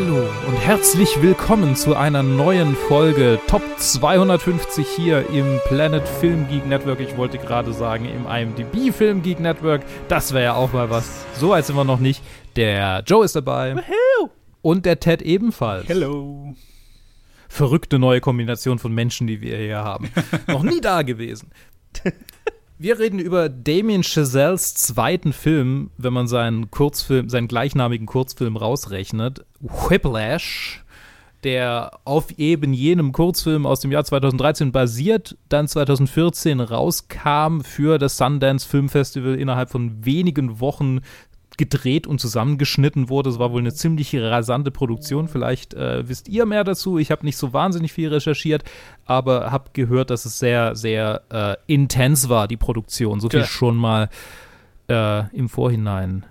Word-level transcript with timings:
Hallo 0.00 0.28
und 0.46 0.54
herzlich 0.54 1.22
willkommen 1.22 1.74
zu 1.74 1.96
einer 1.96 2.22
neuen 2.22 2.76
Folge 2.76 3.40
Top 3.48 3.62
250 3.78 4.86
hier 4.86 5.28
im 5.30 5.58
Planet 5.66 6.06
Film 6.06 6.46
Geek 6.46 6.68
Network. 6.68 7.00
Ich 7.00 7.16
wollte 7.16 7.36
gerade 7.38 7.72
sagen 7.72 8.04
im 8.04 8.24
IMDb 8.24 8.94
Film 8.94 9.22
Geek 9.22 9.40
Network. 9.40 9.82
Das 10.06 10.32
wäre 10.32 10.44
ja 10.44 10.54
auch 10.54 10.72
mal 10.72 10.88
was. 10.88 11.26
So 11.34 11.48
weit 11.48 11.66
sind 11.66 11.74
wir 11.74 11.82
noch 11.82 11.98
nicht. 11.98 12.22
Der 12.54 13.02
Joe 13.08 13.24
ist 13.24 13.34
dabei. 13.34 13.74
Woohoo. 13.74 14.30
Und 14.62 14.86
der 14.86 15.00
Ted 15.00 15.20
ebenfalls. 15.20 15.88
Hello. 15.88 16.54
Verrückte 17.48 17.98
neue 17.98 18.20
Kombination 18.20 18.78
von 18.78 18.94
Menschen, 18.94 19.26
die 19.26 19.40
wir 19.40 19.56
hier 19.56 19.78
haben. 19.78 20.12
noch 20.46 20.62
nie 20.62 20.80
da 20.80 21.02
gewesen. 21.02 21.50
Wir 22.80 23.00
reden 23.00 23.18
über 23.18 23.48
Damien 23.48 24.04
Chazelles 24.04 24.74
zweiten 24.74 25.32
Film, 25.32 25.90
wenn 25.96 26.12
man 26.12 26.28
seinen 26.28 26.70
Kurzfilm, 26.70 27.28
seinen 27.28 27.48
gleichnamigen 27.48 28.06
Kurzfilm 28.06 28.56
rausrechnet, 28.56 29.44
Whiplash, 29.58 30.84
der 31.42 31.98
auf 32.04 32.38
eben 32.38 32.72
jenem 32.72 33.10
Kurzfilm 33.10 33.66
aus 33.66 33.80
dem 33.80 33.90
Jahr 33.90 34.04
2013 34.04 34.70
basiert, 34.70 35.36
dann 35.48 35.66
2014 35.66 36.60
rauskam 36.60 37.62
für 37.62 37.98
das 37.98 38.16
Sundance 38.16 38.68
Film 38.68 38.88
Festival 38.88 39.34
innerhalb 39.34 39.70
von 39.70 40.04
wenigen 40.04 40.60
Wochen 40.60 41.00
gedreht 41.58 42.06
und 42.06 42.20
zusammengeschnitten 42.20 43.10
wurde. 43.10 43.28
Es 43.28 43.38
war 43.38 43.52
wohl 43.52 43.60
eine 43.60 43.74
ziemlich 43.74 44.16
rasante 44.16 44.70
Produktion. 44.70 45.28
Vielleicht 45.28 45.74
äh, 45.74 46.08
wisst 46.08 46.28
ihr 46.28 46.46
mehr 46.46 46.64
dazu. 46.64 46.96
Ich 46.98 47.10
habe 47.10 47.26
nicht 47.26 47.36
so 47.36 47.52
wahnsinnig 47.52 47.92
viel 47.92 48.08
recherchiert, 48.08 48.64
aber 49.04 49.52
habe 49.52 49.70
gehört, 49.74 50.08
dass 50.08 50.24
es 50.24 50.38
sehr, 50.38 50.74
sehr 50.74 51.22
äh, 51.30 51.56
intens 51.66 52.30
war, 52.30 52.48
die 52.48 52.56
Produktion. 52.56 53.20
So 53.20 53.28
viel 53.28 53.40
Ja. 53.40 53.46
schon 53.46 53.76
mal 53.76 54.08
äh, 54.88 55.28
im 55.36 55.50
Vorhinein. 55.50 56.24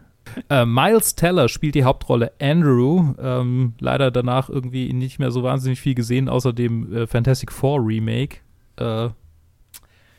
Äh, 0.50 0.66
Miles 0.66 1.16
Teller 1.16 1.48
spielt 1.48 1.76
die 1.76 1.84
Hauptrolle 1.84 2.32
Andrew. 2.42 3.14
Ähm, 3.22 3.74
leider 3.80 4.12
danach 4.12 4.50
irgendwie 4.50 4.92
nicht 4.94 5.20
mehr 5.20 5.32
so 5.32 5.44
wahnsinnig 5.44 5.80
viel 5.80 5.96
gesehen, 5.96 6.28
außer 6.28 6.52
dem 6.54 6.94
äh, 6.94 7.08
Fantastic 7.08 7.52
Four 7.52 7.80
Remake. 7.86 8.38
Äh, 8.78 9.10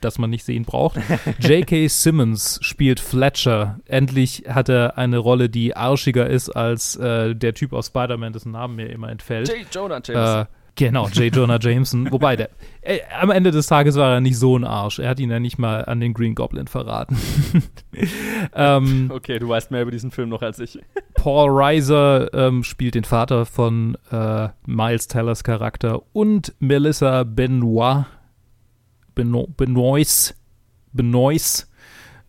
das 0.01 0.19
man 0.19 0.31
nicht 0.31 0.45
sehen 0.45 0.65
braucht. 0.65 0.99
J.K. 1.41 1.89
Simmons 1.89 2.59
spielt 2.63 3.01
Fletcher. 3.01 3.81
Endlich 3.87 4.45
hat 4.49 4.69
er 4.69 4.99
eine 4.99 5.19
Rolle, 5.19 5.49
die 5.49 5.77
arschiger 5.77 6.29
ist 6.29 6.51
als 6.51 6.97
äh, 6.97 7.35
der 7.35 7.55
Typ 7.55 7.73
aus 7.73 7.87
Spider-Man, 7.87 8.33
dessen 8.33 8.53
Namen 8.53 8.77
mir 8.77 8.91
immer 8.91 9.11
entfällt. 9.11 9.49
J. 9.49 9.67
Jonah 9.71 10.01
Jameson. 10.05 10.43
Äh, 10.43 10.47
genau, 10.75 11.09
J. 11.09 11.35
Jonah 11.35 11.59
Jameson. 11.61 12.09
Wobei, 12.13 12.37
der, 12.37 12.51
äh, 12.83 12.99
am 13.21 13.31
Ende 13.31 13.51
des 13.51 13.67
Tages 13.67 13.97
war 13.97 14.15
er 14.15 14.21
nicht 14.21 14.39
so 14.39 14.57
ein 14.57 14.65
Arsch. 14.65 14.99
Er 14.99 15.11
hat 15.11 15.21
ihn 15.21 15.31
ja 15.31 15.41
nicht 15.41 15.59
mal 15.59 15.85
an 15.85 16.01
den 16.01 16.15
Green 16.15 16.35
Goblin 16.35 16.67
verraten. 16.67 17.19
ähm, 18.55 19.11
okay, 19.13 19.39
du 19.39 19.49
weißt 19.49 19.71
mehr 19.71 19.83
über 19.83 19.91
diesen 19.91 20.11
Film 20.11 20.29
noch 20.29 20.43
als 20.43 20.59
ich. 20.59 20.79
Paul 21.15 21.51
Reiser 21.51 22.33
ähm, 22.33 22.63
spielt 22.63 22.95
den 22.95 23.05
Vater 23.05 23.45
von 23.45 23.97
äh, 24.11 24.49
Miles 24.67 25.09
Tellers 25.09 25.45
Charakter 25.45 26.03
und 26.13 26.55
Melissa 26.61 27.25
Benoit, 27.25 28.07
Beno, 29.19 29.49
Benoist 30.93 31.69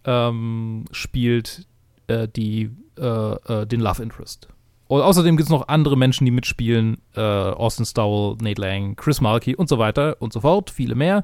ähm, 0.05 0.85
spielt 0.91 1.67
äh, 2.07 2.27
die, 2.27 2.71
äh, 2.97 3.03
äh, 3.03 3.65
den 3.67 3.79
Love 3.79 4.01
Interest. 4.01 4.47
Und 4.87 5.01
außerdem 5.01 5.37
gibt 5.37 5.45
es 5.45 5.51
noch 5.51 5.67
andere 5.67 5.95
Menschen, 5.95 6.25
die 6.25 6.31
mitspielen. 6.31 6.97
Äh, 7.15 7.21
Austin 7.21 7.85
Stowell, 7.85 8.37
Nate 8.41 8.59
Lang, 8.59 8.95
Chris 8.95 9.21
Markey 9.21 9.55
und 9.55 9.69
so 9.69 9.77
weiter 9.77 10.17
und 10.19 10.33
so 10.33 10.41
fort. 10.41 10.71
Viele 10.71 10.95
mehr. 10.95 11.23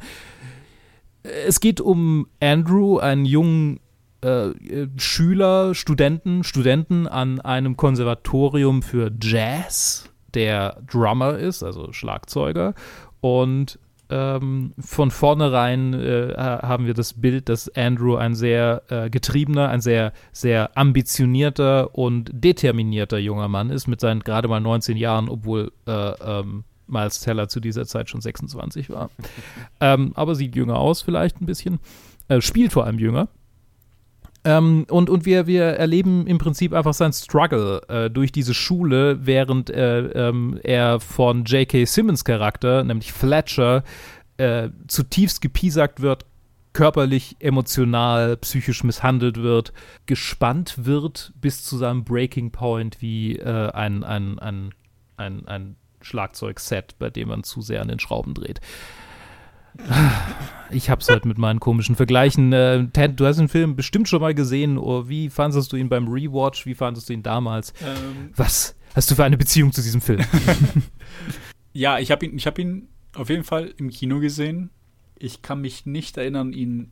Es 1.24 1.60
geht 1.60 1.82
um 1.82 2.28
Andrew, 2.40 3.00
einen 3.00 3.26
jungen 3.26 3.80
äh, 4.22 4.52
Schüler, 4.98 5.74
Studenten, 5.74 6.44
Studenten 6.44 7.08
an 7.08 7.42
einem 7.42 7.76
Konservatorium 7.76 8.84
für 8.84 9.12
Jazz, 9.20 10.12
der 10.36 10.80
Drummer 10.86 11.36
ist, 11.40 11.64
also 11.64 11.92
Schlagzeuger. 11.92 12.76
Und 13.20 13.80
ähm, 14.10 14.74
von 14.80 15.12
vornherein 15.12 15.94
äh, 15.94 16.34
ha- 16.38 16.62
haben 16.68 16.86
wir 16.86 16.94
das 16.94 17.14
Bild, 17.14 17.50
dass 17.50 17.70
Andrew 17.76 18.16
ein 18.16 18.36
sehr 18.36 18.84
äh, 18.90 19.10
getriebener, 19.10 19.70
ein 19.70 19.82
sehr, 19.82 20.14
sehr 20.32 20.78
ambitionierter 20.78 21.96
und 21.96 22.30
determinierter 22.34 23.18
junger 23.18 23.48
Mann 23.48 23.70
ist, 23.70 23.88
mit 23.88 24.00
seinen 24.00 24.22
gerade 24.22 24.48
mal 24.48 24.60
19 24.60 24.98
Jahren, 24.98 25.30
obwohl 25.30 25.72
äh, 25.88 25.92
ähm, 25.92 26.64
Miles 26.88 27.20
Teller 27.20 27.48
zu 27.48 27.60
dieser 27.60 27.86
Zeit 27.86 28.10
schon 28.10 28.22
26 28.22 28.90
war. 28.90 29.10
ähm, 29.80 30.12
aber 30.16 30.36
sieht 30.36 30.56
jünger 30.56 30.78
aus, 30.78 31.02
vielleicht 31.02 31.42
ein 31.42 31.46
bisschen. 31.46 31.80
Äh, 32.28 32.42
spielt 32.42 32.74
vor 32.74 32.86
allem 32.86 33.00
jünger. 33.00 33.28
Ähm, 34.46 34.86
und 34.90 35.10
und 35.10 35.26
wir, 35.26 35.48
wir 35.48 35.64
erleben 35.64 36.28
im 36.28 36.38
Prinzip 36.38 36.72
einfach 36.72 36.94
sein 36.94 37.12
Struggle 37.12 37.82
äh, 37.90 38.10
durch 38.12 38.32
diese 38.32 38.54
Schule, 38.54 39.26
während 39.26 39.72
äh, 39.72 40.02
ähm, 40.30 40.60
er 40.64 41.00
von 41.00 41.46
J.K. 41.46 41.86
Simmons 41.86 42.24
Charakter, 42.24 42.84
nämlich 42.84 43.12
Fletcher, 43.12 43.84
äh, 44.38 44.70
zutiefst 44.88 45.42
gepiesackt 45.42 46.02
wird, 46.02 46.26
körperlich, 46.74 47.38
emotional, 47.40 48.38
psychisch 48.38 48.84
misshandelt 48.84 49.38
wird, 49.38 49.74
gespannt 50.06 50.86
wird 50.86 51.34
bis 51.42 51.64
zu 51.64 51.78
seinem 51.78 52.04
Breaking 52.04 52.52
Point 52.52 53.02
wie 53.02 53.38
äh, 53.38 53.72
ein, 53.72 54.04
ein, 54.04 54.38
ein, 54.38 54.74
ein, 55.18 55.48
ein 55.48 55.76
Schlagzeugset, 56.02 57.00
bei 57.00 57.10
dem 57.10 57.30
man 57.30 57.44
zu 57.44 57.62
sehr 57.62 57.82
an 57.82 57.88
den 57.88 58.00
Schrauben 58.00 58.36
dreht. 58.36 58.60
Ich 60.72 60.90
hab's 60.90 61.10
heute 61.10 61.28
mit 61.28 61.38
meinen 61.38 61.60
komischen 61.60 61.96
Vergleichen. 61.96 62.52
Äh, 62.52 62.88
Ted, 62.92 63.20
du 63.20 63.26
hast 63.26 63.38
den 63.38 63.48
Film 63.48 63.76
bestimmt 63.76 64.10
schon 64.10 64.22
mal 64.22 64.34
gesehen. 64.34 64.78
Oh, 64.78 65.08
wie 65.08 65.30
fandest 65.30 65.72
du 65.72 65.78
ihn 65.78 65.90
beim 65.90 66.08
Rewatch? 66.08 66.66
Wie 66.66 66.74
fandest 66.74 67.08
du 67.08 67.14
ihn 67.14 67.24
damals? 67.24 67.74
Ähm, 67.82 68.32
Was 68.36 68.76
hast 68.94 69.10
du 69.10 69.16
für 69.16 69.24
eine 69.24 69.38
Beziehung 69.38 69.72
zu 69.72 69.82
diesem 69.82 70.02
Film? 70.02 70.22
ja, 71.74 72.00
ich 72.00 72.12
habe 72.12 72.26
ihn, 72.26 72.36
ich 72.36 72.48
hab 72.48 72.60
ihn 72.60 72.90
auf 73.14 73.30
jeden 73.30 73.44
Fall 73.44 73.74
im 73.78 73.90
Kino 73.90 74.20
gesehen. 74.20 74.70
Ich 75.18 75.42
kann 75.42 75.62
mich 75.62 75.86
nicht 75.86 76.18
erinnern, 76.18 76.52
ihn 76.52 76.92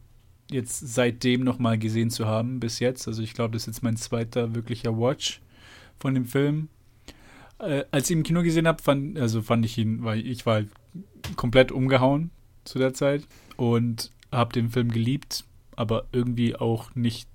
jetzt 0.50 0.80
seitdem 0.80 1.44
nochmal 1.44 1.78
gesehen 1.78 2.10
zu 2.10 2.26
haben 2.26 2.60
bis 2.60 2.80
jetzt. 2.80 3.08
Also 3.08 3.22
ich 3.22 3.34
glaube, 3.34 3.54
das 3.54 3.64
ist 3.64 3.68
jetzt 3.68 3.84
mein 3.84 3.98
zweiter 3.98 4.56
wirklicher 4.56 4.98
Watch 4.98 5.42
von 6.00 6.14
dem 6.14 6.26
Film. 6.26 6.70
Äh, 7.60 7.84
als 7.92 8.06
ich 8.06 8.12
ihn 8.12 8.20
im 8.20 8.24
Kino 8.24 8.44
gesehen 8.44 8.68
habe, 8.68 8.82
fand, 8.82 9.18
also 9.18 9.42
fand 9.42 9.66
ich 9.66 9.78
ihn, 9.78 10.04
weil 10.04 10.26
ich 10.26 10.46
war 10.46 10.62
komplett 11.36 11.72
umgehauen 11.72 12.32
zu 12.63 12.79
der 12.79 12.94
Zeit 12.94 13.28
und 13.57 14.12
habe 14.31 14.53
den 14.53 14.69
Film 14.69 14.91
geliebt, 14.91 15.46
aber 15.75 16.06
irgendwie 16.12 16.56
auch 16.56 16.94
nicht, 16.96 17.28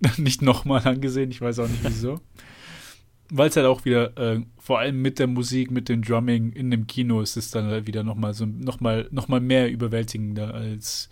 nicht 0.16 0.42
nochmal 0.42 0.86
angesehen. 0.86 1.30
Ich 1.30 1.40
weiß 1.40 1.58
auch 1.58 1.68
nicht 1.68 1.84
wieso. 1.84 2.20
Weil 3.30 3.48
es 3.48 3.56
halt 3.56 3.66
auch 3.66 3.84
wieder, 3.84 4.16
äh, 4.18 4.42
vor 4.58 4.78
allem 4.78 5.00
mit 5.00 5.18
der 5.18 5.26
Musik, 5.26 5.70
mit 5.70 5.88
dem 5.88 6.02
Drumming 6.02 6.52
in 6.52 6.70
dem 6.70 6.86
Kino 6.86 7.20
ist 7.22 7.36
es 7.36 7.50
dann 7.50 7.66
halt 7.66 7.86
wieder 7.86 8.04
nochmal 8.04 8.34
so 8.34 8.44
nochmal 8.44 9.08
noch 9.10 9.28
mal 9.28 9.40
mehr 9.40 9.70
überwältigender 9.70 10.52
als, 10.52 11.08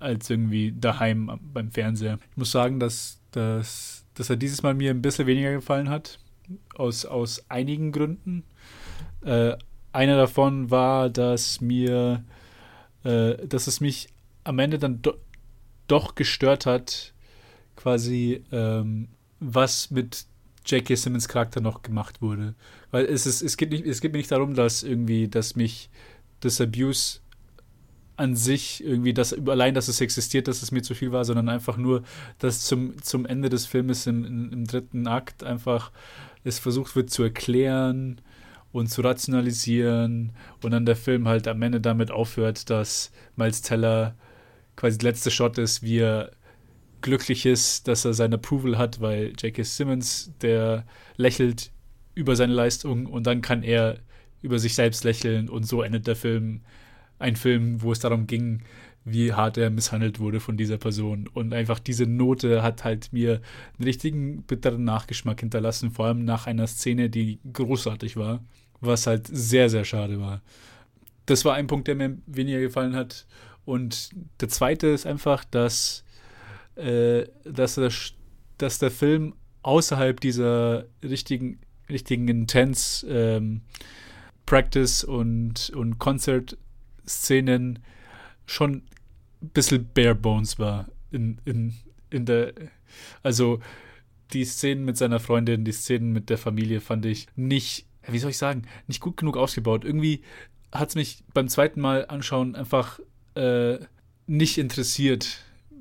als 0.00 0.28
irgendwie 0.28 0.72
daheim 0.72 1.38
beim 1.52 1.70
Fernseher. 1.70 2.18
Ich 2.32 2.36
muss 2.36 2.50
sagen, 2.50 2.80
dass, 2.80 3.20
dass, 3.30 4.04
dass 4.14 4.28
er 4.28 4.36
dieses 4.36 4.64
Mal 4.64 4.74
mir 4.74 4.90
ein 4.90 5.02
bisschen 5.02 5.26
weniger 5.26 5.52
gefallen 5.52 5.88
hat. 5.88 6.18
Aus, 6.74 7.04
aus 7.04 7.44
einigen 7.48 7.92
Gründen. 7.92 8.44
Äh, 9.22 9.56
einer 9.92 10.16
davon 10.16 10.70
war, 10.70 11.10
dass 11.10 11.60
mir, 11.60 12.22
äh, 13.06 13.46
dass 13.46 13.68
es 13.68 13.80
mich 13.80 14.08
am 14.44 14.58
Ende 14.58 14.78
dann 14.78 15.00
do 15.00 15.14
doch 15.88 16.16
gestört 16.16 16.66
hat, 16.66 17.14
quasi, 17.76 18.42
ähm, 18.50 19.06
was 19.38 19.92
mit 19.92 20.26
J.K. 20.64 20.96
Simmons 20.96 21.28
Charakter 21.28 21.60
noch 21.60 21.82
gemacht 21.82 22.20
wurde. 22.20 22.56
Weil 22.90 23.04
es 23.04 23.24
ist, 23.24 23.40
es 23.40 23.56
geht 23.56 23.70
nicht, 23.70 23.86
es 23.86 24.00
geht 24.00 24.10
mir 24.10 24.18
nicht 24.18 24.32
darum, 24.32 24.54
dass 24.54 24.82
irgendwie, 24.82 25.28
dass 25.28 25.54
mich 25.54 25.88
das 26.40 26.60
Abuse 26.60 27.20
an 28.16 28.34
sich 28.34 28.82
irgendwie, 28.82 29.14
dass 29.14 29.32
allein, 29.32 29.74
dass 29.74 29.86
es 29.86 30.00
existiert, 30.00 30.48
dass 30.48 30.64
es 30.64 30.72
mir 30.72 30.82
zu 30.82 30.96
viel 30.96 31.12
war, 31.12 31.24
sondern 31.24 31.48
einfach 31.48 31.76
nur, 31.76 32.02
dass 32.40 32.62
zum, 32.62 33.00
zum 33.00 33.24
Ende 33.24 33.48
des 33.48 33.66
Filmes 33.66 34.08
im, 34.08 34.24
im, 34.24 34.52
im 34.52 34.64
dritten 34.64 35.06
Akt 35.06 35.44
einfach 35.44 35.92
es 36.42 36.58
versucht 36.58 36.96
wird 36.96 37.10
zu 37.10 37.22
erklären 37.22 38.20
und 38.76 38.88
zu 38.88 39.00
rationalisieren 39.00 40.32
und 40.62 40.70
dann 40.70 40.86
der 40.86 40.96
Film 40.96 41.26
halt 41.28 41.48
am 41.48 41.62
Ende 41.62 41.80
damit 41.80 42.10
aufhört, 42.10 42.70
dass 42.70 43.10
Miles 43.36 43.62
Teller 43.62 44.14
quasi 44.76 44.98
der 44.98 45.10
letzte 45.10 45.30
Shot 45.30 45.58
ist, 45.58 45.82
wie 45.82 45.98
er 45.98 46.32
glücklich 47.00 47.46
ist, 47.46 47.88
dass 47.88 48.04
er 48.04 48.14
sein 48.14 48.34
Approval 48.34 48.78
hat, 48.78 49.00
weil 49.00 49.32
J.K. 49.38 49.62
Simmons, 49.62 50.32
der 50.42 50.84
lächelt 51.16 51.72
über 52.14 52.36
seine 52.36 52.52
Leistung 52.52 53.06
und 53.06 53.26
dann 53.26 53.42
kann 53.42 53.62
er 53.62 53.98
über 54.42 54.58
sich 54.58 54.74
selbst 54.74 55.04
lächeln 55.04 55.48
und 55.48 55.64
so 55.64 55.82
endet 55.82 56.06
der 56.06 56.16
Film. 56.16 56.60
Ein 57.18 57.36
Film, 57.36 57.82
wo 57.82 57.92
es 57.92 58.00
darum 58.00 58.26
ging, 58.26 58.62
wie 59.06 59.32
hart 59.32 59.56
er 59.56 59.70
misshandelt 59.70 60.18
wurde 60.18 60.40
von 60.40 60.56
dieser 60.56 60.78
Person. 60.78 61.28
Und 61.32 61.54
einfach 61.54 61.78
diese 61.78 62.06
Note 62.06 62.62
hat 62.62 62.84
halt 62.84 63.12
mir 63.12 63.40
einen 63.78 63.84
richtigen 63.84 64.42
bitteren 64.42 64.84
Nachgeschmack 64.84 65.40
hinterlassen, 65.40 65.92
vor 65.92 66.06
allem 66.06 66.24
nach 66.24 66.46
einer 66.46 66.66
Szene, 66.66 67.08
die 67.08 67.38
großartig 67.50 68.16
war, 68.16 68.44
was 68.80 69.06
halt 69.06 69.26
sehr, 69.26 69.68
sehr 69.70 69.84
schade 69.84 70.20
war. 70.20 70.42
Das 71.26 71.44
war 71.44 71.54
ein 71.54 71.66
Punkt, 71.66 71.88
der 71.88 71.94
mir 71.94 72.18
weniger 72.26 72.60
gefallen 72.60 72.94
hat. 72.94 73.26
Und 73.64 74.10
der 74.40 74.48
zweite 74.48 74.86
ist 74.88 75.06
einfach, 75.06 75.44
dass, 75.44 76.04
äh, 76.76 77.24
dass, 77.44 77.74
der, 77.74 77.92
dass 78.58 78.78
der 78.78 78.90
Film 78.90 79.34
außerhalb 79.62 80.20
dieser 80.20 80.84
richtigen 81.02 81.58
richtigen 81.88 82.28
Intense 82.28 83.06
ähm, 83.08 83.62
Practice 84.44 85.04
und, 85.04 85.70
und 85.70 85.98
Concert-Szenen 85.98 87.80
schon 88.46 88.82
ein 89.42 89.48
bisschen 89.50 89.88
bare 89.92 90.14
bones 90.14 90.58
war 90.58 90.88
in, 91.10 91.40
in, 91.44 91.74
in 92.10 92.26
der, 92.26 92.52
also 93.22 93.60
die 94.32 94.44
Szenen 94.44 94.84
mit 94.84 94.96
seiner 94.96 95.20
Freundin, 95.20 95.64
die 95.64 95.72
Szenen 95.72 96.12
mit 96.12 96.30
der 96.30 96.38
Familie 96.38 96.80
fand 96.80 97.06
ich 97.06 97.26
nicht, 97.36 97.86
wie 98.08 98.18
soll 98.18 98.30
ich 98.30 98.38
sagen, 98.38 98.62
nicht 98.86 99.00
gut 99.00 99.16
genug 99.16 99.36
ausgebaut. 99.36 99.84
Irgendwie 99.84 100.22
hat 100.72 100.90
es 100.90 100.94
mich 100.94 101.24
beim 101.32 101.48
zweiten 101.48 101.80
Mal 101.80 102.06
anschauen 102.06 102.54
einfach 102.54 103.00
äh, 103.34 103.78
nicht 104.26 104.58
interessiert, 104.58 105.38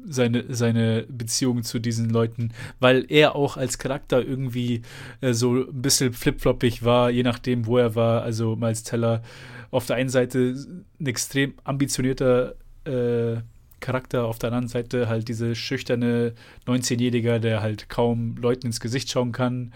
seine, 0.07 0.53
seine 0.53 1.05
Beziehung 1.09 1.63
zu 1.63 1.79
diesen 1.79 2.09
Leuten, 2.09 2.53
weil 2.79 3.05
er 3.09 3.35
auch 3.35 3.57
als 3.57 3.77
Charakter 3.77 4.23
irgendwie 4.23 4.83
äh, 5.21 5.33
so 5.33 5.55
ein 5.55 5.81
bisschen 5.81 6.13
flipfloppig 6.13 6.83
war, 6.83 7.09
je 7.09 7.23
nachdem, 7.23 7.65
wo 7.65 7.77
er 7.77 7.95
war. 7.95 8.21
Also 8.21 8.55
Miles 8.55 8.83
Teller 8.83 9.23
auf 9.71 9.85
der 9.85 9.95
einen 9.95 10.09
Seite 10.09 10.55
ein 10.99 11.05
extrem 11.07 11.55
ambitionierter 11.63 12.55
äh, 12.85 13.37
Charakter, 13.79 14.25
auf 14.25 14.39
der 14.39 14.49
anderen 14.49 14.67
Seite 14.67 15.09
halt 15.09 15.27
diese 15.27 15.55
schüchterne 15.55 16.33
19-Jähriger, 16.65 17.39
der 17.39 17.61
halt 17.61 17.89
kaum 17.89 18.35
Leuten 18.37 18.67
ins 18.67 18.79
Gesicht 18.79 19.11
schauen 19.11 19.31
kann, 19.31 19.73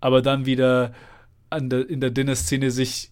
aber 0.00 0.20
dann 0.20 0.46
wieder 0.46 0.92
der, 1.60 1.88
in 1.88 2.00
der 2.00 2.10
Dinner-Szene 2.10 2.70
sich 2.70 3.10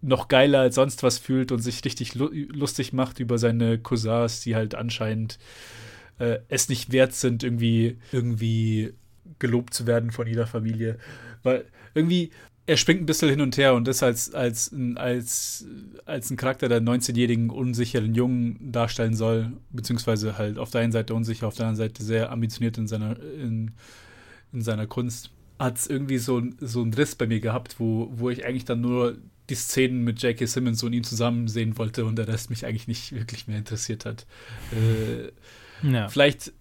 noch 0.00 0.28
geiler 0.28 0.60
als 0.60 0.74
sonst 0.74 1.02
was 1.02 1.18
fühlt 1.18 1.50
und 1.50 1.60
sich 1.60 1.84
richtig 1.84 2.14
lu 2.14 2.28
lustig 2.28 2.92
macht 2.92 3.20
über 3.20 3.38
seine 3.38 3.78
Cousins, 3.78 4.40
die 4.42 4.54
halt 4.54 4.74
anscheinend 4.74 5.38
äh, 6.18 6.38
es 6.48 6.68
nicht 6.68 6.92
wert 6.92 7.14
sind, 7.14 7.42
irgendwie, 7.42 7.98
irgendwie 8.12 8.92
gelobt 9.38 9.74
zu 9.74 9.86
werden 9.86 10.10
von 10.10 10.26
jeder 10.26 10.46
Familie. 10.46 10.98
Weil 11.42 11.64
irgendwie, 11.94 12.30
er 12.66 12.76
springt 12.76 13.02
ein 13.02 13.06
bisschen 13.06 13.30
hin 13.30 13.40
und 13.40 13.56
her 13.56 13.74
und 13.74 13.86
das 13.88 14.02
als, 14.02 14.32
als, 14.34 14.74
als, 14.96 15.66
als 16.06 16.30
ein 16.30 16.36
Charakter 16.36 16.68
der 16.68 16.80
19-jährigen 16.80 17.50
unsicheren 17.50 18.14
Jungen 18.14 18.72
darstellen 18.72 19.14
soll, 19.14 19.52
beziehungsweise 19.70 20.38
halt 20.38 20.58
auf 20.58 20.70
der 20.70 20.82
einen 20.82 20.92
Seite 20.92 21.14
unsicher, 21.14 21.46
auf 21.46 21.56
der 21.56 21.66
anderen 21.66 21.88
Seite 21.88 22.02
sehr 22.02 22.30
ambitioniert 22.30 22.78
in 22.78 22.86
seiner, 22.86 23.18
in, 23.20 23.72
in 24.52 24.62
seiner 24.62 24.86
Kunst, 24.86 25.30
hat 25.58 25.78
es 25.78 25.86
irgendwie 25.86 26.18
so, 26.18 26.42
so 26.60 26.82
einen 26.82 26.94
Riss 26.94 27.14
bei 27.14 27.26
mir 27.26 27.40
gehabt, 27.40 27.78
wo, 27.78 28.10
wo 28.12 28.30
ich 28.30 28.44
eigentlich 28.44 28.64
dann 28.64 28.80
nur 28.80 29.16
die 29.50 29.54
Szenen 29.54 30.04
mit 30.04 30.22
J.K. 30.22 30.46
Simmons 30.46 30.82
und 30.82 30.92
ihm 30.92 31.04
zusammen 31.04 31.48
sehen 31.48 31.76
wollte 31.76 32.04
und 32.04 32.16
der 32.16 32.28
Rest 32.28 32.50
mich 32.50 32.64
eigentlich 32.64 32.88
nicht 32.88 33.12
wirklich 33.12 33.46
mehr 33.46 33.58
interessiert 33.58 34.04
hat. 34.04 34.26
Äh, 34.72 35.32
ja. 35.86 36.08
Vielleicht 36.08 36.52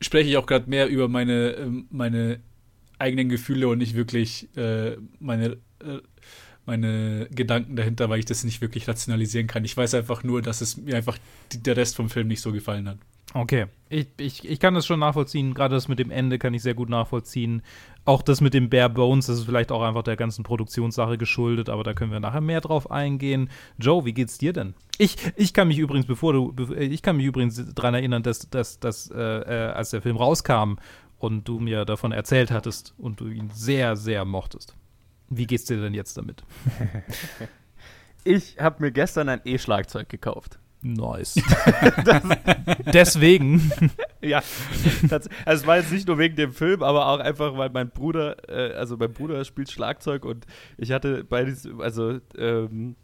spreche 0.00 0.28
ich 0.30 0.36
auch 0.36 0.46
gerade 0.46 0.68
mehr 0.68 0.88
über 0.88 1.08
meine, 1.08 1.50
ähm, 1.52 1.86
meine 1.90 2.40
eigenen 2.98 3.28
Gefühle 3.28 3.68
und 3.68 3.78
nicht 3.78 3.94
wirklich 3.94 4.48
äh, 4.56 4.96
meine, 5.20 5.58
äh, 5.80 6.00
meine 6.66 7.28
Gedanken 7.30 7.76
dahinter, 7.76 8.08
weil 8.10 8.18
ich 8.18 8.24
das 8.24 8.44
nicht 8.44 8.60
wirklich 8.60 8.88
rationalisieren 8.88 9.46
kann. 9.46 9.64
Ich 9.64 9.76
weiß 9.76 9.94
einfach 9.94 10.24
nur, 10.24 10.42
dass 10.42 10.60
es 10.60 10.76
mir 10.76 10.96
einfach 10.96 11.18
die, 11.52 11.62
der 11.62 11.76
Rest 11.76 11.96
vom 11.96 12.10
Film 12.10 12.28
nicht 12.28 12.40
so 12.40 12.52
gefallen 12.52 12.88
hat. 12.88 12.98
Okay, 13.34 13.66
ich, 13.88 14.08
ich, 14.18 14.48
ich 14.48 14.60
kann 14.60 14.74
das 14.74 14.86
schon 14.86 15.00
nachvollziehen. 15.00 15.54
Gerade 15.54 15.74
das 15.74 15.88
mit 15.88 15.98
dem 15.98 16.10
Ende 16.10 16.38
kann 16.38 16.54
ich 16.54 16.62
sehr 16.62 16.74
gut 16.74 16.88
nachvollziehen. 16.88 17.62
Auch 18.04 18.20
das 18.20 18.40
mit 18.40 18.52
dem 18.52 18.68
Bare 18.68 18.90
Bones, 18.90 19.26
das 19.26 19.38
ist 19.38 19.44
vielleicht 19.44 19.70
auch 19.70 19.82
einfach 19.82 20.02
der 20.02 20.16
ganzen 20.16 20.42
Produktionssache 20.42 21.16
geschuldet, 21.18 21.68
aber 21.68 21.84
da 21.84 21.94
können 21.94 22.10
wir 22.10 22.20
nachher 22.20 22.40
mehr 22.40 22.60
drauf 22.60 22.90
eingehen. 22.90 23.48
Joe, 23.78 24.04
wie 24.04 24.12
geht's 24.12 24.38
dir 24.38 24.52
denn? 24.52 24.74
Ich, 24.98 25.16
ich 25.36 25.54
kann 25.54 25.68
mich 25.68 25.78
übrigens, 25.78 26.06
bevor 26.06 26.32
du, 26.32 26.74
ich 26.74 27.02
kann 27.02 27.16
mich 27.16 27.26
übrigens 27.26 27.74
daran 27.74 27.94
erinnern, 27.94 28.22
dass, 28.22 28.50
dass, 28.50 28.80
dass 28.80 29.10
äh, 29.10 29.18
äh, 29.20 29.72
als 29.72 29.90
der 29.90 30.02
Film 30.02 30.16
rauskam 30.16 30.76
und 31.18 31.46
du 31.46 31.60
mir 31.60 31.84
davon 31.84 32.12
erzählt 32.12 32.50
hattest 32.50 32.94
und 32.98 33.20
du 33.20 33.28
ihn 33.28 33.50
sehr, 33.50 33.96
sehr 33.96 34.24
mochtest. 34.24 34.74
Wie 35.28 35.46
geht's 35.46 35.64
dir 35.64 35.80
denn 35.80 35.94
jetzt 35.94 36.16
damit? 36.18 36.42
ich 38.24 38.58
habe 38.58 38.82
mir 38.82 38.90
gestern 38.92 39.28
ein 39.28 39.40
E-Schlagzeug 39.44 40.08
gekauft. 40.08 40.58
Nice. 40.82 41.34
Deswegen. 42.92 43.70
ja, 44.20 44.42
also 45.10 45.28
es 45.46 45.66
war 45.66 45.76
jetzt 45.76 45.92
nicht 45.92 46.08
nur 46.08 46.18
wegen 46.18 46.34
dem 46.34 46.52
Film, 46.52 46.82
aber 46.82 47.06
auch 47.06 47.20
einfach, 47.20 47.56
weil 47.56 47.70
mein 47.70 47.90
Bruder, 47.90 48.36
äh, 48.48 48.74
also 48.74 48.96
mein 48.96 49.12
Bruder 49.12 49.44
spielt 49.44 49.70
Schlagzeug 49.70 50.24
und 50.24 50.44
ich 50.76 50.90
hatte 50.90 51.22
bei 51.24 51.44
diesem, 51.44 51.80
also 51.80 52.18
ähm, 52.36 52.96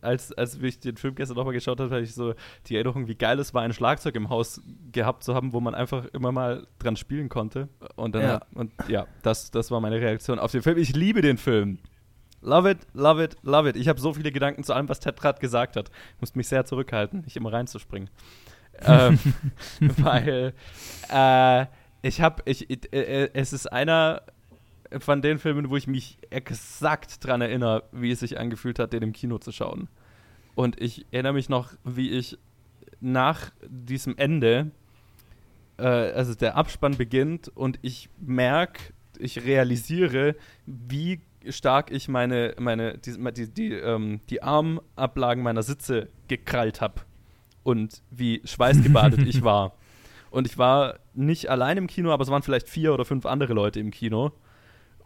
als, 0.00 0.32
als 0.32 0.62
ich 0.62 0.80
den 0.80 0.96
Film 0.96 1.14
gestern 1.14 1.36
nochmal 1.36 1.52
geschaut 1.52 1.80
habe, 1.80 1.90
hatte 1.90 2.02
ich 2.02 2.14
so 2.14 2.34
die 2.66 2.76
Erinnerung, 2.76 3.08
wie 3.08 3.14
geil 3.14 3.38
es 3.38 3.52
war, 3.52 3.62
ein 3.62 3.72
Schlagzeug 3.72 4.14
im 4.14 4.28
Haus 4.28 4.60
gehabt 4.92 5.22
zu 5.24 5.34
haben, 5.34 5.52
wo 5.52 5.60
man 5.60 5.74
einfach 5.74 6.06
immer 6.06 6.32
mal 6.32 6.66
dran 6.78 6.96
spielen 6.96 7.28
konnte. 7.28 7.68
Und 7.96 8.14
dann, 8.14 8.22
ja. 8.22 8.40
und 8.54 8.72
ja, 8.88 9.06
das, 9.22 9.50
das 9.50 9.70
war 9.70 9.80
meine 9.80 10.00
Reaktion 10.00 10.38
auf 10.38 10.52
den 10.52 10.62
Film. 10.62 10.78
Ich 10.78 10.94
liebe 10.94 11.22
den 11.22 11.38
Film. 11.38 11.78
Love 12.46 12.70
it, 12.70 12.78
love 12.94 13.22
it, 13.22 13.36
love 13.42 13.68
it. 13.68 13.74
Ich 13.76 13.88
habe 13.88 14.00
so 14.00 14.14
viele 14.14 14.30
Gedanken 14.30 14.62
zu 14.62 14.72
allem, 14.72 14.88
was 14.88 15.00
Ted 15.00 15.20
gerade 15.20 15.40
gesagt 15.40 15.74
hat. 15.74 15.90
Ich 16.14 16.20
musste 16.20 16.38
mich 16.38 16.46
sehr 16.46 16.64
zurückhalten, 16.64 17.22
nicht 17.22 17.36
immer 17.36 17.52
reinzuspringen. 17.52 18.08
ähm, 18.86 19.18
weil 19.80 20.54
äh, 21.12 21.66
ich 22.02 22.20
habe, 22.20 22.42
ich, 22.44 22.70
äh, 22.70 22.76
äh, 22.92 23.30
es 23.32 23.52
ist 23.52 23.66
einer 23.72 24.22
von 25.00 25.22
den 25.22 25.40
Filmen, 25.40 25.70
wo 25.70 25.76
ich 25.76 25.88
mich 25.88 26.18
exakt 26.30 27.24
dran 27.24 27.40
erinnere, 27.40 27.82
wie 27.90 28.12
es 28.12 28.20
sich 28.20 28.38
angefühlt 28.38 28.78
hat, 28.78 28.92
den 28.92 29.02
im 29.02 29.12
Kino 29.12 29.38
zu 29.38 29.50
schauen. 29.50 29.88
Und 30.54 30.80
ich 30.80 31.04
erinnere 31.10 31.32
mich 31.32 31.48
noch, 31.48 31.72
wie 31.82 32.10
ich 32.10 32.38
nach 33.00 33.50
diesem 33.66 34.16
Ende, 34.18 34.70
äh, 35.78 35.82
also 35.82 36.34
der 36.36 36.56
Abspann 36.56 36.96
beginnt 36.96 37.48
und 37.48 37.80
ich 37.82 38.08
merke, 38.20 38.92
ich 39.18 39.44
realisiere, 39.44 40.36
wie 40.66 41.20
stark 41.48 41.90
ich 41.90 42.08
meine, 42.08 42.54
meine, 42.58 42.98
die, 42.98 43.16
die, 43.32 43.52
die, 43.52 43.72
ähm, 43.72 44.20
die 44.30 44.42
Armablagen 44.42 45.42
meiner 45.42 45.62
Sitze 45.62 46.08
gekrallt 46.28 46.80
habe 46.80 47.02
und 47.62 48.02
wie 48.10 48.42
schweißgebadet 48.44 49.20
ich 49.26 49.42
war. 49.44 49.72
Und 50.30 50.46
ich 50.46 50.58
war 50.58 50.98
nicht 51.14 51.50
allein 51.50 51.78
im 51.78 51.86
Kino, 51.86 52.12
aber 52.12 52.22
es 52.22 52.30
waren 52.30 52.42
vielleicht 52.42 52.68
vier 52.68 52.92
oder 52.92 53.04
fünf 53.04 53.26
andere 53.26 53.54
Leute 53.54 53.80
im 53.80 53.90
Kino. 53.90 54.32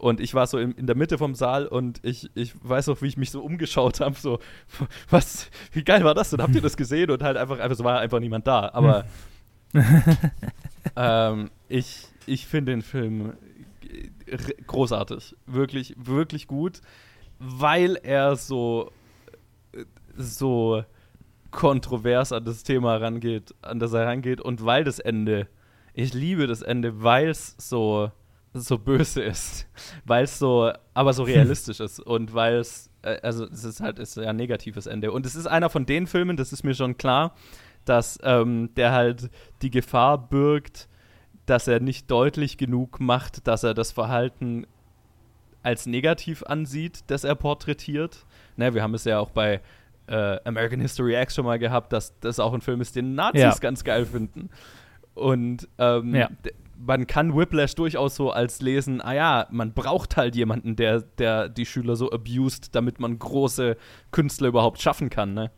Und 0.00 0.19
ich 0.19 0.32
war 0.35 0.47
so 0.47 0.59
in, 0.59 0.73
in 0.73 0.87
der 0.87 0.97
Mitte 0.97 1.19
vom 1.19 1.35
Saal 1.35 1.67
und 1.67 2.00
ich, 2.03 2.31
ich 2.35 2.55
weiß 2.62 2.88
auch, 2.88 3.03
wie 3.03 3.06
ich 3.06 3.19
mich 3.19 3.31
so 3.31 3.43
umgeschaut 3.43 4.00
habe, 4.00 4.17
so, 4.19 4.38
was, 5.11 5.50
wie 5.73 5.85
geil 5.85 6.05
war 6.05 6.15
das 6.15 6.31
denn? 6.31 6.43
Habt 6.43 6.55
ihr 6.55 6.62
das 6.62 6.76
gesehen? 6.76 7.11
Und 7.11 7.23
halt 7.23 7.37
einfach, 7.37 7.59
einfach 7.59 7.76
so 7.76 7.85
war 7.85 8.00
einfach 8.00 8.19
niemand 8.19 8.47
da. 8.47 8.71
Aber 8.73 9.05
ähm, 10.97 11.50
ich, 11.69 12.09
ich 12.25 12.47
finde 12.47 12.73
den 12.73 12.83
Film 12.83 13.35
großartig. 14.67 15.37
Wirklich, 15.47 15.95
wirklich 15.99 16.47
gut, 16.47 16.81
weil 17.39 17.97
er 18.03 18.37
so, 18.37 18.91
so 20.17 20.85
kontrovers 21.51 22.33
an 22.33 22.45
das 22.45 22.63
Thema 22.63 22.97
rangeht, 22.97 23.55
an 23.63 23.79
das 23.79 23.93
er 23.93 24.07
rangeht 24.07 24.41
und 24.41 24.65
weil 24.65 24.85
das 24.85 24.99
Ende, 24.99 25.49
ich 25.95 26.15
liebe 26.15 26.47
das 26.47 26.63
Ende, 26.63 27.03
weil 27.03 27.29
es 27.29 27.57
so, 27.59 28.11
so 28.55 28.79
böse 28.79 29.23
ist, 29.23 29.67
weil 30.05 30.25
es 30.25 30.39
so, 30.39 30.73
aber 30.95 31.13
so 31.13 31.23
realistisch 31.25 31.81
ist 31.81 32.01
und 32.01 32.35
weil 32.35 32.57
es, 32.57 32.91
äh, 33.03 33.19
also 33.23 33.47
es 33.47 33.65
ist 33.65 33.81
halt, 33.81 33.99
ist 33.99 34.17
ja 34.17 34.31
ein 34.31 34.37
negatives 34.37 34.87
Ende 34.87 35.13
und 35.13 35.27
es 35.27 35.35
ist 35.35 35.47
einer 35.47 35.71
von 35.71 35.87
den 35.87 36.07
Filmen, 36.07 36.37
das 36.37 36.53
ist 36.53 36.63
mir 36.63 36.75
schon 36.75 36.97
klar, 36.97 37.35
dass 37.85 38.19
ähm, 38.23 38.71
der 38.77 38.93
halt 38.93 39.31
die 39.63 39.71
Gefahr 39.71 40.19
birgt, 40.29 40.89
dass 41.50 41.66
er 41.66 41.80
nicht 41.80 42.09
deutlich 42.11 42.59
genug 42.59 43.00
macht, 43.00 43.49
dass 43.49 43.64
er 43.64 43.75
das 43.75 43.90
Verhalten 43.90 44.66
als 45.64 45.87
negativ 45.87 46.45
ansieht, 46.45 47.00
das 47.09 47.25
er 47.25 47.35
porträtiert. 47.35 48.25
Ne, 48.57 48.73
wir 48.73 48.83
haben 48.85 48.95
es 48.95 49.04
ja 49.04 49.19
auch 49.19 49.30
bei 49.30 49.61
äh, 50.07 50.38
American 50.45 50.80
History 50.80 51.21
X 51.21 51.35
schon 51.35 51.45
mal 51.45 51.59
gehabt, 51.59 51.92
dass 51.92 52.19
das 52.21 52.38
auch 52.38 52.54
ein 52.54 52.61
Film 52.61 52.80
ist, 52.80 52.95
den 52.95 53.16
Nazis 53.16 53.40
ja. 53.42 53.54
ganz 53.61 53.83
geil 53.83 54.07
finden. 54.07 54.49
Und 55.14 55.69
ähm, 55.78 56.14
ja. 56.14 56.30
man 56.78 57.09
kann 57.09 57.37
Whiplash 57.37 57.75
durchaus 57.75 58.14
so 58.14 58.30
als 58.30 58.61
lesen, 58.61 59.00
ah 59.00 59.12
ja, 59.12 59.47
man 59.50 59.73
braucht 59.73 60.16
halt 60.16 60.37
jemanden, 60.37 60.76
der, 60.76 61.00
der 61.00 61.49
die 61.49 61.66
Schüler 61.66 61.97
so 61.97 62.12
abused, 62.12 62.76
damit 62.76 63.00
man 63.00 63.19
große 63.19 63.76
Künstler 64.12 64.49
überhaupt 64.49 64.80
schaffen 64.80 65.11
kann. 65.11 65.35
Ne? 65.35 65.50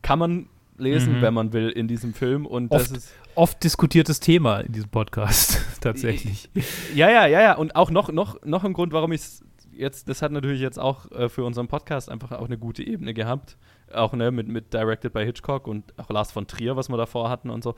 Kann 0.00 0.18
man 0.18 0.48
lesen, 0.78 1.18
mhm. 1.18 1.22
wenn 1.22 1.34
man 1.34 1.52
will, 1.52 1.68
in 1.68 1.88
diesem 1.88 2.14
Film. 2.14 2.46
Und 2.46 2.70
oft, 2.70 2.90
das 2.90 2.98
ist 2.98 3.14
oft 3.34 3.62
diskutiertes 3.62 4.20
Thema 4.20 4.60
in 4.60 4.72
diesem 4.72 4.90
Podcast, 4.90 5.60
tatsächlich. 5.80 6.48
Ja, 6.94 7.10
ja, 7.10 7.26
ja, 7.26 7.40
ja. 7.40 7.54
Und 7.56 7.76
auch 7.76 7.90
noch, 7.90 8.10
noch, 8.10 8.42
noch 8.44 8.64
ein 8.64 8.72
Grund, 8.72 8.92
warum 8.92 9.12
ich 9.12 9.20
es 9.20 9.44
jetzt, 9.72 10.08
das 10.08 10.22
hat 10.22 10.32
natürlich 10.32 10.60
jetzt 10.60 10.78
auch 10.78 11.10
äh, 11.12 11.28
für 11.28 11.44
unseren 11.44 11.68
Podcast 11.68 12.10
einfach 12.10 12.32
auch 12.32 12.46
eine 12.46 12.58
gute 12.58 12.82
Ebene 12.82 13.14
gehabt. 13.14 13.56
Auch 13.92 14.12
ne, 14.12 14.30
mit, 14.30 14.48
mit 14.48 14.74
Directed 14.74 15.12
by 15.12 15.24
Hitchcock 15.24 15.66
und 15.66 15.98
auch 15.98 16.10
Lars 16.10 16.32
von 16.32 16.46
Trier, 16.46 16.76
was 16.76 16.88
wir 16.88 16.96
davor 16.96 17.30
hatten 17.30 17.48
und 17.48 17.62
so. 17.64 17.74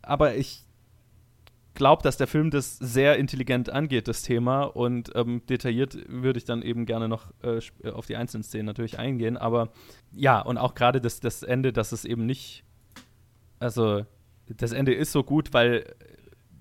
Aber 0.00 0.34
ich 0.34 0.64
glaube, 1.74 2.02
dass 2.02 2.16
der 2.16 2.26
Film 2.26 2.50
das 2.50 2.76
sehr 2.78 3.16
intelligent 3.16 3.70
angeht, 3.70 4.08
das 4.08 4.22
Thema. 4.22 4.62
Und 4.62 5.12
ähm, 5.14 5.42
detailliert 5.48 5.96
würde 6.08 6.38
ich 6.38 6.44
dann 6.44 6.62
eben 6.62 6.86
gerne 6.86 7.08
noch 7.08 7.32
äh, 7.42 7.60
auf 7.90 8.06
die 8.06 8.16
einzelnen 8.16 8.42
Szenen 8.42 8.66
natürlich 8.66 8.98
eingehen. 8.98 9.36
Aber 9.36 9.70
ja, 10.12 10.40
und 10.40 10.58
auch 10.58 10.74
gerade 10.74 11.00
das, 11.00 11.20
das 11.20 11.42
Ende, 11.42 11.72
dass 11.72 11.92
es 11.92 12.04
eben 12.04 12.26
nicht, 12.26 12.64
also 13.58 14.04
das 14.48 14.72
Ende 14.72 14.94
ist 14.94 15.12
so 15.12 15.22
gut, 15.22 15.52
weil, 15.52 15.84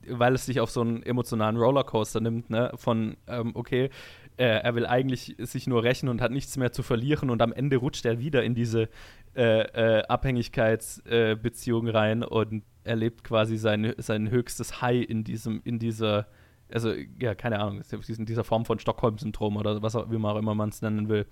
weil 0.08 0.34
es 0.34 0.46
sich 0.46 0.60
auf 0.60 0.72
so 0.72 0.82
einen 0.82 1.04
emotionalen 1.04 1.58
Rollercoaster 1.58 2.22
nimmt, 2.22 2.50
ne? 2.50 2.72
Von, 2.76 3.18
ähm, 3.28 3.52
okay, 3.56 3.90
äh, 4.38 4.46
er 4.46 4.76
will 4.76 4.86
eigentlich 4.86 5.36
sich 5.40 5.68
nur 5.68 5.84
rächen 5.84 6.10
und 6.10 6.22
hat 6.22 6.32
nichts 6.32 6.58
mehr 6.58 6.72
zu 6.72 6.84
verlieren 6.84 7.30
und 7.30 7.42
am 7.42 7.54
Ende 7.54 7.78
rutscht 7.78 8.06
er 8.06 8.20
wieder 8.20 8.44
in 8.44 8.56
diese 8.56 8.90
äh, 9.36 10.00
äh, 10.00 10.04
Abhängigkeitsbeziehung 10.08 11.88
rein 11.88 12.24
und 12.24 12.64
erlebt 12.84 13.24
quasi 13.24 13.58
sein, 13.58 13.94
sein 13.98 14.30
höchstes 14.30 14.82
High 14.82 15.08
in 15.08 15.24
diesem, 15.24 15.62
in 15.64 15.80
dieser, 15.80 16.28
also 16.72 16.94
ja, 17.20 17.36
keine 17.36 17.60
Ahnung, 17.60 17.82
in 18.08 18.26
dieser 18.26 18.44
Form 18.44 18.66
von 18.66 18.80
Stockholm-Syndrom 18.80 19.58
oder 19.58 19.82
was 19.82 19.96
auch, 19.96 20.10
wie 20.12 20.18
man 20.18 20.36
auch 20.36 20.40
immer 20.40 20.56
man 20.56 20.70
es 20.70 20.82
nennen 20.82 21.10
will. 21.10 21.26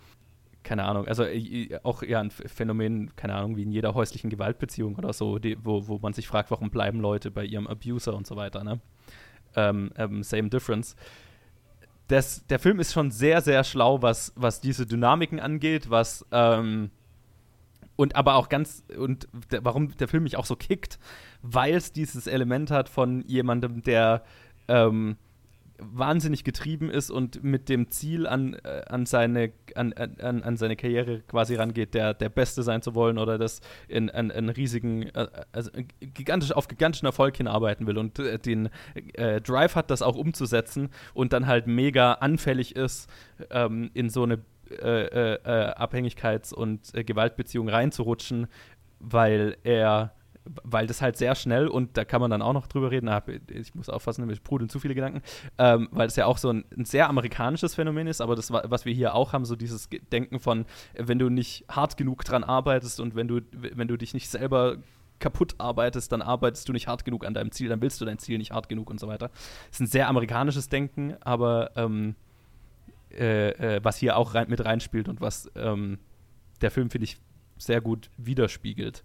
Keine 0.61 0.83
Ahnung, 0.83 1.07
also 1.07 1.25
auch 1.83 2.03
ja 2.03 2.19
ein 2.19 2.31
Phänomen, 2.31 3.15
keine 3.15 3.35
Ahnung, 3.35 3.55
wie 3.55 3.63
in 3.63 3.71
jeder 3.71 3.93
häuslichen 3.93 4.29
Gewaltbeziehung 4.29 4.95
oder 4.95 5.13
so, 5.13 5.39
die, 5.39 5.57
wo, 5.63 5.87
wo 5.87 5.99
man 5.99 6.11
sich 6.13 6.27
fragt, 6.27 6.51
warum 6.51 6.69
bleiben 6.69 6.99
Leute 6.99 7.31
bei 7.31 7.45
ihrem 7.45 7.65
Abuser 7.65 8.13
und 8.13 8.27
so 8.27 8.35
weiter, 8.35 8.63
ne? 8.63 8.81
Ähm, 9.55 9.91
ähm, 9.95 10.21
same 10.21 10.49
difference 10.49 10.95
das, 12.09 12.45
der 12.47 12.59
Film 12.59 12.79
ist 12.79 12.91
schon 12.91 13.11
sehr, 13.11 13.39
sehr 13.41 13.63
schlau, 13.63 14.01
was, 14.01 14.33
was 14.35 14.59
diese 14.59 14.85
Dynamiken 14.85 15.39
angeht, 15.39 15.89
was 15.89 16.25
ähm, 16.31 16.89
und 17.99 18.15
aber 18.15 18.35
auch 18.35 18.47
ganz 18.47 18.81
und 18.97 19.27
der, 19.51 19.65
warum 19.65 19.93
der 19.97 20.07
Film 20.07 20.23
mich 20.23 20.37
auch 20.37 20.45
so 20.45 20.55
kickt, 20.55 20.99
weil 21.41 21.75
es 21.75 21.91
dieses 21.91 22.27
Element 22.27 22.71
hat 22.71 22.87
von 22.87 23.25
jemandem, 23.27 23.81
der 23.83 24.23
ähm, 24.69 25.17
wahnsinnig 25.79 26.45
getrieben 26.45 26.89
ist 26.89 27.11
und 27.11 27.43
mit 27.43 27.67
dem 27.67 27.91
Ziel 27.91 28.25
an, 28.25 28.53
äh, 28.63 28.83
an, 28.87 29.05
seine, 29.05 29.51
an, 29.75 29.91
an, 29.91 30.43
an 30.43 30.55
seine 30.55 30.77
Karriere 30.77 31.23
quasi 31.27 31.55
rangeht, 31.55 31.93
der, 31.93 32.13
der 32.13 32.29
Beste 32.29 32.63
sein 32.63 32.81
zu 32.81 32.95
wollen 32.95 33.17
oder 33.17 33.37
das 33.37 33.59
in 33.89 34.09
einen 34.09 34.47
riesigen, 34.47 35.03
äh, 35.09 35.27
also 35.51 35.69
gigantisch, 35.99 36.53
auf 36.53 36.69
gigantischen 36.69 37.05
Erfolg 37.05 37.35
hinarbeiten 37.35 37.85
will. 37.85 37.97
Und 37.97 38.17
äh, 38.19 38.39
den 38.39 38.69
äh, 39.15 39.41
Drive 39.41 39.75
hat, 39.75 39.91
das 39.91 40.01
auch 40.01 40.15
umzusetzen 40.15 40.87
und 41.13 41.33
dann 41.33 41.47
halt 41.47 41.67
mega 41.67 42.13
anfällig 42.13 42.77
ist, 42.77 43.09
ähm, 43.49 43.91
in 43.93 44.09
so 44.09 44.23
eine 44.23 44.39
äh, 44.71 45.33
äh, 45.35 45.73
Abhängigkeits- 45.73 46.53
und 46.53 46.93
Gewaltbeziehung 46.93 47.69
reinzurutschen, 47.69 48.47
weil 48.99 49.57
er 49.63 50.13
weil 50.63 50.88
das 50.88 51.01
halt 51.01 51.17
sehr 51.17 51.35
schnell 51.35 51.67
und 51.67 51.97
da 51.97 52.05
kann 52.05 52.21
man 52.21 52.31
dann 52.31 52.41
auch 52.41 52.53
noch 52.53 52.67
drüber 52.67 52.91
reden, 52.91 53.09
ich 53.51 53.75
muss 53.75 53.89
aufpassen, 53.89 54.25
mir 54.25 54.35
sprudeln 54.35 54.69
zu 54.69 54.79
viele 54.79 54.95
Gedanken, 54.95 55.21
ähm, 55.57 55.89
weil 55.91 56.07
es 56.07 56.15
ja 56.15 56.25
auch 56.25 56.38
so 56.38 56.49
ein, 56.49 56.65
ein, 56.75 56.85
sehr 56.85 57.09
amerikanisches 57.09 57.75
Phänomen 57.75 58.07
ist, 58.07 58.21
aber 58.21 58.35
das, 58.35 58.51
was 58.51 58.85
wir 58.85 58.93
hier 58.93 59.15
auch 59.15 59.33
haben, 59.33 59.45
so 59.45 59.55
dieses 59.55 59.89
Denken 60.11 60.39
von, 60.39 60.65
wenn 60.95 61.19
du 61.19 61.29
nicht 61.29 61.65
hart 61.69 61.97
genug 61.97 62.23
dran 62.23 62.43
arbeitest 62.43 62.99
und 62.99 63.15
wenn 63.15 63.27
du, 63.27 63.41
wenn 63.51 63.88
du 63.88 63.97
dich 63.97 64.13
nicht 64.13 64.29
selber 64.29 64.77
kaputt 65.19 65.55
arbeitest, 65.57 66.11
dann 66.11 66.21
arbeitest 66.21 66.67
du 66.67 66.73
nicht 66.73 66.88
hart 66.88 67.05
genug 67.05 67.25
an 67.25 67.33
deinem 67.33 67.51
Ziel, 67.51 67.69
dann 67.69 67.81
willst 67.81 67.99
du 68.01 68.05
dein 68.05 68.19
Ziel 68.19 68.38
nicht 68.38 68.51
hart 68.51 68.69
genug 68.69 68.89
und 68.89 68.99
so 68.99 69.07
weiter. 69.07 69.29
Das 69.67 69.75
ist 69.75 69.81
ein 69.81 69.88
sehr 69.88 70.07
amerikanisches 70.07 70.69
Denken, 70.69 71.15
aber 71.21 71.71
ähm, 71.75 72.15
äh, 73.11 73.49
äh, 73.49 73.79
was 73.83 73.97
hier 73.97 74.17
auch 74.17 74.35
rein, 74.35 74.49
mit 74.49 74.63
reinspielt 74.63 75.09
und 75.09 75.21
was 75.21 75.49
ähm, 75.55 75.99
der 76.61 76.71
Film, 76.71 76.89
finde 76.89 77.05
ich, 77.05 77.17
sehr 77.57 77.81
gut 77.81 78.09
widerspiegelt. 78.17 79.03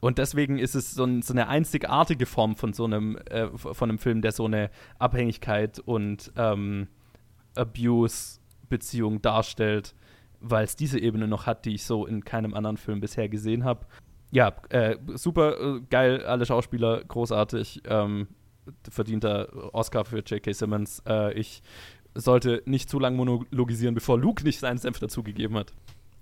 Und 0.00 0.18
deswegen 0.18 0.58
ist 0.58 0.74
es 0.74 0.92
so, 0.92 1.04
ein, 1.04 1.22
so, 1.22 1.32
eine 1.32 1.48
einzigartige 1.48 2.26
Form 2.26 2.56
von 2.56 2.72
so 2.72 2.84
einem, 2.84 3.16
äh, 3.30 3.48
von 3.56 3.88
einem 3.88 3.98
Film, 3.98 4.22
der 4.22 4.32
so 4.32 4.44
eine 4.44 4.70
Abhängigkeit 4.98 5.78
und 5.78 6.32
ähm, 6.36 6.88
Abuse-Beziehung 7.54 9.22
darstellt, 9.22 9.94
weil 10.40 10.64
es 10.64 10.76
diese 10.76 10.98
Ebene 10.98 11.26
noch 11.26 11.46
hat, 11.46 11.64
die 11.64 11.74
ich 11.74 11.84
so 11.84 12.06
in 12.06 12.24
keinem 12.24 12.54
anderen 12.54 12.76
Film 12.76 13.00
bisher 13.00 13.28
gesehen 13.28 13.64
habe. 13.64 13.86
Ja, 14.32 14.54
äh, 14.68 14.96
super 15.14 15.58
äh, 15.60 15.80
geil, 15.88 16.24
alle 16.26 16.44
Schauspieler 16.44 17.02
großartig. 17.04 17.82
Ähm, 17.86 18.28
verdienter 18.90 19.74
Oscar 19.74 20.04
für 20.04 20.18
J.K. 20.18 20.52
Simmons. 20.52 21.02
Äh, 21.06 21.32
ich 21.34 21.62
sollte 22.18 22.62
nicht 22.66 22.90
zu 22.90 22.98
lange 22.98 23.16
monologisieren, 23.16 23.94
bevor 23.94 24.18
Luke 24.18 24.44
nicht 24.44 24.58
seinen 24.58 24.78
Senf 24.78 24.98
dazugegeben 24.98 25.56
hat. 25.56 25.72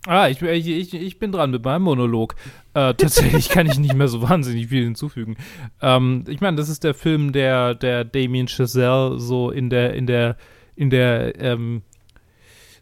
Ah, 0.06 0.28
ich, 0.28 0.42
ich, 0.42 0.94
ich 0.94 1.18
bin 1.18 1.32
dran 1.32 1.50
mit 1.50 1.64
meinem 1.64 1.82
Monolog. 1.82 2.34
Äh, 2.74 2.92
tatsächlich 2.94 3.48
kann 3.48 3.66
ich 3.66 3.78
nicht 3.78 3.94
mehr 3.94 4.08
so 4.08 4.20
wahnsinnig 4.28 4.68
viel 4.68 4.84
hinzufügen. 4.84 5.36
Ähm, 5.80 6.24
ich 6.28 6.40
meine, 6.40 6.58
das 6.58 6.68
ist 6.68 6.84
der 6.84 6.92
Film, 6.92 7.32
der, 7.32 7.74
der 7.74 8.04
Damien 8.04 8.48
Chazelle 8.48 9.18
so 9.18 9.50
in 9.50 9.70
der, 9.70 9.94
in 9.94 10.06
der, 10.06 10.36
in 10.76 10.90
der, 10.90 11.40
ähm, 11.40 11.82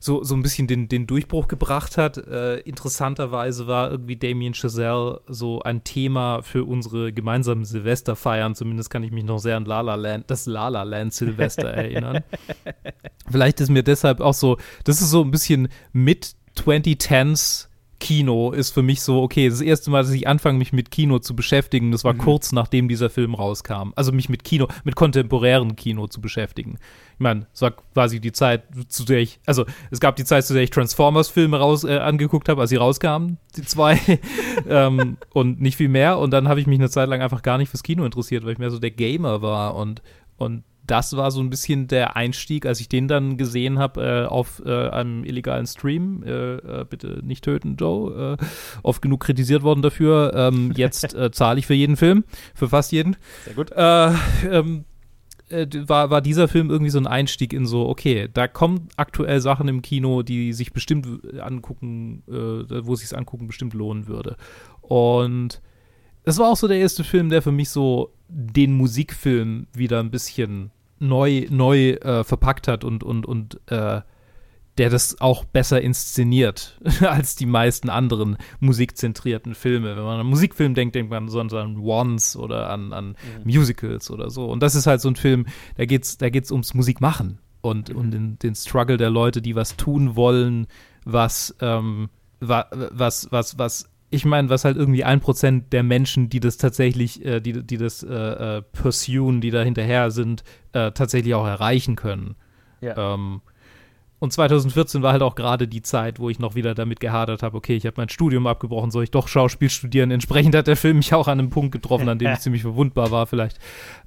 so, 0.02 0.24
so 0.24 0.34
ein 0.34 0.42
bisschen 0.42 0.66
den, 0.66 0.88
den 0.88 1.06
Durchbruch 1.06 1.46
gebracht 1.46 1.96
hat. 1.96 2.16
Äh, 2.16 2.58
interessanterweise 2.60 3.68
war 3.68 3.92
irgendwie 3.92 4.16
Damien 4.16 4.52
Chazelle 4.52 5.20
so 5.28 5.62
ein 5.62 5.84
Thema 5.84 6.42
für 6.42 6.64
unsere 6.64 7.12
gemeinsamen 7.12 7.64
Silvesterfeiern. 7.64 8.56
Zumindest 8.56 8.90
kann 8.90 9.04
ich 9.04 9.12
mich 9.12 9.22
noch 9.22 9.38
sehr 9.38 9.56
an 9.56 9.64
La 9.64 9.80
La 9.80 9.94
Land, 9.94 10.28
das 10.28 10.46
La 10.46 10.66
La 10.66 10.82
Land 10.82 11.14
Silvester 11.14 11.68
erinnern. 11.72 12.24
Vielleicht 13.30 13.60
ist 13.60 13.70
mir 13.70 13.84
deshalb 13.84 14.20
auch 14.20 14.34
so, 14.34 14.56
das 14.82 15.00
ist 15.00 15.10
so 15.10 15.22
ein 15.22 15.30
bisschen 15.30 15.68
mit 15.92 16.34
2010s 16.56 17.68
Kino 18.02 18.50
ist 18.50 18.70
für 18.70 18.82
mich 18.82 19.00
so, 19.00 19.22
okay, 19.22 19.48
das 19.48 19.60
erste 19.60 19.88
Mal, 19.92 20.02
dass 20.02 20.10
ich 20.10 20.26
anfange, 20.26 20.58
mich 20.58 20.72
mit 20.72 20.90
Kino 20.90 21.20
zu 21.20 21.36
beschäftigen, 21.36 21.92
das 21.92 22.02
war 22.02 22.14
mhm. 22.14 22.18
kurz 22.18 22.50
nachdem 22.50 22.88
dieser 22.88 23.10
Film 23.10 23.32
rauskam. 23.32 23.92
Also 23.94 24.10
mich 24.10 24.28
mit 24.28 24.42
Kino, 24.42 24.66
mit 24.82 24.96
kontemporären 24.96 25.76
Kino 25.76 26.08
zu 26.08 26.20
beschäftigen. 26.20 26.78
Ich 27.14 27.20
meine, 27.20 27.46
es 27.54 27.62
war 27.62 27.70
quasi 27.70 28.18
die 28.18 28.32
Zeit, 28.32 28.64
zu 28.88 29.04
der 29.04 29.20
ich, 29.20 29.38
also 29.46 29.66
es 29.92 30.00
gab 30.00 30.16
die 30.16 30.24
Zeit, 30.24 30.44
zu 30.44 30.52
der 30.52 30.64
ich 30.64 30.70
Transformers-Filme 30.70 31.56
raus 31.56 31.84
äh, 31.84 31.98
angeguckt 31.98 32.48
habe, 32.48 32.60
als 32.60 32.70
sie 32.70 32.76
rauskamen, 32.76 33.38
die 33.56 33.62
zwei. 33.62 34.00
ähm, 34.68 35.16
und 35.32 35.60
nicht 35.60 35.76
viel 35.76 35.88
mehr. 35.88 36.18
Und 36.18 36.32
dann 36.32 36.48
habe 36.48 36.58
ich 36.58 36.66
mich 36.66 36.80
eine 36.80 36.90
Zeit 36.90 37.08
lang 37.08 37.22
einfach 37.22 37.42
gar 37.42 37.56
nicht 37.56 37.68
fürs 37.68 37.84
Kino 37.84 38.04
interessiert, 38.04 38.44
weil 38.44 38.54
ich 38.54 38.58
mehr 38.58 38.72
so 38.72 38.80
der 38.80 38.90
Gamer 38.90 39.42
war 39.42 39.76
und, 39.76 40.02
und 40.38 40.64
das 40.86 41.16
war 41.16 41.30
so 41.30 41.40
ein 41.40 41.50
bisschen 41.50 41.86
der 41.86 42.16
Einstieg, 42.16 42.66
als 42.66 42.80
ich 42.80 42.88
den 42.88 43.08
dann 43.08 43.36
gesehen 43.36 43.78
habe 43.78 44.24
äh, 44.24 44.26
auf 44.26 44.62
äh, 44.64 44.88
einem 44.88 45.24
illegalen 45.24 45.66
Stream. 45.66 46.22
Äh, 46.24 46.56
äh 46.56 46.84
bitte 46.88 47.20
nicht 47.22 47.44
töten, 47.44 47.76
Joe. 47.76 48.38
Äh, 48.40 48.44
oft 48.82 49.02
genug 49.02 49.20
kritisiert 49.20 49.62
worden 49.62 49.82
dafür. 49.82 50.32
Ähm, 50.34 50.72
jetzt 50.76 51.14
äh, 51.14 51.30
zahle 51.32 51.58
ich 51.58 51.66
für 51.66 51.74
jeden 51.74 51.96
Film, 51.96 52.24
für 52.54 52.68
fast 52.68 52.92
jeden. 52.92 53.16
Sehr 53.44 53.54
gut. 53.54 53.70
Ähm, 53.76 54.84
war, 55.86 56.08
war 56.08 56.22
dieser 56.22 56.48
Film 56.48 56.70
irgendwie 56.70 56.90
so 56.90 56.98
ein 56.98 57.06
Einstieg 57.06 57.52
in 57.52 57.66
so, 57.66 57.86
okay, 57.86 58.26
da 58.32 58.48
kommen 58.48 58.88
aktuell 58.96 59.38
Sachen 59.40 59.68
im 59.68 59.82
Kino, 59.82 60.22
die 60.22 60.54
sich 60.54 60.72
bestimmt 60.72 61.06
angucken, 61.38 62.22
wo 62.26 62.94
es 62.94 63.00
sich 63.00 63.14
angucken 63.14 63.48
bestimmt 63.48 63.74
lohnen 63.74 64.06
würde. 64.06 64.36
Und 64.80 65.60
es 66.24 66.38
war 66.38 66.50
auch 66.50 66.56
so 66.56 66.68
der 66.68 66.78
erste 66.78 67.04
Film, 67.04 67.28
der 67.28 67.42
für 67.42 67.52
mich 67.52 67.70
so 67.70 68.12
den 68.28 68.76
Musikfilm 68.76 69.66
wieder 69.72 70.00
ein 70.00 70.10
bisschen 70.10 70.70
neu, 70.98 71.46
neu 71.50 71.90
äh, 71.90 72.24
verpackt 72.24 72.68
hat 72.68 72.84
und, 72.84 73.02
und, 73.02 73.26
und 73.26 73.60
äh, 73.70 74.02
der 74.78 74.88
das 74.88 75.20
auch 75.20 75.44
besser 75.44 75.82
inszeniert 75.82 76.80
als 77.00 77.36
die 77.36 77.46
meisten 77.46 77.90
anderen 77.90 78.38
musikzentrierten 78.60 79.54
Filme. 79.54 79.96
Wenn 79.96 80.04
man 80.04 80.20
an 80.20 80.26
Musikfilm 80.26 80.74
denkt, 80.74 80.94
denkt 80.94 81.10
man 81.10 81.28
so 81.28 81.40
an 81.40 81.76
Ones 81.76 82.36
oder 82.36 82.70
an, 82.70 82.92
an 82.92 83.08
mhm. 83.08 83.52
Musicals 83.52 84.10
oder 84.10 84.30
so. 84.30 84.46
Und 84.46 84.62
das 84.62 84.74
ist 84.74 84.86
halt 84.86 85.00
so 85.00 85.08
ein 85.08 85.16
Film, 85.16 85.46
da 85.76 85.84
geht's, 85.84 86.16
da 86.16 86.30
geht's 86.30 86.50
ums 86.50 86.72
Musikmachen 86.72 87.38
und 87.60 87.90
mhm. 87.90 87.96
um 87.96 88.10
den, 88.10 88.38
den 88.38 88.54
Struggle 88.54 88.96
der 88.96 89.10
Leute, 89.10 89.42
die 89.42 89.56
was 89.56 89.76
tun 89.76 90.16
wollen, 90.16 90.66
was, 91.04 91.54
ähm, 91.60 92.08
was, 92.40 93.28
was, 93.30 93.58
was 93.58 93.91
ich 94.12 94.26
meine, 94.26 94.50
was 94.50 94.64
halt 94.64 94.76
irgendwie 94.76 95.04
ein 95.04 95.20
Prozent 95.20 95.72
der 95.72 95.82
Menschen, 95.82 96.28
die 96.28 96.38
das 96.38 96.58
tatsächlich, 96.58 97.24
äh, 97.24 97.40
die, 97.40 97.62
die 97.64 97.78
das 97.78 98.02
äh, 98.02 98.58
äh, 98.58 98.62
pursuen, 98.62 99.40
die 99.40 99.50
da 99.50 99.62
hinterher 99.62 100.10
sind, 100.10 100.44
äh, 100.72 100.92
tatsächlich 100.92 101.34
auch 101.34 101.46
erreichen 101.46 101.96
können. 101.96 102.36
Ja. 102.82 103.14
Ähm, 103.14 103.40
und 104.22 104.32
2014 104.32 105.02
war 105.02 105.10
halt 105.10 105.22
auch 105.22 105.34
gerade 105.34 105.66
die 105.66 105.82
Zeit, 105.82 106.20
wo 106.20 106.30
ich 106.30 106.38
noch 106.38 106.54
wieder 106.54 106.76
damit 106.76 107.00
gehadert 107.00 107.42
habe, 107.42 107.56
okay, 107.56 107.74
ich 107.74 107.86
habe 107.86 107.94
mein 107.96 108.08
Studium 108.08 108.46
abgebrochen, 108.46 108.92
soll 108.92 109.02
ich 109.02 109.10
doch 109.10 109.26
Schauspiel 109.26 109.68
studieren? 109.68 110.12
Entsprechend 110.12 110.54
hat 110.54 110.68
der 110.68 110.76
Film 110.76 110.98
mich 110.98 111.12
auch 111.12 111.26
an 111.26 111.40
einem 111.40 111.50
Punkt 111.50 111.72
getroffen, 111.72 112.08
an 112.08 112.20
dem 112.20 112.32
ich 112.32 112.38
ziemlich 112.38 112.62
verwundbar 112.62 113.10
war 113.10 113.26
vielleicht. 113.26 113.58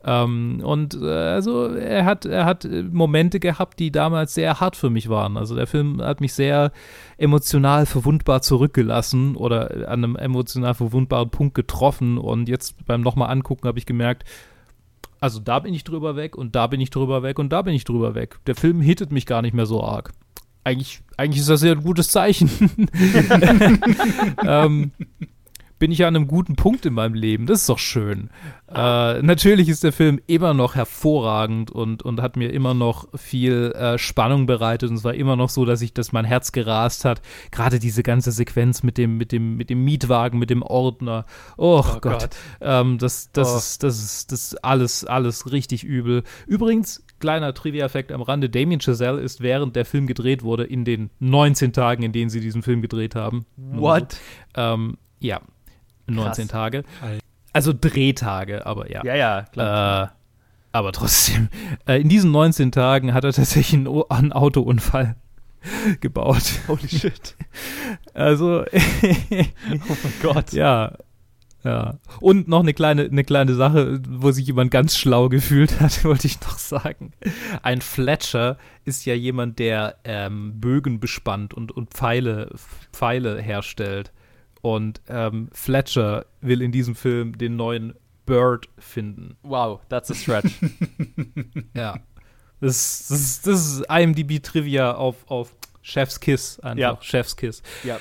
Ähm, 0.06 0.62
und 0.64 0.94
äh, 0.94 1.06
also 1.06 1.68
er 1.68 2.06
hat, 2.06 2.24
er 2.24 2.46
hat 2.46 2.66
Momente 2.94 3.42
gehabt, 3.42 3.78
die 3.78 3.92
damals 3.92 4.34
sehr 4.34 4.62
hart 4.62 4.78
für 4.78 4.90
mich 4.90 5.10
waren. 5.10 5.36
Also 5.36 5.54
der 5.54 5.68
Film 5.68 6.02
hat 6.02 6.22
mich 6.22 6.32
sehr 6.32 6.72
emotional 7.18 7.86
verwundbar 7.86 8.42
zurückgelassen 8.42 9.36
oder 9.36 9.90
an 9.90 10.06
einem 10.06 10.16
emotional 10.16 10.76
verwundbaren 10.76 11.30
Punkt 11.30 11.56
getroffen. 11.56 12.18
Und 12.18 12.48
jetzt 12.48 12.86
beim 12.86 13.02
nochmal 13.02 13.32
angucken 13.32 13.68
habe 13.68 13.80
ich 13.80 13.86
gemerkt, 13.86 14.24
also 15.20 15.40
da 15.40 15.60
bin 15.60 15.74
ich 15.74 15.84
drüber 15.84 16.16
weg 16.16 16.36
und 16.36 16.56
da 16.56 16.68
bin 16.68 16.82
ich 16.82 16.90
drüber 16.90 17.24
weg 17.24 17.40
und 17.40 17.50
da 17.50 17.62
bin 17.62 17.74
ich 17.74 17.84
drüber 17.84 18.16
weg. 18.16 18.40
Der 18.48 18.56
Film 18.56 18.82
hittet 18.82 19.12
mich 19.12 19.26
gar 19.26 19.42
nicht 19.42 19.54
mehr 19.54 19.66
so 19.66 19.84
arg. 19.84 20.12
Eigentlich, 20.64 21.02
eigentlich 21.18 21.42
ist 21.42 21.50
das 21.50 21.62
ja 21.62 21.72
ein 21.72 21.84
gutes 21.84 22.10
Zeichen. 22.10 22.50
ähm, 24.46 24.92
bin 25.77 25.91
ich 25.91 26.05
an 26.05 26.15
einem 26.15 26.27
guten 26.27 26.55
Punkt 26.55 26.86
in 26.86 26.94
meinem 26.94 27.13
Leben. 27.13 27.46
Das 27.46 27.62
ist 27.62 27.70
doch 27.70 27.79
schön. 27.79 28.29
Äh, 28.74 29.22
natürlich 29.22 29.67
ist 29.67 29.84
der 29.84 29.91
Film 29.91 30.22
immer 30.25 30.53
noch 30.53 30.75
hervorragend 30.75 31.70
und, 31.70 32.01
und 32.03 32.22
hat 32.22 32.38
mir 32.38 32.51
immer 32.53 32.74
noch 32.74 33.08
viel 33.15 33.74
äh, 33.74 33.98
Spannung 33.98 34.46
bereitet. 34.46 34.89
Und 34.89 34.96
es 34.98 35.03
war 35.03 35.13
immer 35.13 35.36
noch 35.36 35.50
so, 35.50 35.65
dass 35.65 35.82
ich, 35.82 35.94
dass 35.94 36.13
mein 36.13 36.25
Herz 36.25 36.51
gerast 36.51 37.03
hat. 37.03 37.22
Gerade 37.51 37.79
diese 37.79 38.03
ganze 38.03 38.32
Sequenz 38.32 38.84
mit 38.84 38.98
dem, 38.98 39.17
mit 39.17 39.32
dem, 39.32 39.58
mit 39.58 39.70
dem 39.70 39.84
Mietwagen, 39.84 40.39
mit 40.39 40.50
dem 40.50 40.62
Ordner. 40.62 41.25
Oh, 41.58 41.84
oh 41.86 42.00
Gott. 42.00 42.01
Gott. 42.01 42.29
Ähm, 42.62 42.98
das, 42.98 43.32
das, 43.34 43.53
oh. 43.53 43.58
ist, 43.58 43.84
das, 43.84 44.03
ist, 44.03 44.32
das 44.32 44.44
ist 44.53 44.63
alles, 44.63 45.03
alles 45.05 45.51
richtig 45.51 45.84
übel. 45.84 46.24
Übrigens, 46.48 47.05
kleiner 47.20 47.53
Trivia-Effekt 47.53 48.12
am 48.12 48.22
Rande, 48.22 48.50
Damien 48.50 48.79
Chazelle 48.79 49.20
ist, 49.20 49.41
während 49.41 49.75
der 49.75 49.86
Film 49.86 50.08
gedreht 50.08 50.44
wurde, 50.44 50.63
in 50.63 50.86
den 50.86 51.10
19 51.20 51.74
Tagen, 51.74 52.03
in 52.03 52.13
denen 52.13 52.29
sie 52.29 52.39
diesen 52.39 52.63
Film 52.63 52.82
gedreht 52.82 53.15
haben. 53.15 53.46
What? 53.58 54.17
Ähm, 54.55 54.98
ja, 55.20 55.41
19 56.08 56.48
Krass. 56.48 56.52
Tage. 56.52 56.84
Also 57.54 57.74
Drehtage, 57.74 58.66
aber 58.66 58.92
ja. 58.92 59.04
Ja, 59.06 59.16
ja, 59.16 59.42
klar. 59.52 60.04
Äh, 60.04 60.08
aber 60.72 60.92
trotzdem, 60.92 61.48
äh, 61.88 62.02
in 62.02 62.10
diesen 62.10 62.32
19 62.32 62.72
Tagen 62.72 63.14
hat 63.14 63.24
er 63.24 63.32
tatsächlich 63.34 63.74
einen, 63.74 63.88
O- 63.88 64.08
einen 64.10 64.34
Autounfall 64.34 65.16
gebaut. 66.02 66.44
Holy 66.68 66.88
shit. 66.88 67.36
Also, 68.14 68.64
Oh 68.74 69.98
mein 70.04 70.14
Gott. 70.22 70.52
ja. 70.54 70.94
Ja. 71.64 71.96
Und 72.20 72.48
noch 72.48 72.60
eine 72.60 72.74
kleine, 72.76 73.06
eine 73.06 73.24
kleine 73.24 73.56
Sache, 73.56 74.00
wo 74.08 74.32
sich 74.32 74.46
jemand 74.46 74.70
ganz 74.70 74.96
schlau 74.96 75.30
gefühlt 75.30 75.80
hat, 75.82 76.04
wollte 76.06 76.28
ich 76.28 76.40
noch 76.42 76.60
sagen. 76.60 77.12
Ein 77.64 77.82
Fletcher 77.82 78.58
ist 78.84 79.06
ja 79.06 79.16
jemand, 79.16 79.58
der 79.58 79.96
ähm, 80.04 80.60
Bögen 80.62 81.00
bespannt 81.00 81.54
und, 81.56 81.72
und 81.72 81.90
Pfeile, 81.92 82.52
Pfeile 82.94 83.42
herstellt. 83.42 84.12
Und 84.66 85.00
ähm, 85.10 85.50
Fletcher 85.54 86.26
will 86.42 86.64
in 86.64 86.72
diesem 86.72 86.96
Film 86.96 87.38
den 87.38 87.56
neuen 87.56 87.94
Bird 88.26 88.68
finden. 88.80 89.38
Wow, 89.44 89.82
that's 89.90 90.10
a 90.10 90.16
stretch. 90.16 90.54
Ja. 91.76 92.00
Das, 92.62 93.08
das, 93.10 93.42
das 93.44 93.66
ist 93.68 93.86
IMDb-Trivia 93.90 94.94
auf, 94.96 95.18
auf 95.30 95.54
Chef's 95.84 96.20
Kiss. 96.20 96.60
Einfach 96.62 96.80
Ja. 96.80 96.98
Chef's 97.00 97.36
Kiss. 97.36 97.62
ja. 97.84 98.00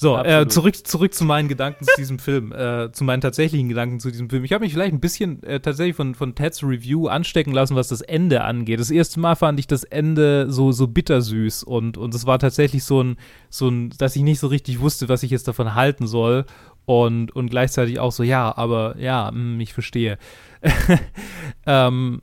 So, 0.00 0.16
äh, 0.16 0.48
zurück, 0.48 0.86
zurück 0.86 1.12
zu 1.12 1.26
meinen 1.26 1.46
Gedanken 1.46 1.84
zu 1.84 1.92
diesem 1.98 2.18
Film, 2.18 2.52
äh, 2.52 2.90
zu 2.90 3.04
meinen 3.04 3.20
tatsächlichen 3.20 3.68
Gedanken 3.68 4.00
zu 4.00 4.10
diesem 4.10 4.30
Film. 4.30 4.44
Ich 4.44 4.54
habe 4.54 4.64
mich 4.64 4.72
vielleicht 4.72 4.94
ein 4.94 5.00
bisschen 5.00 5.42
äh, 5.42 5.60
tatsächlich 5.60 5.94
von, 5.94 6.14
von 6.14 6.34
Teds 6.34 6.62
Review 6.62 7.08
anstecken 7.08 7.52
lassen, 7.52 7.76
was 7.76 7.88
das 7.88 8.00
Ende 8.00 8.42
angeht. 8.42 8.80
Das 8.80 8.90
erste 8.90 9.20
Mal 9.20 9.34
fand 9.34 9.60
ich 9.60 9.66
das 9.66 9.84
Ende 9.84 10.50
so, 10.50 10.72
so 10.72 10.88
bittersüß 10.88 11.64
und, 11.64 11.98
und 11.98 12.14
es 12.14 12.24
war 12.24 12.38
tatsächlich 12.38 12.82
so 12.82 13.02
ein, 13.02 13.18
so 13.50 13.68
ein, 13.68 13.90
dass 13.98 14.16
ich 14.16 14.22
nicht 14.22 14.38
so 14.38 14.46
richtig 14.46 14.80
wusste, 14.80 15.10
was 15.10 15.22
ich 15.22 15.30
jetzt 15.30 15.46
davon 15.48 15.74
halten 15.74 16.06
soll. 16.06 16.46
Und, 16.86 17.36
und 17.36 17.50
gleichzeitig 17.50 18.00
auch 18.00 18.10
so, 18.10 18.22
ja, 18.22 18.56
aber 18.56 18.96
ja, 18.96 19.30
mh, 19.30 19.60
ich 19.60 19.74
verstehe. 19.74 20.16
ähm, 21.66 22.22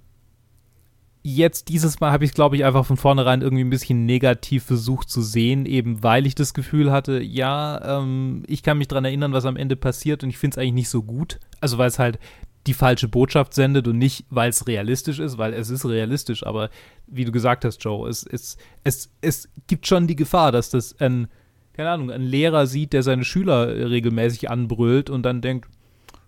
jetzt 1.35 1.67
dieses 1.67 1.99
Mal 1.99 2.11
habe 2.11 2.23
ich, 2.23 2.33
glaube 2.33 2.55
ich, 2.55 2.63
einfach 2.63 2.85
von 2.85 2.95
vornherein 2.95 3.41
irgendwie 3.41 3.63
ein 3.63 3.69
bisschen 3.69 4.05
negativ 4.05 4.63
versucht 4.63 5.09
zu 5.09 5.21
sehen, 5.21 5.65
eben 5.65 6.01
weil 6.01 6.25
ich 6.25 6.35
das 6.35 6.53
Gefühl 6.53 6.91
hatte, 6.91 7.21
ja, 7.21 7.99
ähm, 7.99 8.43
ich 8.47 8.63
kann 8.63 8.77
mich 8.77 8.87
dran 8.87 9.03
erinnern, 9.03 9.33
was 9.33 9.45
am 9.45 9.57
Ende 9.57 9.75
passiert 9.75 10.23
und 10.23 10.29
ich 10.29 10.37
finde 10.37 10.55
es 10.55 10.57
eigentlich 10.57 10.73
nicht 10.73 10.89
so 10.89 11.03
gut. 11.03 11.39
Also 11.59 11.77
weil 11.77 11.89
es 11.89 11.99
halt 11.99 12.17
die 12.65 12.73
falsche 12.73 13.09
Botschaft 13.09 13.53
sendet 13.53 13.87
und 13.87 13.97
nicht, 13.97 14.25
weil 14.29 14.49
es 14.49 14.67
realistisch 14.67 15.19
ist, 15.19 15.37
weil 15.37 15.53
es 15.53 15.69
ist 15.69 15.85
realistisch, 15.85 16.45
aber 16.45 16.69
wie 17.07 17.25
du 17.25 17.31
gesagt 17.31 17.65
hast, 17.65 17.83
Joe, 17.83 18.07
es, 18.07 18.23
es, 18.23 18.57
es, 18.83 19.09
es 19.21 19.49
gibt 19.67 19.85
schon 19.85 20.07
die 20.07 20.15
Gefahr, 20.15 20.53
dass 20.53 20.69
das 20.69 20.97
ein, 20.99 21.27
keine 21.73 21.89
Ahnung, 21.89 22.09
ein 22.09 22.23
Lehrer 22.23 22.67
sieht, 22.67 22.93
der 22.93 23.03
seine 23.03 23.25
Schüler 23.25 23.89
regelmäßig 23.89 24.49
anbrüllt 24.49 25.09
und 25.09 25.23
dann 25.23 25.41
denkt, 25.41 25.69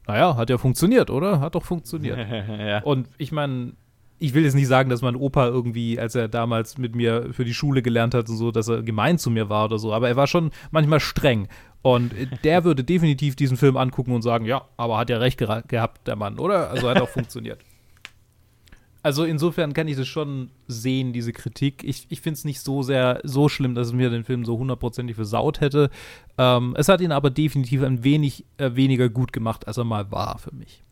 naja, 0.08 0.36
hat 0.36 0.50
ja 0.50 0.58
funktioniert, 0.58 1.10
oder? 1.10 1.40
Hat 1.40 1.56
doch 1.56 1.66
funktioniert. 1.66 2.18
ja. 2.50 2.82
Und 2.84 3.08
ich 3.18 3.32
meine, 3.32 3.74
ich 4.20 4.34
will 4.34 4.44
jetzt 4.44 4.56
nicht 4.56 4.68
sagen, 4.68 4.90
dass 4.90 5.02
mein 5.02 5.16
Opa 5.16 5.48
irgendwie, 5.48 6.00
als 6.00 6.14
er 6.16 6.28
damals 6.28 6.78
mit 6.78 6.96
mir 6.96 7.30
für 7.32 7.46
die 7.46 7.54
Schule 7.54 7.82
gelernt 7.82 8.14
hat 8.14 8.30
und 8.30 8.38
so, 8.38 8.52
dass 8.52 8.68
er 8.68 8.84
gemein 8.84 9.18
zu 9.18 9.32
mir 9.32 9.50
war 9.50 9.66
oder 9.66 9.80
so, 9.80 9.94
aber 9.94 10.10
er 10.10 10.16
war 10.16 10.28
schon 10.28 10.52
manchmal 10.72 11.00
streng. 11.00 11.48
Und 11.82 12.14
der 12.44 12.64
würde 12.66 12.84
definitiv 12.84 13.36
diesen 13.36 13.58
Film 13.58 13.78
angucken 13.78 14.12
und 14.12 14.22
sagen, 14.22 14.46
ja, 14.46 14.64
aber 14.78 14.98
hat 14.98 15.10
ja 15.10 15.18
recht 15.18 15.38
gehabt, 15.38 16.08
der 16.08 16.16
Mann, 16.16 16.38
oder? 16.38 16.70
Also 16.70 16.90
hat 16.90 17.02
auch 17.02 17.10
funktioniert. 17.10 17.60
Also 19.02 19.24
insofern 19.24 19.72
kann 19.72 19.88
ich 19.88 19.96
das 19.96 20.10
schon 20.10 20.52
sehen, 20.68 21.14
diese 21.14 21.32
Kritik. 21.32 21.86
Ich, 21.86 22.08
ich 22.10 22.20
finde 22.20 22.38
es 22.38 22.44
nicht 22.44 22.60
so 22.60 22.84
sehr, 22.84 23.22
so 23.24 23.48
schlimm, 23.48 23.74
dass 23.74 23.88
es 23.88 23.94
mir 23.94 24.10
den 24.10 24.26
Film 24.26 24.44
so 24.44 24.58
hundertprozentig 24.58 25.16
versaut 25.16 25.62
hätte. 25.62 25.90
Ähm, 26.38 26.76
es 26.78 26.90
hat 26.90 27.00
ihn 27.00 27.14
aber 27.14 27.30
definitiv 27.30 27.82
ein 27.82 28.04
wenig 28.04 28.44
äh, 28.58 28.76
weniger 28.76 29.08
gut 29.08 29.32
gemacht, 29.32 29.68
als 29.70 29.78
er 29.78 29.86
mal 29.86 30.12
war 30.12 30.38
für 30.38 30.54
mich. 30.54 30.84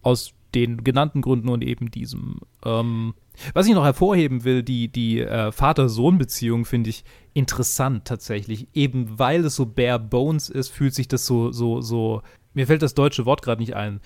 Aus 0.00 0.32
den 0.54 0.84
genannten 0.84 1.20
Gründen 1.20 1.48
und 1.48 1.62
eben 1.62 1.90
diesem. 1.90 2.40
Ähm, 2.64 3.14
was 3.54 3.66
ich 3.66 3.74
noch 3.74 3.84
hervorheben 3.84 4.44
will, 4.44 4.62
die, 4.62 4.88
die 4.88 5.20
äh, 5.20 5.52
Vater-Sohn-Beziehung 5.52 6.64
finde 6.64 6.90
ich 6.90 7.04
interessant 7.34 8.04
tatsächlich. 8.04 8.68
Eben 8.74 9.18
weil 9.18 9.44
es 9.44 9.56
so 9.56 9.66
bare 9.66 10.00
bones 10.00 10.48
ist, 10.48 10.68
fühlt 10.68 10.94
sich 10.94 11.08
das 11.08 11.26
so, 11.26 11.52
so, 11.52 11.80
so. 11.80 12.22
Mir 12.54 12.66
fällt 12.66 12.82
das 12.82 12.94
deutsche 12.94 13.26
Wort 13.26 13.42
gerade 13.42 13.60
nicht 13.60 13.76
ein. 13.76 14.00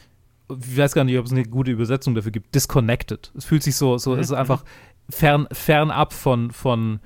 Ich 0.51 0.77
weiß 0.77 0.93
gar 0.95 1.05
nicht, 1.05 1.19
ob 1.19 1.27
es 1.27 1.33
eine 1.33 1.45
gute 1.45 1.71
Übersetzung 1.71 2.15
dafür 2.15 2.33
gibt. 2.33 2.55
Disconnected. 2.55 3.33
Es 3.37 3.45
fühlt 3.45 3.63
sich 3.63 3.77
so, 3.77 3.97
so, 3.97 4.15
es 4.15 4.27
ist 4.27 4.33
einfach 4.33 4.65
fern, 5.09 5.47
fernab 5.53 6.13
von, 6.13 6.51
von, 6.51 7.01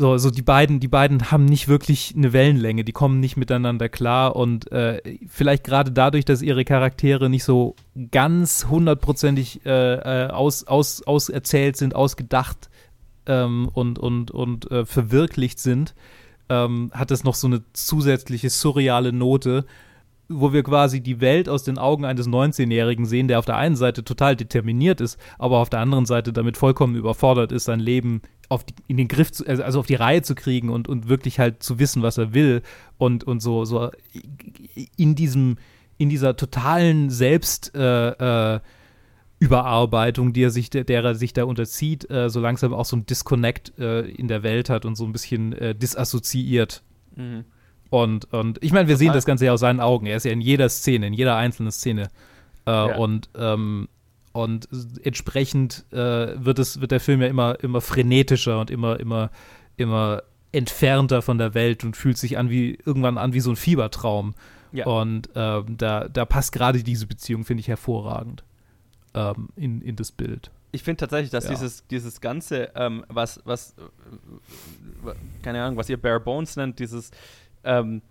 so, 0.00 0.16
so 0.16 0.30
die 0.30 0.42
beiden, 0.42 0.80
die 0.80 0.88
beiden 0.88 1.30
haben 1.30 1.44
nicht 1.44 1.68
wirklich 1.68 2.14
eine 2.16 2.32
Wellenlänge, 2.32 2.84
die 2.84 2.92
kommen 2.92 3.20
nicht 3.20 3.36
miteinander 3.36 3.90
klar 3.90 4.34
und 4.34 4.72
äh, 4.72 5.18
vielleicht 5.28 5.62
gerade 5.62 5.92
dadurch, 5.92 6.24
dass 6.24 6.40
ihre 6.40 6.64
Charaktere 6.64 7.28
nicht 7.28 7.44
so 7.44 7.76
ganz 8.10 8.66
hundertprozentig 8.70 9.64
äh, 9.66 10.24
äh, 10.24 10.30
aus, 10.30 10.66
aus, 10.66 11.02
auserzählt 11.02 11.76
sind, 11.76 11.94
ausgedacht 11.94 12.70
ähm, 13.26 13.68
und, 13.72 13.98
und, 13.98 14.30
und 14.30 14.70
äh, 14.70 14.86
verwirklicht 14.86 15.58
sind, 15.58 15.94
ähm, 16.48 16.90
hat 16.94 17.10
es 17.10 17.22
noch 17.22 17.34
so 17.34 17.46
eine 17.46 17.62
zusätzliche 17.74 18.48
surreale 18.48 19.12
Note, 19.12 19.66
wo 20.30 20.52
wir 20.52 20.62
quasi 20.62 21.00
die 21.00 21.20
Welt 21.20 21.48
aus 21.48 21.64
den 21.64 21.76
Augen 21.76 22.04
eines 22.04 22.28
19-Jährigen 22.28 23.04
sehen, 23.04 23.28
der 23.28 23.38
auf 23.38 23.44
der 23.44 23.56
einen 23.56 23.76
Seite 23.76 24.04
total 24.04 24.36
determiniert 24.36 25.00
ist, 25.00 25.18
aber 25.38 25.58
auf 25.58 25.68
der 25.68 25.80
anderen 25.80 26.06
Seite 26.06 26.32
damit 26.32 26.56
vollkommen 26.56 26.94
überfordert 26.94 27.50
ist, 27.50 27.64
sein 27.64 27.80
Leben 27.80 28.22
auf 28.48 28.64
die, 28.64 28.74
in 28.86 28.96
den 28.96 29.08
Griff 29.08 29.32
zu, 29.32 29.46
also 29.46 29.80
auf 29.80 29.86
die 29.86 29.96
Reihe 29.96 30.22
zu 30.22 30.34
kriegen 30.34 30.70
und, 30.70 30.88
und 30.88 31.08
wirklich 31.08 31.38
halt 31.38 31.62
zu 31.62 31.78
wissen, 31.78 32.02
was 32.02 32.16
er 32.16 32.32
will 32.32 32.62
und, 32.96 33.24
und 33.24 33.40
so, 33.40 33.64
so 33.64 33.90
in 34.96 35.14
diesem, 35.16 35.56
in 35.98 36.08
dieser 36.08 36.36
totalen 36.36 37.10
Selbst 37.10 37.74
äh, 37.74 38.54
äh, 38.54 38.60
Überarbeitung, 39.40 40.32
die 40.32 40.44
er 40.44 40.50
sich, 40.50 40.70
der, 40.70 40.84
der 40.84 41.02
er 41.02 41.14
sich 41.14 41.32
da 41.32 41.44
unterzieht, 41.44 42.08
äh, 42.10 42.30
so 42.30 42.40
langsam 42.40 42.72
auch 42.72 42.84
so 42.84 42.96
ein 42.96 43.06
Disconnect 43.06 43.78
äh, 43.78 44.02
in 44.02 44.28
der 44.28 44.42
Welt 44.42 44.70
hat 44.70 44.84
und 44.84 44.94
so 44.94 45.04
ein 45.04 45.12
bisschen 45.12 45.54
äh, 45.54 45.74
disassoziiert. 45.74 46.82
Mhm. 47.16 47.44
Und, 47.90 48.32
und 48.32 48.62
ich 48.62 48.72
meine, 48.72 48.88
wir 48.88 48.96
sehen 48.96 49.12
das 49.12 49.24
Ganze 49.24 49.46
ja 49.46 49.52
aus 49.52 49.60
seinen 49.60 49.80
Augen. 49.80 50.06
Er 50.06 50.16
ist 50.16 50.24
ja 50.24 50.30
in 50.32 50.40
jeder 50.40 50.68
Szene, 50.68 51.06
in 51.08 51.12
jeder 51.12 51.36
einzelnen 51.36 51.72
Szene. 51.72 52.08
Äh, 52.66 52.70
Ja. 52.70 52.96
Und, 52.96 53.28
ähm, 53.36 53.88
und 54.32 54.68
entsprechend 55.02 55.84
äh, 55.92 55.96
wird, 56.44 56.60
es, 56.60 56.80
wird 56.80 56.92
der 56.92 57.00
Film 57.00 57.20
ja 57.20 57.26
immer, 57.26 57.58
immer 57.64 57.80
frenetischer 57.80 58.60
und 58.60 58.70
immer, 58.70 59.00
immer, 59.00 59.30
immer 59.76 60.22
entfernter 60.52 61.20
von 61.22 61.38
der 61.38 61.54
Welt 61.54 61.82
und 61.84 61.96
fühlt 61.96 62.16
sich 62.16 62.38
an 62.38 62.48
wie 62.48 62.78
irgendwann 62.84 63.18
an 63.18 63.32
wie 63.32 63.40
so 63.40 63.50
ein 63.50 63.56
Fiebertraum. 63.56 64.34
Ja. 64.72 64.86
Und 64.86 65.30
ähm, 65.34 65.76
da, 65.78 66.08
da 66.08 66.24
passt 66.24 66.52
gerade 66.52 66.84
diese 66.84 67.08
Beziehung, 67.08 67.44
finde 67.44 67.60
ich, 67.62 67.66
hervorragend 67.68 68.44
ähm, 69.14 69.48
in, 69.56 69.80
in 69.82 69.96
das 69.96 70.12
Bild. 70.12 70.52
Ich 70.70 70.84
finde 70.84 70.98
tatsächlich, 70.98 71.30
dass 71.30 71.44
Ja. 71.44 71.50
dieses, 71.50 71.84
dieses 71.88 72.20
Ganze, 72.20 72.70
ähm, 72.76 73.04
was, 73.08 73.40
was, 73.44 73.74
äh, 73.78 75.12
keine 75.42 75.64
Ahnung, 75.64 75.76
was 75.76 75.88
ihr 75.88 76.00
Bare 76.00 76.20
Bones 76.20 76.54
nennt, 76.54 76.78
dieses, 76.78 77.10
ähm, 77.64 78.02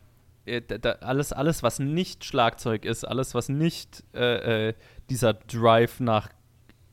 äh, 0.45 0.61
da, 0.61 0.91
alles, 1.01 1.33
alles, 1.33 1.63
was 1.63 1.79
nicht 1.79 2.23
Schlagzeug 2.25 2.85
ist, 2.85 3.03
alles, 3.05 3.33
was 3.35 3.49
nicht 3.49 4.03
äh, 4.13 4.69
äh, 4.69 4.73
dieser 5.09 5.33
Drive 5.33 5.99
nach 5.99 6.29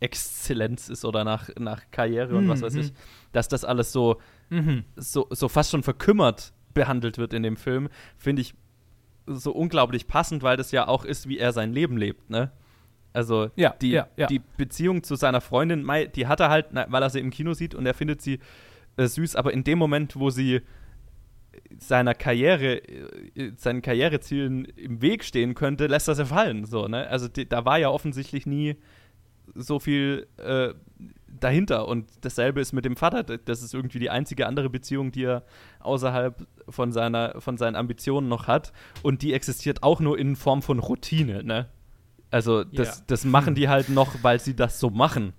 Exzellenz 0.01 0.89
ist 0.89 1.05
oder 1.05 1.25
nach, 1.25 1.49
nach 1.59 1.83
Karriere 1.91 2.37
und 2.37 2.49
was 2.49 2.63
weiß 2.63 2.75
Mhm. 2.75 2.81
ich, 2.81 2.93
dass 3.33 3.49
das 3.49 3.65
alles 3.65 3.93
so, 3.93 4.21
so, 4.97 5.27
so 5.31 5.49
fast 5.49 5.71
schon 5.71 5.83
verkümmert 5.83 6.53
behandelt 6.75 7.17
wird 7.19 7.33
in 7.33 7.43
dem 7.43 7.57
Film, 7.57 7.89
finde 8.19 8.43
ich 8.43 8.55
so 9.27 9.53
unglaublich 9.53 10.07
passend, 10.07 10.43
weil 10.43 10.57
das 10.57 10.71
ja 10.71 10.87
auch 10.87 11.05
ist, 11.05 11.29
wie 11.29 11.39
er 11.39 11.53
sein 11.53 11.73
Leben 11.73 11.97
lebt, 11.97 12.31
ne? 12.31 12.53
Also 13.13 13.51
Ja, 13.57 13.75
die, 13.81 13.93
ja, 13.93 14.07
ja. 14.17 14.27
die 14.27 14.41
Beziehung 14.59 15.03
zu 15.03 15.17
seiner 15.17 15.41
Freundin, 15.41 15.89
die 16.15 16.27
hat 16.27 16.41
er 16.41 16.51
halt, 16.51 16.67
weil 16.73 17.03
er 17.03 17.09
sie 17.11 17.19
im 17.21 17.31
Kino 17.31 17.55
sieht 17.55 17.75
und 17.75 17.87
er 17.87 17.95
findet 17.95 18.21
sie 18.21 18.39
äh, 18.99 19.07
süß, 19.07 19.35
aber 19.37 19.55
in 19.55 19.65
dem 19.65 19.79
Moment, 19.79 20.17
wo 20.17 20.29
sie 20.29 20.61
seiner 21.79 22.15
Karriere, 22.15 22.77
äh, 23.37 23.53
seinen 23.57 23.83
Karrierezielen 23.83 24.65
im 24.65 25.03
Weg 25.03 25.25
stehen 25.25 25.55
könnte, 25.55 25.87
lässt 25.87 26.09
er 26.09 26.15
sie 26.15 26.27
fallen. 26.27 26.65
So, 26.65 26.89
ne? 26.89 27.07
Also 27.09 27.29
die, 27.29 27.49
da 27.49 27.65
war 27.65 27.79
ja 27.79 27.91
offensichtlich 27.91 28.47
nie 28.47 28.77
so 29.55 29.79
viel 29.79 30.27
äh, 30.39 30.75
dahinter. 31.29 31.89
Und 31.89 32.07
dasselbe 32.23 32.61
ist 32.61 32.73
mit 32.73 32.85
dem 32.85 32.97
Vater. 32.97 33.23
Das 33.23 33.63
ist 33.63 33.75
irgendwie 33.75 33.99
die 33.99 34.11
einzige 34.11 34.47
andere 34.47 34.71
Beziehung, 34.71 35.13
die 35.13 35.25
er 35.25 35.45
außerhalb 35.81 36.47
von, 36.69 36.93
seiner, 36.93 37.41
von 37.41 37.57
seinen 37.57 37.77
Ambitionen 37.77 38.29
noch 38.29 38.47
hat. 38.49 38.73
Und 39.03 39.23
die 39.23 39.33
existiert 39.33 39.83
auch 39.83 40.01
nur 40.01 40.19
in 40.19 40.37
Form 40.37 40.63
von 40.63 40.79
Routine. 40.79 41.45
Ne? 41.45 41.69
Also 42.31 42.65
das, 42.65 42.99
Ja. 42.99 43.05
das 43.07 43.25
machen 43.25 43.55
die 43.55 43.69
halt 43.69 43.89
noch, 43.89 44.23
weil 44.23 44.41
sie 44.41 44.57
das 44.57 44.81
so 44.81 44.91
machen. 44.91 45.33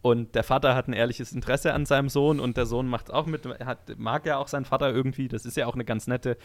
Und 0.00 0.34
der 0.34 0.44
Vater 0.44 0.74
hat 0.74 0.88
ein 0.88 0.92
ehrliches 0.92 1.32
Interesse 1.32 1.74
an 1.74 1.84
seinem 1.84 2.08
Sohn 2.08 2.38
und 2.38 2.56
der 2.56 2.66
Sohn 2.66 2.86
macht 2.86 3.12
auch 3.12 3.26
mit, 3.26 3.46
hat, 3.64 3.98
mag 3.98 4.26
ja 4.26 4.36
auch 4.38 4.48
seinen 4.48 4.64
Vater 4.64 4.92
irgendwie. 4.92 5.28
Das 5.28 5.44
ist 5.44 5.56
ja 5.56 5.66
auch 5.66 5.74
eine 5.74 5.84
ganz 5.84 6.06
nette, 6.06 6.36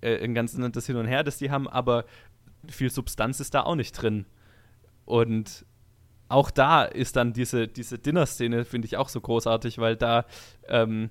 äh, 0.00 0.22
ein 0.22 0.34
ganz 0.34 0.56
nettes 0.56 0.86
Hin 0.86 0.96
und 0.96 1.06
Her, 1.06 1.22
das 1.22 1.38
die 1.38 1.50
haben, 1.50 1.68
aber 1.68 2.04
viel 2.68 2.90
Substanz 2.90 3.38
ist 3.38 3.54
da 3.54 3.62
auch 3.62 3.76
nicht 3.76 3.92
drin. 3.92 4.26
Und 5.04 5.64
auch 6.28 6.50
da 6.50 6.84
ist 6.84 7.14
dann 7.14 7.32
diese, 7.32 7.68
diese 7.68 7.98
Dinner-Szene, 7.98 8.64
finde 8.64 8.86
ich 8.86 8.96
auch 8.96 9.08
so 9.08 9.20
großartig, 9.20 9.78
weil 9.78 9.94
da, 9.94 10.26
ähm, 10.66 11.10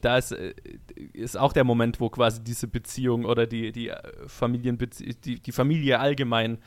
da 0.00 0.18
ist, 0.18 0.32
äh, 0.32 0.54
ist 1.12 1.36
auch 1.36 1.52
der 1.52 1.64
Moment, 1.64 2.00
wo 2.00 2.08
quasi 2.10 2.42
diese 2.42 2.68
Beziehung 2.68 3.24
oder 3.24 3.46
die, 3.46 3.72
die 3.72 3.92
Familienbezie 4.26 5.14
die, 5.14 5.40
die 5.40 5.52
Familie 5.52 5.98
allgemein 5.98 6.58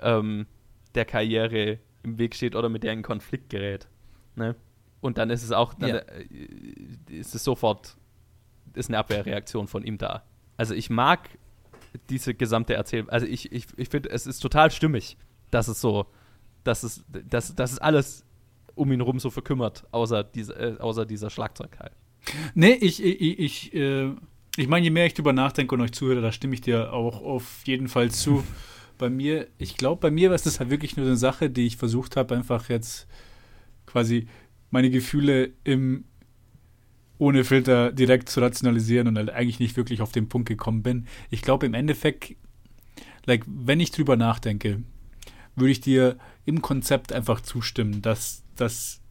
ähm, 0.00 0.46
der 0.94 1.04
Karriere 1.04 1.78
im 2.02 2.18
Weg 2.18 2.34
steht 2.34 2.54
oder 2.54 2.68
mit 2.68 2.82
der 2.82 2.92
in 2.92 3.02
Konflikt 3.02 3.50
gerät. 3.50 3.88
Ne? 4.36 4.56
Und 5.00 5.18
dann 5.18 5.30
ist 5.30 5.42
es 5.42 5.52
auch, 5.52 5.74
dann 5.74 5.90
ja. 5.90 5.96
Äh, 5.96 6.26
ist 7.08 7.34
es 7.34 7.44
sofort, 7.44 7.96
ist 8.74 8.88
eine 8.88 8.98
Abwehrreaktion 8.98 9.66
von 9.66 9.84
ihm 9.84 9.98
da. 9.98 10.24
Also 10.56 10.74
ich 10.74 10.90
mag 10.90 11.28
diese 12.08 12.34
gesamte 12.34 12.74
Erzählung, 12.74 13.08
also 13.08 13.26
ich, 13.26 13.50
ich, 13.52 13.66
ich 13.76 13.88
finde, 13.88 14.10
es 14.10 14.26
ist 14.26 14.40
total 14.40 14.70
stimmig, 14.70 15.16
dass 15.50 15.68
es 15.68 15.80
so, 15.80 16.06
dass 16.64 16.82
es, 16.82 17.04
dass, 17.08 17.54
dass 17.54 17.72
es 17.72 17.78
alles 17.78 18.24
um 18.74 18.92
ihn 18.92 19.00
rum 19.00 19.18
so 19.18 19.30
verkümmert, 19.30 19.84
außer, 19.90 20.22
diese, 20.22 20.54
äh, 20.54 20.78
außer 20.78 21.06
dieser 21.06 21.30
Schlagzeugteil. 21.30 21.90
Nee, 22.54 22.72
ich, 22.72 23.02
ich, 23.02 23.38
ich, 23.38 23.74
äh, 23.74 24.12
ich 24.56 24.68
meine, 24.68 24.84
je 24.84 24.90
mehr 24.90 25.06
ich 25.06 25.14
drüber 25.14 25.32
nachdenke 25.32 25.74
und 25.74 25.80
euch 25.80 25.92
zuhöre, 25.92 26.20
da 26.20 26.32
stimme 26.32 26.54
ich 26.54 26.60
dir 26.60 26.92
auch 26.92 27.22
auf 27.22 27.62
jeden 27.64 27.88
Fall 27.88 28.10
zu. 28.10 28.44
bei 29.00 29.10
mir, 29.10 29.48
ich 29.58 29.76
glaube, 29.76 30.00
bei 30.00 30.10
mir 30.10 30.28
war 30.28 30.36
es 30.36 30.42
das 30.42 30.60
halt 30.60 30.70
wirklich 30.70 30.96
nur 30.96 31.06
eine 31.06 31.16
Sache, 31.16 31.50
die 31.50 31.66
ich 31.66 31.76
versucht 31.76 32.16
habe, 32.16 32.36
einfach 32.36 32.68
jetzt 32.68 33.08
quasi 33.86 34.28
meine 34.70 34.90
Gefühle 34.90 35.52
im 35.64 36.04
ohne 37.18 37.44
Filter 37.44 37.92
direkt 37.92 38.30
zu 38.30 38.40
rationalisieren 38.40 39.06
und 39.06 39.18
halt 39.18 39.28
eigentlich 39.28 39.60
nicht 39.60 39.76
wirklich 39.76 40.00
auf 40.00 40.10
den 40.10 40.30
Punkt 40.30 40.48
gekommen 40.48 40.82
bin. 40.82 41.06
Ich 41.28 41.42
glaube 41.42 41.66
im 41.66 41.74
Endeffekt, 41.74 42.34
like, 43.26 43.44
wenn 43.46 43.78
ich 43.78 43.90
drüber 43.90 44.16
nachdenke, 44.16 44.82
würde 45.54 45.70
ich 45.70 45.82
dir 45.82 46.16
im 46.46 46.62
Konzept 46.62 47.12
einfach 47.12 47.42
zustimmen, 47.42 48.00
dass 48.00 48.42
das 48.56 49.02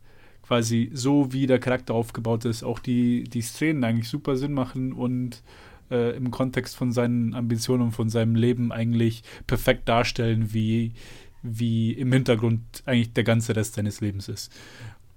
quasi 0.41 0.89
so 0.91 1.31
wie 1.33 1.45
der 1.45 1.59
Charakter 1.59 1.93
aufgebaut 1.93 2.45
ist, 2.45 2.63
auch 2.63 2.79
die, 2.79 3.25
die 3.25 3.41
Szenen 3.41 3.83
eigentlich 3.83 4.09
super 4.09 4.35
Sinn 4.37 4.53
machen 4.53 4.91
und 4.91 5.43
äh, 5.91 6.15
im 6.15 6.31
Kontext 6.31 6.75
von 6.75 6.91
seinen 6.91 7.33
Ambitionen 7.33 7.83
und 7.83 7.91
von 7.91 8.09
seinem 8.09 8.35
Leben 8.35 8.71
eigentlich 8.71 9.23
perfekt 9.47 9.87
darstellen, 9.89 10.53
wie, 10.53 10.93
wie 11.41 11.93
im 11.93 12.11
Hintergrund 12.11 12.61
eigentlich 12.85 13.13
der 13.13 13.23
ganze 13.23 13.55
Rest 13.55 13.75
seines 13.75 14.01
Lebens 14.01 14.27
ist. 14.29 14.51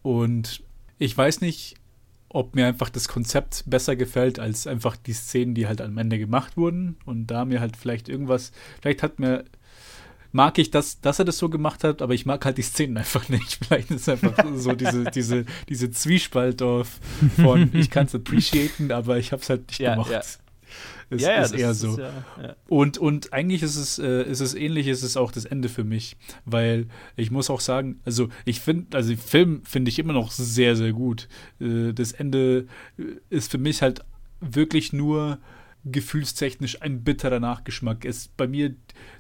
Und 0.03 0.63
ich 0.99 1.17
weiß 1.17 1.41
nicht, 1.41 1.77
ob 2.29 2.55
mir 2.55 2.67
einfach 2.67 2.89
das 2.89 3.09
Konzept 3.09 3.65
besser 3.67 3.95
gefällt 3.97 4.39
als 4.39 4.67
einfach 4.67 4.97
die 4.97 5.13
Szenen, 5.13 5.55
die 5.55 5.67
halt 5.67 5.81
am 5.81 5.99
Ende 5.99 6.19
gemacht 6.19 6.57
wurden. 6.57 6.97
Und 7.05 7.27
da 7.27 7.45
mir 7.45 7.61
halt 7.61 7.77
vielleicht 7.77 8.09
irgendwas, 8.09 8.53
vielleicht 8.81 9.03
hat 9.03 9.19
mir, 9.19 9.45
mag 10.33 10.59
ich 10.59 10.71
das, 10.71 11.01
dass 11.01 11.19
er 11.19 11.27
das 11.27 11.39
so 11.39 11.51
gemacht 11.51 11.85
hat, 11.85 12.01
aber 12.01 12.15
ich 12.15 12.25
mag 12.25 12.45
halt 12.45 12.57
die 12.57 12.63
Szenen 12.63 12.97
einfach 12.97 13.29
nicht. 13.29 13.65
Vielleicht 13.65 13.91
ist 13.91 14.03
es 14.03 14.09
einfach 14.09 14.45
so 14.55 14.73
diese, 14.73 15.05
diese, 15.15 15.45
diese 15.69 15.91
Zwiespalt 15.91 16.63
auf 16.63 17.01
von, 17.37 17.71
ich 17.75 17.91
kann 17.91 18.07
es 18.07 18.15
appreciaten, 18.15 18.91
aber 18.93 19.19
ich 19.19 19.33
habe 19.33 19.43
es 19.43 19.51
halt 19.51 19.69
nicht 19.69 19.81
ja, 19.81 19.95
gemacht. 19.95 20.41
Ja. 21.21 21.43
Ist, 21.43 21.53
ja, 21.53 21.59
eher 21.59 21.75
so. 21.75 21.93
Ist, 21.93 21.99
ja, 21.99 22.57
und, 22.69 22.99
und 22.99 23.33
eigentlich 23.33 23.63
ist 23.63 23.77
es, 23.77 23.99
äh, 23.99 24.23
ist 24.23 24.41
es 24.41 24.55
ähnlich, 24.55 24.87
ist 24.87 25.03
es 25.03 25.17
auch 25.17 25.33
das 25.33 25.45
Ende 25.45 25.69
für 25.69 25.85
mich. 25.85 26.17
Weil 26.45 26.87
ich 27.17 27.31
muss 27.31 27.51
auch 27.51 27.61
sagen, 27.61 28.01
also 28.05 28.29
ich 28.45 28.61
finde, 28.61 28.97
also 28.97 29.11
den 29.11 29.19
Film 29.19 29.63
finde 29.65 29.91
ich 29.91 29.99
immer 29.99 30.13
noch 30.13 30.31
sehr, 30.31 30.77
sehr 30.77 30.93
gut. 30.93 31.29
Äh, 31.61 31.93
das 31.93 32.13
Ende 32.13 32.67
ist 33.31 33.51
für 33.51 33.59
mich 33.59 33.83
halt 33.83 34.05
wirklich 34.41 34.93
nur 34.93 35.39
gefühlstechnisch 35.85 36.81
ein 36.83 37.03
bitterer 37.03 37.41
Nachgeschmack. 37.41 38.05
Es 38.05 38.29
bei 38.29 38.47
mir 38.47 38.75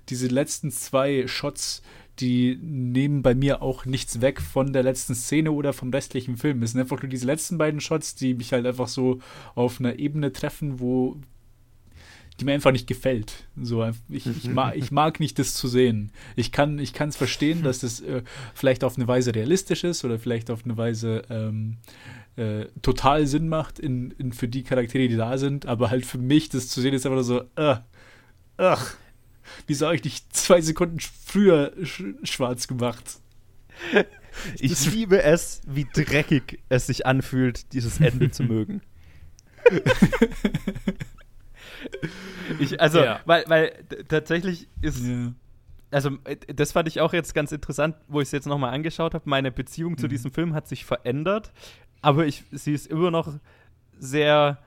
diese 0.09 0.29
letzten 0.29 0.71
zwei 0.71 1.27
Shots, 1.27 1.83
die 2.21 2.59
nehmen 2.61 3.23
bei 3.23 3.35
mir 3.35 3.63
auch 3.63 3.85
nichts 3.85 4.21
weg 4.21 4.41
von 4.41 4.73
der 4.73 4.83
letzten 4.83 5.15
Szene 5.15 5.53
oder 5.53 5.73
vom 5.73 5.91
restlichen 5.91 6.37
Film. 6.37 6.63
Es 6.63 6.73
sind 6.73 6.81
einfach 6.81 7.03
nur 7.03 7.09
diese 7.09 7.27
letzten 7.27 7.59
beiden 7.59 7.81
Shots, 7.81 8.15
die 8.15 8.35
mich 8.35 8.53
halt 8.53 8.67
einfach 8.67 8.89
so 8.89 9.21
auf 9.55 9.81
einer 9.81 9.99
Ebene 9.99 10.33
treffen, 10.33 10.79
wo, 10.79 11.17
die 12.43 12.47
mir 12.47 12.55
einfach 12.55 12.73
nicht 12.73 12.89
gefällt. 12.89 13.45
So, 13.61 13.89
ich, 14.09 14.27
ich, 14.27 14.49
mag, 14.49 14.77
ich 14.77 14.91
mag 14.91 15.21
nicht 15.21 15.39
das 15.39 15.55
zu 15.55 15.69
sehen. 15.69 16.11
Ich 16.35 16.51
kann 16.51 16.81
es 16.81 17.17
verstehen, 17.17 17.63
dass 17.63 17.81
das 17.81 18.01
äh, 18.01 18.23
vielleicht 18.53 18.83
auf 18.83 18.97
eine 18.97 19.07
Weise 19.07 19.33
realistisch 19.35 19.85
ist 19.85 20.05
oder 20.05 20.19
vielleicht 20.19 20.51
auf 20.51 20.65
eine 20.65 20.77
Weise 20.77 21.23
ähm, 21.31 21.77
äh, 22.35 22.65
total 22.83 23.29
Sinn 23.29 23.49
macht 23.49 23.79
in, 23.79 24.11
in, 24.19 24.33
für 24.33 24.49
die 24.49 24.65
Charaktere, 24.65 25.07
die 25.07 25.17
da 25.17 25.39
sind, 25.39 25.67
aber 25.67 25.91
halt 25.91 26.05
für 26.05 26.19
mich 26.19 26.49
das 26.49 26.69
zu 26.69 26.81
sehen 26.81 26.95
ist 26.95 27.07
einfach 27.07 27.23
so, 27.23 27.43
äh, 27.55 27.77
ach, 28.57 28.97
wieso 29.69 29.87
habe 29.87 29.95
ich 29.95 30.03
nicht 30.05 30.35
zwei 30.35 30.61
Sekunden 30.61 30.99
früher 30.99 31.73
sch 31.85 32.03
schwarz 32.25 32.67
gemacht? 32.67 33.19
Ich 34.59 34.93
liebe 34.93 35.23
es, 35.23 35.61
wie 35.67 35.87
dreckig 35.93 36.59
es 36.69 36.87
sich 36.87 37.07
anfühlt, 37.07 37.73
dieses 37.73 38.01
Ende 38.01 38.31
zu 38.33 38.43
mögen. 38.43 38.81
Ich, 42.59 42.81
also, 42.81 43.01
ja. 43.01 43.21
weil, 43.25 43.45
weil 43.49 43.73
tatsächlich 44.09 44.68
ist. 44.81 45.05
Ja. 45.05 45.33
Also, 45.90 46.11
äh, 46.25 46.37
das 46.55 46.73
fand 46.73 46.88
ich 46.88 47.01
auch 47.01 47.12
jetzt 47.12 47.35
ganz 47.35 47.53
interessant, 47.53 47.97
wo 48.09 48.21
ich 48.21 48.29
es 48.29 48.33
jetzt 48.33 48.47
nochmal 48.47 48.73
angeschaut 48.73 49.14
habe. 49.14 49.29
Meine 49.29 49.53
Beziehung 49.53 49.92
mhm. 49.92 49.99
zu 49.99 50.09
diesem 50.09 50.33
Film 50.33 50.55
hat 50.55 50.66
sich 50.66 50.85
verändert, 50.85 51.53
aber 52.01 52.27
ich, 52.27 52.45
sie 52.51 52.73
ist 52.73 52.87
immer 52.87 53.11
noch 53.11 53.33
sehr 53.99 54.59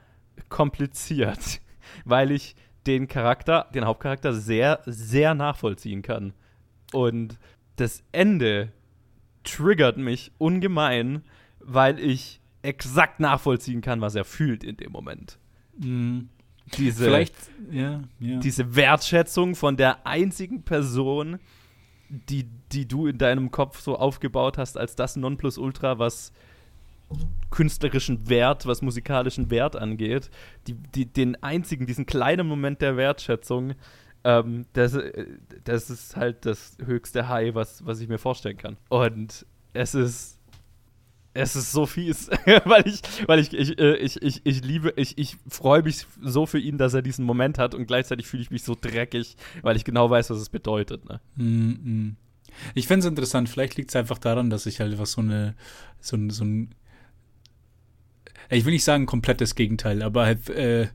kompliziert, 0.49 1.62
weil 2.06 2.32
ich 2.32 2.56
den 2.88 3.08
Charakter, 3.08 3.67
den 3.73 3.86
Hauptcharakter 3.86 4.34
sehr, 4.34 4.82
sehr 4.86 5.34
nachvollziehen 5.34 6.04
kann. 6.04 6.34
Und 6.93 7.39
das 7.78 8.04
Ende 8.12 8.71
triggert 9.43 9.97
mich 9.97 10.32
ungemein, 10.38 11.23
weil 11.60 11.99
ich 11.99 12.39
exakt 12.62 13.19
nachvollziehen 13.19 13.82
kann, 13.82 14.01
was 14.01 14.15
er 14.15 14.25
fühlt 14.25 14.63
in 14.63 14.78
dem 14.78 14.91
Moment. 14.91 15.39
Mhm 15.78 16.30
diese, 16.78 17.06
Vielleicht, 17.06 17.36
ja, 17.71 18.01
ja. 18.19 18.39
diese 18.39 18.75
Wertschätzung 18.75 19.56
von 19.56 19.78
der 19.78 20.06
einzigen 20.06 20.63
Person, 20.63 21.39
die, 22.10 22.47
die 22.71 22.88
du 22.88 23.08
in 23.08 23.17
deinem 23.17 23.51
Kopf 23.51 23.80
so 23.80 23.97
aufgebaut 23.97 24.58
hast, 24.58 24.78
als 24.78 24.95
das 24.95 25.15
Nonplusultra, 25.15 25.99
was 25.99 26.32
künstlerischen 27.51 28.30
Wert, 28.30 28.65
was 28.65 28.82
musikalischen 28.82 29.49
Wert 29.51 29.75
angeht, 29.75 30.30
die, 30.67 30.73
die, 30.73 31.06
den 31.06 31.41
einzigen, 31.43 31.86
diesen 31.86 32.06
kleinen 32.06 32.47
Moment 32.47 32.82
der 32.82 32.97
Wertschätzung, 32.97 33.75
ähm, 34.23 34.65
das, 34.73 34.97
das 35.63 35.89
ist 35.89 36.15
halt 36.15 36.45
das 36.45 36.78
höchste 36.84 37.30
High, 37.30 37.54
was, 37.54 37.86
was 37.86 37.99
ich 38.01 38.10
mir 38.10 38.17
vorstellen 38.17 38.58
kann. 38.58 38.78
Und 38.89 39.45
es 39.73 39.93
ist 39.93 40.35
es 41.36 41.56
ist 41.56 41.71
so 41.74 41.86
fies, 41.86 42.30
weil 42.65 42.88
ich, 42.88 43.02
weil 43.28 43.39
ich, 43.39 43.54
ich, 43.54 43.78
äh, 43.78 43.98
ich, 43.98 44.21
ich, 44.21 44.41
ich 44.45 44.63
liebe, 44.63 44.93
ich, 44.95 45.17
ich 45.17 45.36
freue 45.48 45.84
mich 45.84 46.08
so 46.21 46.45
für 46.45 46.60
ihn, 46.60 46.78
dass 46.78 46.93
er 46.93 47.02
diesen 47.02 47.26
Moment 47.26 47.58
hat 47.58 47.76
und 47.76 47.86
gleichzeitig 47.86 48.26
fühle 48.26 48.41
ich 48.41 48.52
mich 48.52 48.63
so 48.63 48.76
dreckig, 48.80 49.36
weil 49.62 49.76
ich 49.76 49.84
genau 49.84 50.10
weiß, 50.10 50.30
was 50.30 50.39
es 50.39 50.50
bedeutet. 50.50 51.04
Ne? 51.06 51.19
Mm 51.36 51.43
-mm. 51.43 52.13
Ich 52.74 52.88
finde 52.88 53.02
es 53.02 53.10
interessant, 53.10 53.50
vielleicht 53.50 53.76
liegt 53.76 53.89
es 53.89 53.98
einfach 53.98 54.17
daran, 54.17 54.50
dass 54.50 54.65
ich 54.65 54.80
halt 54.80 54.93
einfach 54.93 55.06
so 55.06 55.19
eine, 55.19 55.56
so, 56.00 56.17
so 56.30 56.45
ein, 56.45 56.74
ich 58.50 58.63
will 58.63 58.74
nicht 58.74 58.86
sagen 58.86 59.06
komplettes 59.06 59.56
Gegenteil, 59.56 60.02
aber 60.04 60.26
halt 60.26 60.50
äh, 60.50 60.88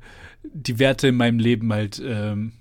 die 0.42 0.78
Werte 0.78 1.08
in 1.08 1.16
meinem 1.16 1.38
Leben 1.38 1.70
halt 1.70 2.00
ähm, 2.02 2.52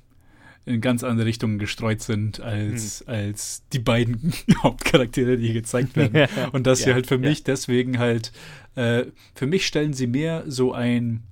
in 0.66 0.82
ganz 0.82 1.04
andere 1.04 1.26
Richtungen 1.26 1.58
gestreut 1.58 2.02
sind 2.02 2.42
als, 2.42 3.02
hm. 3.02 3.14
als 3.14 3.64
die 3.74 3.80
beiden 3.80 4.34
Hauptcharaktere, 4.64 5.38
die 5.38 5.46
hier 5.46 5.54
gezeigt 5.54 5.96
werden. 5.96 6.28
Und 6.52 6.68
dass 6.68 6.82
ja, 6.82 6.88
sie 6.88 6.94
halt 6.94 7.08
für 7.08 7.18
mich 7.18 7.44
deswegen 7.44 7.98
halt, 7.98 8.32
äh, 8.76 9.06
für 9.36 9.48
mich 9.48 9.66
stellen 9.66 9.94
sie 9.94 10.08
mehr 10.08 10.44
so 10.48 10.74
ein 10.74 11.24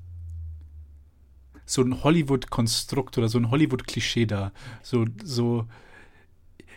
so 1.70 1.82
ein 1.82 2.02
Hollywood-Konstrukt 2.02 3.18
oder 3.18 3.28
so 3.28 3.38
ein 3.38 3.52
Hollywood-Klischee 3.52 4.26
dar. 4.26 4.54
So, 4.82 5.06
so, 5.22 5.68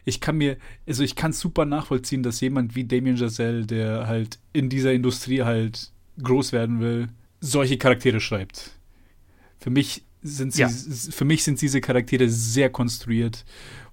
ich 0.04 0.20
kann 0.20 0.36
mir, 0.36 0.56
also 0.86 1.04
ich 1.04 1.14
kann 1.14 1.32
super 1.32 1.64
nachvollziehen, 1.64 2.24
dass 2.24 2.40
jemand 2.40 2.74
wie 2.74 2.84
Damien 2.84 3.14
Giselle, 3.14 3.66
der 3.66 4.08
halt 4.08 4.40
in 4.52 4.68
dieser 4.68 4.92
Industrie 4.92 5.42
halt 5.42 5.92
groß 6.20 6.50
werden 6.52 6.80
will, 6.80 7.08
solche 7.40 7.78
Charaktere 7.78 8.20
schreibt. 8.20 8.72
Für 9.58 9.70
mich 9.70 10.02
sind 10.22 10.52
sie, 10.52 10.62
ja. 10.62 10.68
für 10.68 11.24
mich 11.24 11.44
sind 11.44 11.61
diese 11.61 11.80
Charaktere 11.80 12.28
sehr 12.28 12.70
konstruiert 12.70 13.44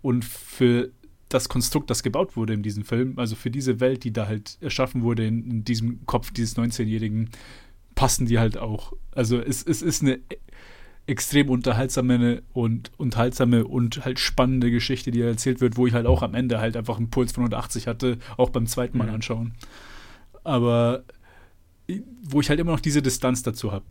und 0.01 0.25
für 0.25 0.91
das 1.29 1.49
Konstrukt, 1.49 1.89
das 1.89 2.03
gebaut 2.03 2.35
wurde 2.35 2.53
in 2.53 2.63
diesem 2.63 2.85
Film, 2.85 3.19
also 3.19 3.35
für 3.35 3.51
diese 3.51 3.79
Welt, 3.79 4.03
die 4.03 4.13
da 4.13 4.27
halt 4.27 4.57
erschaffen 4.61 5.03
wurde 5.03 5.25
in, 5.25 5.49
in 5.49 5.63
diesem 5.63 6.05
Kopf 6.05 6.31
dieses 6.31 6.57
19-Jährigen, 6.57 7.29
passen 7.95 8.25
die 8.27 8.39
halt 8.39 8.57
auch. 8.57 8.93
Also 9.11 9.39
es, 9.39 9.63
es 9.63 9.81
ist 9.81 10.03
eine 10.03 10.19
extrem 11.07 11.49
unterhaltsame 11.49 12.43
und 12.53 12.91
unterhaltsame 12.97 13.65
und 13.65 14.05
halt 14.05 14.19
spannende 14.19 14.71
Geschichte, 14.71 15.11
die 15.11 15.21
erzählt 15.21 15.61
wird, 15.61 15.77
wo 15.77 15.87
ich 15.87 15.93
halt 15.93 16.05
auch 16.05 16.21
am 16.21 16.35
Ende 16.35 16.59
halt 16.59 16.77
einfach 16.77 16.97
einen 16.97 17.09
Puls 17.09 17.31
von 17.31 17.43
180 17.43 17.87
hatte, 17.87 18.17
auch 18.35 18.49
beim 18.49 18.67
zweiten 18.67 18.97
Mal 18.97 19.07
mhm. 19.07 19.15
anschauen. 19.15 19.53
Aber 20.43 21.03
wo 22.23 22.41
ich 22.41 22.49
halt 22.49 22.59
immer 22.59 22.71
noch 22.71 22.81
diese 22.81 23.01
Distanz 23.01 23.43
dazu 23.43 23.71
habe, 23.71 23.85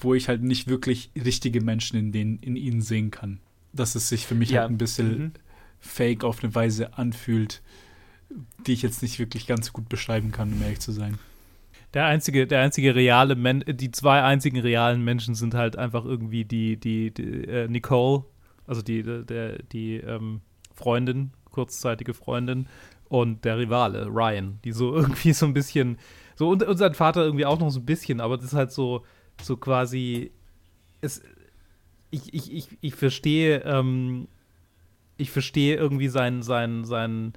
wo 0.00 0.14
ich 0.14 0.28
halt 0.28 0.42
nicht 0.42 0.68
wirklich 0.68 1.10
richtige 1.16 1.60
Menschen 1.60 1.98
in, 1.98 2.12
denen, 2.12 2.38
in 2.38 2.56
ihnen 2.56 2.80
sehen 2.80 3.10
kann. 3.10 3.40
Dass 3.72 3.94
es 3.94 4.08
sich 4.08 4.26
für 4.26 4.34
mich 4.34 4.50
ja. 4.50 4.62
halt 4.62 4.70
ein 4.70 4.78
bisschen 4.78 5.18
mhm. 5.18 5.32
fake 5.80 6.24
auf 6.24 6.42
eine 6.42 6.54
Weise 6.54 6.96
anfühlt, 6.96 7.62
die 8.66 8.72
ich 8.72 8.82
jetzt 8.82 9.02
nicht 9.02 9.18
wirklich 9.18 9.46
ganz 9.46 9.72
gut 9.72 9.88
beschreiben 9.88 10.32
kann, 10.32 10.52
um 10.52 10.62
ehrlich 10.62 10.80
zu 10.80 10.92
sein. 10.92 11.18
Der 11.94 12.06
einzige, 12.06 12.46
der 12.46 12.60
einzige 12.60 12.94
reale 12.94 13.36
Men 13.36 13.64
die 13.66 13.90
zwei 13.90 14.22
einzigen 14.22 14.60
realen 14.60 15.02
Menschen 15.02 15.34
sind 15.34 15.54
halt 15.54 15.76
einfach 15.76 16.04
irgendwie 16.04 16.44
die, 16.44 16.76
die, 16.76 17.10
die 17.12 17.44
äh, 17.44 17.68
Nicole, 17.68 18.24
also 18.66 18.82
die, 18.82 19.02
der, 19.02 19.62
die 19.62 19.96
ähm, 19.96 20.40
Freundin, 20.74 21.30
kurzzeitige 21.50 22.12
Freundin, 22.12 22.68
und 23.08 23.44
der 23.44 23.58
Rivale, 23.58 24.06
Ryan, 24.06 24.58
die 24.64 24.72
so 24.72 24.94
irgendwie 24.96 25.32
so 25.32 25.46
ein 25.46 25.54
bisschen, 25.54 25.98
so 26.34 26.48
und, 26.50 26.62
und 26.62 26.76
sein 26.76 26.94
Vater 26.94 27.24
irgendwie 27.24 27.46
auch 27.46 27.58
noch 27.58 27.70
so 27.70 27.80
ein 27.80 27.86
bisschen, 27.86 28.20
aber 28.20 28.36
das 28.36 28.46
ist 28.46 28.54
halt 28.54 28.72
so, 28.72 29.04
so 29.42 29.56
quasi, 29.56 30.32
es, 31.00 31.22
ich, 32.10 32.32
ich, 32.34 32.52
ich, 32.52 32.68
ich 32.80 32.94
verstehe, 32.94 33.62
ähm, 33.64 34.28
ich 35.16 35.30
verstehe 35.30 35.76
irgendwie 35.76 36.08
seinen, 36.08 36.42
seinen, 36.42 36.84
seinen, 36.84 37.32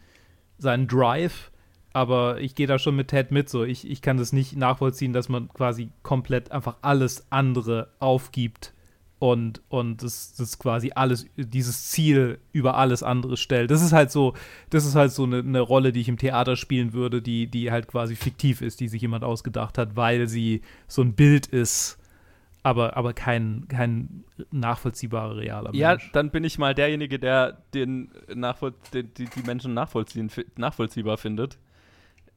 seinen 0.57 0.87
Drive, 0.87 1.51
aber 1.93 2.39
ich 2.41 2.55
gehe 2.55 2.67
da 2.67 2.77
schon 2.77 2.95
mit 2.95 3.09
Ted 3.09 3.31
mit. 3.31 3.49
So, 3.49 3.63
ich, 3.63 3.89
ich 3.89 4.01
kann 4.01 4.17
das 4.17 4.33
nicht 4.33 4.55
nachvollziehen, 4.55 5.13
dass 5.13 5.29
man 5.29 5.49
quasi 5.49 5.89
komplett 6.03 6.51
einfach 6.51 6.77
alles 6.81 7.25
andere 7.29 7.91
aufgibt 7.99 8.73
und, 9.19 9.61
und 9.67 10.01
das, 10.01 10.33
das 10.35 10.57
quasi 10.59 10.91
alles, 10.95 11.27
dieses 11.35 11.89
Ziel 11.89 12.39
über 12.53 12.77
alles 12.77 13.03
andere 13.03 13.35
stellt. 13.35 13.69
Das 13.69 13.81
ist 13.81 13.91
halt 13.91 14.11
so, 14.11 14.33
das 14.69 14.85
ist 14.85 14.95
halt 14.95 15.11
so 15.11 15.23
eine, 15.23 15.39
eine 15.39 15.59
Rolle, 15.59 15.91
die 15.91 15.99
ich 15.99 16.07
im 16.07 16.17
Theater 16.17 16.55
spielen 16.55 16.93
würde, 16.93 17.21
die, 17.21 17.47
die 17.47 17.69
halt 17.69 17.87
quasi 17.87 18.15
fiktiv 18.15 18.61
ist, 18.61 18.79
die 18.79 18.87
sich 18.87 19.01
jemand 19.01 19.25
ausgedacht 19.25 19.77
hat, 19.77 19.97
weil 19.97 20.27
sie 20.27 20.61
so 20.87 21.01
ein 21.01 21.13
Bild 21.13 21.47
ist 21.47 21.97
aber, 22.61 22.97
aber 22.97 23.13
kein, 23.13 23.67
kein 23.69 24.25
nachvollziehbarer 24.51 25.37
realer 25.37 25.71
Mensch. 25.71 25.79
Ja, 25.79 25.97
dann 26.11 26.29
bin 26.29 26.43
ich 26.43 26.57
mal 26.57 26.75
derjenige, 26.75 27.17
der 27.17 27.63
den 27.73 28.11
Nachvoll 28.33 28.73
den, 28.93 29.13
die, 29.13 29.25
die 29.25 29.41
Menschen 29.43 29.73
nachvollziehen, 29.73 30.29
nachvollziehbar 30.57 31.17
findet, 31.17 31.57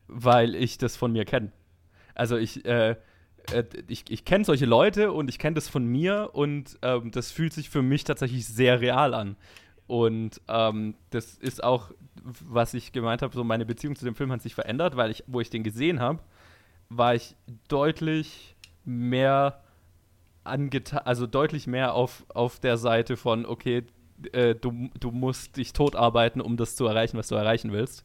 weil 0.07 0.55
ich 0.55 0.79
das 0.79 0.97
von 0.97 1.13
mir 1.13 1.25
kenne. 1.25 1.51
Also 2.15 2.37
ich, 2.37 2.65
äh, 2.65 2.97
äh, 3.53 3.65
ich, 3.89 4.05
ich 4.11 4.25
kenne 4.25 4.45
solche 4.45 4.67
Leute 4.67 5.13
und 5.13 5.29
ich 5.29 5.39
kenne 5.39 5.55
das 5.55 5.69
von 5.69 5.85
mir 5.87 6.31
und 6.33 6.79
ähm, 6.83 7.11
das 7.11 7.31
fühlt 7.31 7.53
sich 7.53 7.71
für 7.71 7.83
mich 7.83 8.05
tatsächlich 8.05 8.47
sehr 8.47 8.81
real 8.81 9.15
an. 9.15 9.37
Und 9.87 10.41
ähm, 10.49 10.95
das 11.11 11.35
ist 11.35 11.63
auch, 11.63 11.91
was 12.23 12.73
ich 12.75 12.93
gemeint 12.93 13.23
habe, 13.23 13.35
so 13.35 13.45
meine 13.45 13.67
Beziehung 13.67 13.97
zu 13.97 14.05
dem 14.05 14.15
Film 14.15 14.33
hat 14.33 14.43
sich 14.43 14.55
verändert, 14.55 14.97
weil 14.97 15.11
ich, 15.11 15.25
wo 15.27 15.41
ich 15.41 15.51
den 15.51 15.65
gesehen 15.65 16.01
habe, 16.01 16.21
war 16.89 17.15
ich 17.15 17.37
deutlich 17.69 18.57
mehr 18.85 19.63
angetan, 20.45 21.01
also 21.05 21.27
deutlich 21.27 21.67
mehr 21.67 21.95
auf, 21.95 22.25
auf 22.29 22.59
der 22.61 22.77
Seite 22.77 23.17
von, 23.17 23.47
okay, 23.47 23.85
äh, 24.33 24.55
du, 24.55 24.91
du 24.99 25.11
musst 25.11 25.57
dich 25.57 25.73
totarbeiten, 25.73 26.41
um 26.41 26.57
das 26.57 26.77
zu 26.77 26.87
erreichen, 26.87 27.19
was 27.19 27.29
du 27.29 27.35
erreichen 27.35 27.73
willst. 27.73 28.05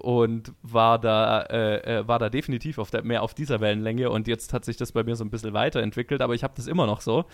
Und 0.00 0.54
war 0.62 0.98
da, 0.98 1.42
äh, 1.42 1.98
äh, 1.98 2.08
war 2.08 2.18
da 2.18 2.30
definitiv 2.30 2.78
auf 2.78 2.90
der, 2.90 3.02
mehr 3.02 3.22
auf 3.22 3.34
dieser 3.34 3.60
Wellenlänge 3.60 4.08
und 4.08 4.28
jetzt 4.28 4.54
hat 4.54 4.64
sich 4.64 4.78
das 4.78 4.92
bei 4.92 5.04
mir 5.04 5.14
so 5.14 5.24
ein 5.24 5.30
bisschen 5.30 5.52
weiterentwickelt, 5.52 6.22
aber 6.22 6.34
ich 6.34 6.42
habe 6.42 6.54
das 6.56 6.66
immer 6.66 6.86
noch 6.86 7.02
so 7.02 7.26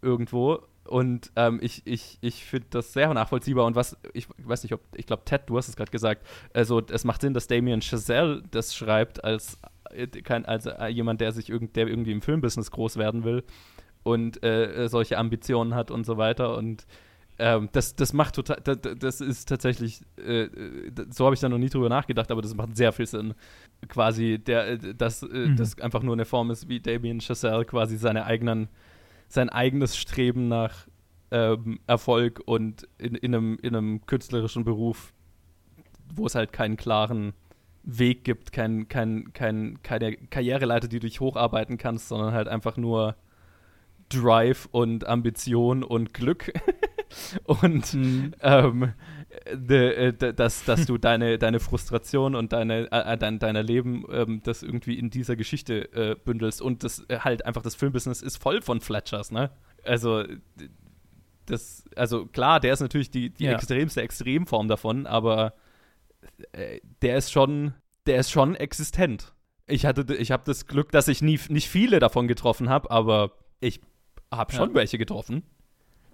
irgendwo 0.00 0.62
und 0.86 1.30
ähm, 1.36 1.58
ich, 1.62 1.82
ich, 1.86 2.18
ich 2.20 2.44
finde 2.44 2.68
das 2.70 2.92
sehr 2.92 3.12
nachvollziehbar. 3.12 3.64
Und 3.64 3.74
was, 3.74 3.96
ich 4.12 4.28
weiß 4.38 4.62
nicht, 4.62 4.72
ob, 4.72 4.80
ich 4.94 5.06
glaube, 5.06 5.24
Ted, 5.24 5.42
du 5.46 5.56
hast 5.56 5.68
es 5.68 5.76
gerade 5.76 5.90
gesagt, 5.90 6.26
also 6.52 6.82
es 6.90 7.04
macht 7.04 7.22
Sinn, 7.22 7.34
dass 7.34 7.46
Damien 7.46 7.80
Chazelle 7.80 8.42
das 8.50 8.74
schreibt 8.74 9.24
als 9.24 9.58
äh, 9.90 10.08
also 10.44 10.70
äh, 10.70 10.88
jemand, 10.88 11.20
der 11.20 11.32
sich 11.32 11.48
irgend, 11.48 11.76
der 11.76 11.88
irgendwie 11.88 12.12
im 12.12 12.22
Filmbusiness 12.22 12.70
groß 12.70 12.96
werden 12.96 13.24
will 13.24 13.44
und 14.02 14.42
äh, 14.42 14.88
solche 14.88 15.16
Ambitionen 15.16 15.74
hat 15.74 15.90
und 15.90 16.04
so 16.04 16.18
weiter. 16.18 16.56
Und 16.56 16.86
ähm, 17.38 17.68
das, 17.72 17.96
das 17.96 18.12
macht 18.12 18.36
total, 18.36 18.60
das, 18.62 18.78
das 18.98 19.20
ist 19.20 19.48
tatsächlich, 19.48 20.02
äh, 20.16 20.48
so 21.10 21.24
habe 21.24 21.34
ich 21.34 21.40
da 21.40 21.48
noch 21.48 21.58
nie 21.58 21.68
drüber 21.68 21.88
nachgedacht, 21.88 22.30
aber 22.30 22.42
das 22.42 22.54
macht 22.54 22.76
sehr 22.76 22.92
viel 22.92 23.06
Sinn. 23.06 23.34
Quasi, 23.88 24.38
der, 24.38 24.76
dass 24.76 25.22
mhm. 25.22 25.56
das 25.56 25.78
einfach 25.80 26.02
nur 26.02 26.14
eine 26.14 26.24
Form 26.24 26.50
ist, 26.50 26.68
wie 26.68 26.80
Damien 26.80 27.20
Chazelle 27.20 27.64
quasi 27.64 27.96
seine 27.96 28.24
eigenen, 28.26 28.68
sein 29.28 29.48
eigenes 29.48 29.96
Streben 29.96 30.46
nach 30.48 30.86
ähm, 31.32 31.80
Erfolg 31.88 32.40
und 32.44 32.86
in, 32.98 33.16
in, 33.16 33.34
einem, 33.34 33.58
in 33.60 33.74
einem 33.74 34.06
künstlerischen 34.06 34.64
Beruf, 34.64 35.12
wo 36.14 36.26
es 36.26 36.36
halt 36.36 36.52
keinen 36.52 36.76
klaren 36.76 37.32
Weg 37.82 38.24
gibt, 38.24 38.52
kein, 38.52 38.88
kein, 38.88 39.32
kein, 39.32 39.82
keine 39.82 40.16
Karriereleiter, 40.16 40.86
die 40.86 41.00
du 41.00 41.06
dich 41.06 41.20
hocharbeiten 41.20 41.78
kannst, 41.78 42.08
sondern 42.08 42.32
halt 42.32 42.46
einfach 42.46 42.76
nur 42.76 43.16
Drive 44.08 44.68
und 44.70 45.06
Ambition 45.06 45.82
und 45.82 46.14
Glück. 46.14 46.52
und 47.44 47.94
mhm. 47.94 48.34
ähm, 48.40 48.92
de, 49.52 50.12
de, 50.12 50.32
dass, 50.32 50.64
dass 50.64 50.86
du 50.86 50.98
deine, 50.98 51.38
deine 51.38 51.60
Frustration 51.60 52.34
und 52.34 52.52
deine, 52.52 52.90
äh, 52.92 53.14
äh 53.14 53.18
dein, 53.18 53.38
dein 53.38 53.56
Leben 53.56 54.04
ähm, 54.10 54.40
das 54.44 54.62
irgendwie 54.62 54.98
in 54.98 55.10
dieser 55.10 55.36
Geschichte 55.36 55.92
äh, 55.92 56.16
bündelst. 56.16 56.62
Und 56.62 56.84
das 56.84 57.04
äh, 57.08 57.18
halt 57.20 57.46
einfach 57.46 57.62
das 57.62 57.74
Filmbusiness 57.74 58.22
ist 58.22 58.36
voll 58.36 58.62
von 58.62 58.80
Fletchers, 58.80 59.30
ne? 59.30 59.50
Also 59.84 60.24
das, 61.46 61.84
also 61.94 62.26
klar, 62.26 62.60
der 62.60 62.72
ist 62.72 62.80
natürlich 62.80 63.10
die, 63.10 63.30
die 63.30 63.44
ja. 63.44 63.52
extremste 63.52 64.02
Extremform 64.02 64.68
davon, 64.68 65.06
aber 65.06 65.54
äh, 66.52 66.80
der 67.02 67.16
ist 67.16 67.32
schon, 67.32 67.74
der 68.06 68.18
ist 68.18 68.30
schon 68.30 68.54
existent. 68.54 69.34
Ich 69.66 69.86
hatte, 69.86 70.14
ich 70.14 70.30
habe 70.30 70.42
das 70.46 70.66
Glück, 70.66 70.90
dass 70.92 71.08
ich 71.08 71.22
nie, 71.22 71.38
nicht 71.48 71.68
viele 71.68 71.98
davon 71.98 72.28
getroffen 72.28 72.68
habe, 72.68 72.90
aber 72.90 73.32
ich 73.60 73.80
habe 74.30 74.52
schon 74.52 74.70
ja. 74.70 74.74
welche 74.74 74.98
getroffen. 74.98 75.42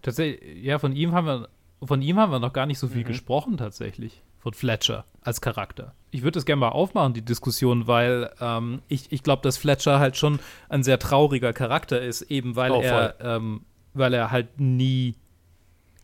Tatsächlich, 0.03 0.63
ja, 0.63 0.79
von 0.79 0.95
ihm 0.95 1.13
haben 1.13 1.27
wir, 1.27 1.49
von 1.83 2.03
ihm 2.03 2.19
haben 2.19 2.33
wir 2.33 2.39
noch 2.39 2.53
gar 2.53 2.67
nicht 2.67 2.79
so 2.79 2.89
viel 2.89 3.03
mhm. 3.03 3.09
gesprochen 3.09 3.57
tatsächlich. 3.57 4.23
Von 4.39 4.55
Fletcher 4.55 5.05
als 5.21 5.43
Charakter. 5.43 5.95
Ich 6.11 6.23
würde 6.23 6.33
das 6.33 6.47
gerne 6.47 6.61
mal 6.61 6.71
aufmachen, 6.71 7.13
die 7.13 7.23
Diskussion, 7.23 7.87
weil 7.87 8.31
ähm, 8.41 8.81
ich, 8.89 9.13
ich 9.13 9.23
glaube, 9.23 9.43
dass 9.43 9.59
Fletcher 9.59 9.99
halt 9.99 10.17
schon 10.17 10.39
ein 10.71 10.83
sehr 10.83 10.99
trauriger 10.99 11.53
Charakter 11.53 12.01
ist, 12.01 12.23
eben 12.23 12.57
weil 12.57 12.71
oh, 12.71 12.81
er, 12.81 13.17
ähm, 13.21 13.67
weil 13.93 14.15
er 14.15 14.31
halt 14.31 14.59
nie, 14.59 15.15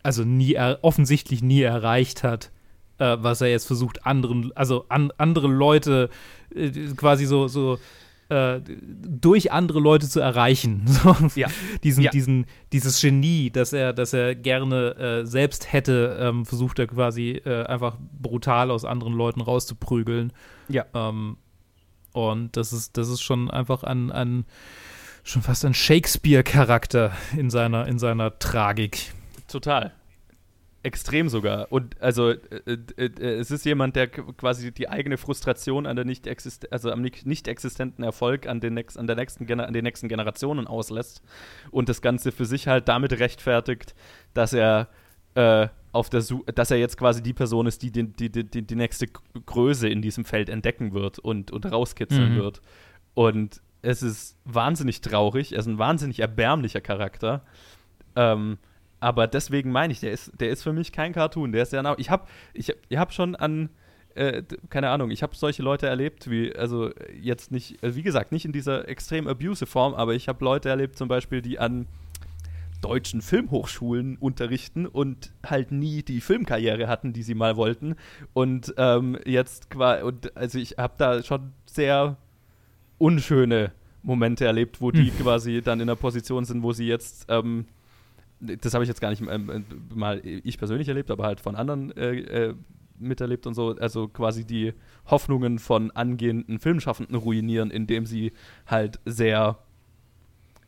also 0.02 0.22
nie, 0.24 0.58
offensichtlich 0.82 1.42
nie 1.42 1.62
erreicht 1.62 2.24
hat, 2.24 2.50
äh, 2.98 3.16
was 3.18 3.40
er 3.40 3.48
jetzt 3.48 3.66
versucht, 3.66 4.04
anderen, 4.04 4.52
also 4.54 4.84
an, 4.90 5.12
andere 5.16 5.48
Leute 5.48 6.10
äh, 6.54 6.70
quasi 6.94 7.24
so, 7.24 7.48
so 7.48 7.78
äh, 8.28 8.60
durch 8.60 9.52
andere 9.52 9.80
Leute 9.80 10.08
zu 10.08 10.20
erreichen. 10.20 10.84
So, 10.96 11.14
ja. 11.34 11.48
diesen, 11.84 12.04
ja. 12.04 12.10
diesen, 12.10 12.46
dieses 12.72 13.00
Genie, 13.00 13.50
das 13.50 13.72
er, 13.72 13.92
das 13.92 14.12
er 14.12 14.34
gerne 14.34 14.96
äh, 14.96 15.26
selbst 15.26 15.72
hätte, 15.72 16.16
ähm, 16.20 16.46
versucht 16.46 16.78
er 16.78 16.86
quasi 16.86 17.42
äh, 17.44 17.64
einfach 17.64 17.98
brutal 18.20 18.70
aus 18.70 18.84
anderen 18.84 19.12
Leuten 19.12 19.40
rauszuprügeln. 19.40 20.32
Ja. 20.68 20.86
Ähm, 20.94 21.36
und 22.12 22.56
das 22.56 22.72
ist, 22.72 22.96
das 22.96 23.08
ist 23.08 23.20
schon 23.20 23.50
einfach 23.50 23.82
ein, 23.82 24.10
ein 24.10 24.46
schon 25.22 25.42
fast 25.42 25.64
ein 25.64 25.74
Shakespeare-Charakter 25.74 27.12
in 27.36 27.50
seiner, 27.50 27.86
in 27.86 27.98
seiner 27.98 28.38
Tragik. 28.38 29.12
Total 29.48 29.92
extrem 30.86 31.28
sogar. 31.28 31.70
Und 31.72 32.00
also 32.00 32.30
äh, 32.30 32.38
äh, 32.96 33.04
äh, 33.06 33.34
es 33.38 33.50
ist 33.50 33.64
jemand, 33.64 33.96
der 33.96 34.06
quasi 34.06 34.72
die 34.72 34.88
eigene 34.88 35.18
Frustration 35.18 35.84
an 35.84 35.96
der 35.96 36.04
nicht 36.04 36.28
also 36.70 36.92
am 36.92 37.02
nicht 37.02 37.48
existenten 37.48 38.04
Erfolg 38.04 38.46
an 38.46 38.60
den, 38.60 38.74
next 38.74 38.96
an, 38.96 39.08
der 39.08 39.16
nächsten 39.16 39.60
an 39.60 39.72
den 39.72 39.82
nächsten 39.82 40.08
Generationen 40.08 40.68
auslässt 40.68 41.22
und 41.72 41.88
das 41.88 42.00
Ganze 42.00 42.30
für 42.30 42.44
sich 42.44 42.68
halt 42.68 42.86
damit 42.86 43.18
rechtfertigt, 43.18 43.96
dass 44.32 44.52
er 44.52 44.88
äh, 45.34 45.66
auf 45.90 46.08
der 46.08 46.20
Su 46.20 46.44
dass 46.54 46.70
er 46.70 46.78
jetzt 46.78 46.96
quasi 46.96 47.20
die 47.20 47.34
Person 47.34 47.66
ist, 47.66 47.82
die 47.82 47.90
die, 47.90 48.04
die, 48.04 48.30
die, 48.30 48.62
die 48.62 48.76
nächste 48.76 49.08
Größe 49.44 49.88
in 49.88 50.02
diesem 50.02 50.24
Feld 50.24 50.48
entdecken 50.48 50.94
wird 50.94 51.18
und, 51.18 51.50
und 51.50 51.66
rauskitzeln 51.66 52.34
mhm. 52.34 52.38
wird. 52.38 52.62
Und 53.14 53.60
es 53.82 54.02
ist 54.02 54.38
wahnsinnig 54.44 55.00
traurig, 55.00 55.52
er 55.52 55.58
ist 55.58 55.66
ein 55.66 55.78
wahnsinnig 55.78 56.20
erbärmlicher 56.20 56.80
Charakter. 56.80 57.44
Ähm, 58.14 58.58
aber 59.06 59.28
deswegen 59.28 59.70
meine 59.70 59.92
ich, 59.92 60.00
der 60.00 60.10
ist, 60.10 60.32
der 60.40 60.50
ist 60.50 60.64
für 60.64 60.72
mich 60.72 60.90
kein 60.90 61.12
Cartoon. 61.12 61.52
Der 61.52 61.62
ist 61.62 61.72
ja, 61.72 61.94
ich 61.96 62.10
habe 62.10 62.26
ich, 62.54 62.74
ich 62.88 62.98
hab 62.98 63.12
schon 63.12 63.36
an, 63.36 63.68
äh, 64.16 64.42
keine 64.68 64.88
Ahnung, 64.88 65.12
ich 65.12 65.22
habe 65.22 65.36
solche 65.36 65.62
Leute 65.62 65.86
erlebt, 65.86 66.28
wie, 66.28 66.52
also 66.56 66.90
jetzt 67.22 67.52
nicht, 67.52 67.80
also 67.84 67.94
wie 67.94 68.02
gesagt, 68.02 68.32
nicht 68.32 68.44
in 68.44 68.50
dieser 68.50 68.88
extrem 68.88 69.28
abusive 69.28 69.66
Form, 69.66 69.94
aber 69.94 70.14
ich 70.14 70.26
habe 70.26 70.44
Leute 70.44 70.70
erlebt 70.70 70.98
zum 70.98 71.06
Beispiel, 71.06 71.40
die 71.40 71.60
an 71.60 71.86
deutschen 72.82 73.22
Filmhochschulen 73.22 74.16
unterrichten 74.16 74.86
und 74.86 75.32
halt 75.44 75.70
nie 75.70 76.02
die 76.02 76.20
Filmkarriere 76.20 76.88
hatten, 76.88 77.12
die 77.12 77.22
sie 77.22 77.36
mal 77.36 77.56
wollten. 77.56 77.94
Und 78.32 78.74
ähm, 78.76 79.16
jetzt 79.24 79.70
quasi, 79.70 80.02
und 80.02 80.36
also 80.36 80.58
ich 80.58 80.78
habe 80.78 80.94
da 80.98 81.22
schon 81.22 81.52
sehr 81.64 82.16
unschöne 82.98 83.70
Momente 84.02 84.46
erlebt, 84.46 84.80
wo 84.80 84.90
die 84.90 85.12
hm. 85.12 85.18
quasi 85.20 85.62
dann 85.62 85.78
in 85.78 85.86
der 85.86 85.94
Position 85.94 86.44
sind, 86.44 86.64
wo 86.64 86.72
sie 86.72 86.88
jetzt 86.88 87.26
ähm, 87.28 87.66
das 88.40 88.74
habe 88.74 88.84
ich 88.84 88.88
jetzt 88.88 89.00
gar 89.00 89.10
nicht 89.10 89.22
ähm, 89.22 89.50
äh, 89.50 89.94
mal 89.94 90.20
ich 90.24 90.58
persönlich 90.58 90.88
erlebt, 90.88 91.10
aber 91.10 91.24
halt 91.24 91.40
von 91.40 91.56
anderen 91.56 91.96
äh, 91.96 92.48
äh, 92.48 92.54
miterlebt 92.98 93.46
und 93.46 93.54
so, 93.54 93.76
also 93.76 94.08
quasi 94.08 94.44
die 94.44 94.72
Hoffnungen 95.06 95.58
von 95.58 95.90
angehenden 95.90 96.58
Filmschaffenden 96.58 97.16
ruinieren, 97.16 97.70
indem 97.70 98.06
sie 98.06 98.32
halt 98.66 99.00
sehr 99.04 99.58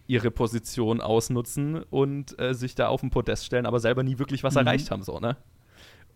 ihre 0.07 0.31
Position 0.31 1.01
ausnutzen 1.01 1.83
und 1.91 2.39
äh, 2.39 2.55
sich 2.55 2.75
da 2.75 2.89
auf 2.89 3.03
den 3.03 3.11
Podest 3.11 3.45
stellen, 3.45 3.67
aber 3.67 3.79
selber 3.79 4.03
nie 4.03 4.19
wirklich 4.19 4.43
was 4.43 4.55
mhm. 4.55 4.61
erreicht 4.61 4.91
haben, 4.91 5.03
so, 5.03 5.21
ne? 5.21 5.37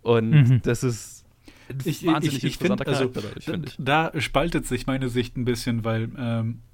Und 0.00 0.30
mhm. 0.30 0.62
das 0.62 0.82
ist 0.82 1.24
ein 1.68 1.78
ich, 1.84 2.06
wahnsinnig 2.06 2.38
ich, 2.38 2.44
ich 2.44 2.52
interessanter 2.54 2.84
find, 2.84 2.98
also, 2.98 3.10
Charakter 3.10 3.52
dadurch, 3.52 3.76
Da 3.78 4.20
spaltet 4.20 4.66
sich 4.66 4.86
meine 4.86 5.08
Sicht 5.08 5.36
ein 5.36 5.44
bisschen, 5.44 5.84
weil 5.84 6.10
ähm, 6.16 6.60
äh, 6.60 6.71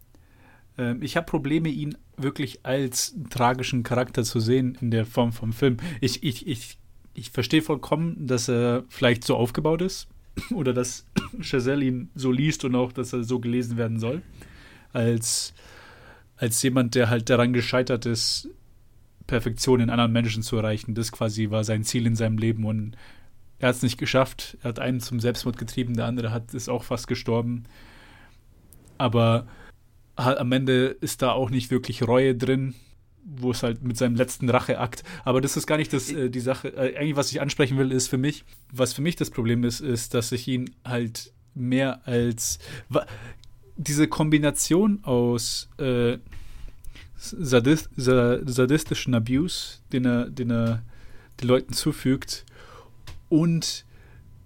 ich 1.01 1.17
habe 1.17 1.27
Probleme, 1.27 1.69
ihn 1.69 1.97
wirklich 2.17 2.65
als 2.65 3.15
tragischen 3.31 3.83
Charakter 3.83 4.23
zu 4.23 4.41
sehen 4.41 4.79
in 4.81 4.91
der 4.91 5.07
Form 5.07 5.33
vom 5.33 5.53
Film. 5.53 5.79
Ich, 6.01 6.23
ich, 6.23 6.47
ich, 6.47 6.79
ich 7.15 7.31
verstehe 7.31 7.63
vollkommen, 7.63 8.27
dass 8.27 8.49
er 8.49 8.85
vielleicht 8.89 9.25
so 9.25 9.37
aufgebaut 9.37 9.83
ist 9.83 10.09
oder 10.55 10.73
dass 10.73 11.05
Chazelle 11.41 11.85
ihn 11.85 12.11
so 12.15 12.31
liest 12.31 12.65
und 12.65 12.75
auch, 12.75 12.93
dass 12.93 13.13
er 13.13 13.25
so 13.25 13.41
gelesen 13.41 13.77
werden 13.77 13.99
soll. 13.99 14.23
Als, 14.93 15.53
als 16.37 16.63
jemand, 16.63 16.95
der 16.95 17.11
halt 17.11 17.29
daran 17.29 17.53
gescheitert 17.53 18.07
ist, 18.07 18.49
Perfektion 19.27 19.81
in 19.81 19.91
anderen 19.91 20.13
Menschen 20.13 20.43
zu 20.43 20.57
erreichen. 20.57 20.95
Das 20.95 21.13
quasi 21.13 21.51
war 21.51 21.63
sein 21.63 21.85
Ziel 21.85 22.07
in 22.07 22.17
seinem 22.17 22.39
Leben 22.39 22.65
und 22.65 22.97
er 23.59 23.69
hat 23.69 23.77
es 23.77 23.83
nicht 23.83 23.99
geschafft. 23.99 24.57
Er 24.63 24.71
hat 24.71 24.79
einen 24.79 25.01
zum 25.01 25.21
Selbstmord 25.21 25.59
getrieben, 25.59 25.95
der 25.95 26.07
andere 26.07 26.33
hat 26.33 26.55
ist 26.55 26.69
auch 26.69 26.85
fast 26.85 27.09
gestorben. 27.09 27.65
Aber 28.97 29.47
am 30.19 30.53
Ende 30.53 30.87
ist 31.01 31.23
da 31.23 31.33
auch 31.33 31.51
nicht 31.51 31.71
wirklich 31.71 32.07
Reue 32.07 32.35
drin, 32.35 32.75
wo 33.25 33.51
es 33.51 33.63
halt 33.63 33.83
mit 33.83 33.97
seinem 33.97 34.17
letzten 34.17 34.49
Racheakt. 34.49 35.05
Aber 35.25 35.41
das 35.41 35.57
ist 35.57 35.67
gar 35.67 35.77
nicht 35.77 35.93
das, 35.93 36.11
äh, 36.11 36.31
die 36.31 36.41
Sache. 36.41 36.69
Äh, 36.69 36.97
eigentlich, 36.97 37.17
was 37.17 37.31
ich 37.31 37.41
ansprechen 37.41 37.79
will, 37.79 37.93
ist 37.93 38.09
für 38.09 38.19
mich, 38.19 38.45
was 38.73 38.93
für 38.93 39.03
mich 39.03 39.17
das 39.17 39.31
Problem 39.31 39.65
ist, 39.65 39.81
ist, 39.81 40.15
dass 40.15 40.33
ich 40.33 40.49
ihn 40.49 40.71
halt 40.85 41.33
mehr 41.55 42.07
als 42.07 42.59
diese 43.77 44.09
Kombination 44.09 45.01
aus 45.05 45.69
äh, 45.79 46.19
Sadist, 47.17 47.91
sadistischen 47.97 49.15
Abuse, 49.15 49.81
den 49.93 50.05
er, 50.05 50.31
den 50.31 50.51
er 50.51 50.83
den 51.41 51.49
Leuten 51.49 51.73
zufügt, 51.73 52.45
und 53.29 53.85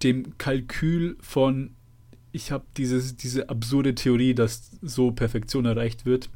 dem 0.01 0.37
Kalkül 0.37 1.17
von, 1.21 1.75
ich 2.33 2.51
habe 2.51 2.65
diese 2.75 3.47
absurde 3.47 3.95
Theorie, 3.95 4.33
dass 4.33 4.71
so 4.81 5.11
Perfektion 5.11 5.65
erreicht 5.65 6.05
wird. 6.05 6.29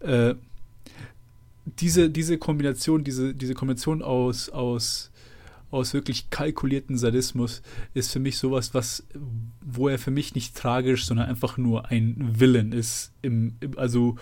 Äh, 0.00 0.34
diese, 1.64 2.10
diese 2.10 2.38
Kombination, 2.38 3.04
diese, 3.04 3.32
diese 3.32 3.54
Kombination 3.54 4.02
aus, 4.02 4.48
aus, 4.48 5.12
aus 5.70 5.94
wirklich 5.94 6.28
kalkulierten 6.30 6.98
Sadismus 6.98 7.62
ist 7.94 8.12
für 8.12 8.18
mich 8.18 8.36
sowas, 8.36 8.74
was, 8.74 9.06
wo 9.60 9.88
er 9.88 9.98
für 9.98 10.10
mich 10.10 10.34
nicht 10.34 10.56
tragisch, 10.56 11.06
sondern 11.06 11.28
einfach 11.28 11.56
nur 11.56 11.88
ein 11.88 12.16
Willen 12.40 12.72
ist. 12.72 13.12
Im, 13.22 13.54
im 13.60 13.78
also 13.78 14.16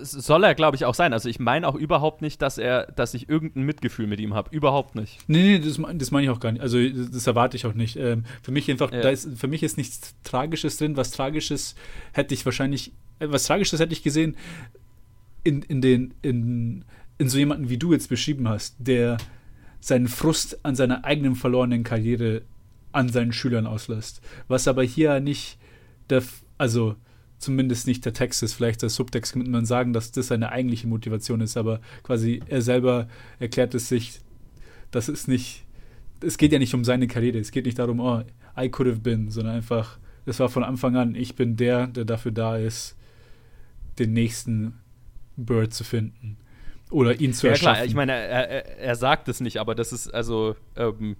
soll 0.00 0.44
er, 0.44 0.54
glaube 0.54 0.76
ich, 0.76 0.84
auch 0.84 0.94
sein. 0.94 1.12
Also 1.12 1.28
ich 1.28 1.38
meine 1.38 1.66
auch 1.66 1.74
überhaupt 1.74 2.22
nicht, 2.22 2.42
dass 2.42 2.58
er, 2.58 2.86
dass 2.92 3.14
ich 3.14 3.28
irgendein 3.28 3.64
Mitgefühl 3.64 4.06
mit 4.06 4.20
ihm 4.20 4.34
habe. 4.34 4.54
Überhaupt 4.54 4.94
nicht. 4.94 5.18
Nee, 5.28 5.42
nee, 5.42 5.58
das, 5.58 5.80
das 5.94 6.10
meine 6.10 6.24
ich 6.24 6.30
auch 6.30 6.40
gar 6.40 6.52
nicht. 6.52 6.62
Also 6.62 6.78
das 6.88 7.26
erwarte 7.26 7.56
ich 7.56 7.66
auch 7.66 7.74
nicht. 7.74 7.96
Ähm, 7.96 8.24
für 8.42 8.52
mich 8.52 8.70
einfach, 8.70 8.92
ja. 8.92 9.08
ist, 9.08 9.28
für 9.38 9.48
mich 9.48 9.62
ist 9.62 9.76
nichts 9.76 10.14
Tragisches 10.24 10.76
drin. 10.76 10.96
Was 10.96 11.10
Tragisches 11.10 11.74
hätte 12.12 12.34
ich 12.34 12.44
wahrscheinlich, 12.44 12.92
äh, 13.18 13.28
was 13.30 13.44
Tragisches 13.44 13.80
hätte 13.80 13.92
ich 13.92 14.02
gesehen 14.02 14.36
in, 15.44 15.62
in 15.62 15.80
den, 15.80 16.14
in, 16.22 16.84
in 17.18 17.28
so 17.28 17.38
jemanden, 17.38 17.68
wie 17.68 17.78
du 17.78 17.92
jetzt 17.92 18.08
beschrieben 18.08 18.48
hast, 18.48 18.76
der 18.78 19.16
seinen 19.80 20.08
Frust 20.08 20.64
an 20.64 20.74
seiner 20.74 21.04
eigenen 21.04 21.36
verlorenen 21.36 21.84
Karriere 21.84 22.42
an 22.92 23.08
seinen 23.10 23.32
Schülern 23.32 23.66
auslässt. 23.66 24.20
Was 24.48 24.66
aber 24.66 24.82
hier 24.82 25.20
nicht 25.20 25.58
der, 26.08 26.22
also 26.58 26.96
zumindest 27.38 27.86
nicht 27.86 28.04
der 28.04 28.12
Text 28.12 28.42
ist. 28.42 28.54
Vielleicht 28.54 28.82
der 28.82 28.88
Subtext 28.88 29.32
könnte 29.32 29.50
man 29.50 29.66
sagen, 29.66 29.92
dass 29.92 30.12
das 30.12 30.28
seine 30.28 30.50
eigentliche 30.50 30.86
Motivation 30.86 31.40
ist, 31.40 31.56
aber 31.56 31.80
quasi 32.02 32.42
er 32.48 32.62
selber 32.62 33.08
erklärt 33.38 33.74
es 33.74 33.88
sich, 33.88 34.20
das 34.90 35.08
ist 35.08 35.28
nicht, 35.28 35.64
es 36.20 36.38
geht 36.38 36.52
ja 36.52 36.58
nicht 36.58 36.74
um 36.74 36.84
seine 36.84 37.06
Karriere, 37.06 37.38
es 37.38 37.50
geht 37.50 37.66
nicht 37.66 37.78
darum, 37.78 38.00
oh, 38.00 38.22
I 38.58 38.68
could 38.70 38.88
have 38.88 39.00
been, 39.00 39.30
sondern 39.30 39.56
einfach, 39.56 39.98
es 40.24 40.40
war 40.40 40.48
von 40.48 40.64
Anfang 40.64 40.96
an, 40.96 41.14
ich 41.14 41.34
bin 41.34 41.56
der, 41.56 41.88
der 41.88 42.04
dafür 42.04 42.32
da 42.32 42.56
ist, 42.56 42.96
den 43.98 44.12
nächsten 44.12 44.74
Bird 45.36 45.74
zu 45.74 45.84
finden. 45.84 46.38
Oder 46.90 47.20
ihn 47.20 47.32
zu 47.32 47.46
ja, 47.46 47.52
erschaffen. 47.52 47.68
Ja, 47.68 47.74
klar, 47.74 47.86
ich 47.86 47.94
meine, 47.94 48.12
er, 48.12 48.48
er, 48.48 48.78
er, 48.78 48.94
sagt 48.94 49.28
es 49.28 49.40
nicht, 49.40 49.58
aber 49.58 49.74
das 49.74 49.92
ist 49.92 50.08
also, 50.08 50.56
ähm, 50.76 51.16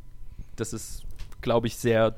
das 0.54 0.72
ist, 0.72 1.02
glaube 1.40 1.66
ich, 1.66 1.76
sehr, 1.76 2.16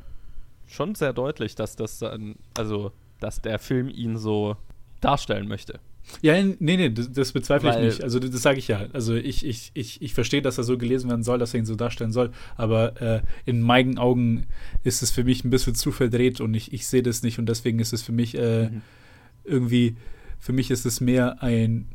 schon 0.66 0.94
sehr 0.94 1.12
deutlich, 1.12 1.54
dass 1.54 1.74
das 1.74 1.98
dann, 1.98 2.36
also 2.54 2.92
dass 3.20 3.40
der 3.40 3.58
Film 3.58 3.88
ihn 3.88 4.16
so 4.16 4.56
darstellen 5.00 5.48
möchte. 5.48 5.80
Ja, 6.22 6.42
nee, 6.42 6.56
nee, 6.58 6.90
das, 6.90 7.12
das 7.12 7.32
bezweifle 7.32 7.70
Weil, 7.70 7.84
ich 7.84 7.94
nicht. 7.94 8.04
Also 8.04 8.18
das, 8.18 8.30
das 8.30 8.42
sage 8.42 8.58
ich 8.58 8.68
ja. 8.68 8.86
Also 8.92 9.14
ich, 9.14 9.44
ich, 9.44 9.70
ich, 9.74 10.00
ich 10.02 10.14
verstehe, 10.14 10.42
dass 10.42 10.58
er 10.58 10.64
so 10.64 10.78
gelesen 10.78 11.10
werden 11.10 11.22
soll, 11.22 11.38
dass 11.38 11.54
er 11.54 11.60
ihn 11.60 11.66
so 11.66 11.74
darstellen 11.74 12.12
soll. 12.12 12.30
Aber 12.56 13.00
äh, 13.00 13.20
in 13.44 13.60
meinen 13.60 13.98
Augen 13.98 14.46
ist 14.84 15.02
es 15.02 15.10
für 15.10 15.24
mich 15.24 15.44
ein 15.44 15.50
bisschen 15.50 15.74
zu 15.74 15.92
verdreht 15.92 16.40
und 16.40 16.54
ich, 16.54 16.72
ich 16.72 16.86
sehe 16.86 17.02
das 17.02 17.22
nicht 17.22 17.38
und 17.38 17.46
deswegen 17.46 17.78
ist 17.78 17.92
es 17.92 18.02
für 18.02 18.12
mich 18.12 18.36
äh, 18.36 18.70
mhm. 18.70 18.82
irgendwie, 19.44 19.96
für 20.38 20.52
mich 20.52 20.70
ist 20.70 20.86
es 20.86 21.00
mehr 21.00 21.42
ein 21.42 21.86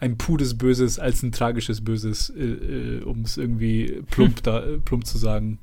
ein 0.00 0.16
pudes 0.16 0.56
Böses 0.56 0.98
als 0.98 1.22
ein 1.22 1.32
tragisches 1.32 1.82
Böses, 1.82 2.30
äh, 2.30 2.42
äh, 2.42 3.02
um 3.02 3.22
es 3.22 3.36
irgendwie 3.36 4.02
plump, 4.10 4.42
da, 4.42 4.64
äh, 4.64 4.78
plump 4.78 5.06
zu 5.06 5.18
sagen. 5.18 5.58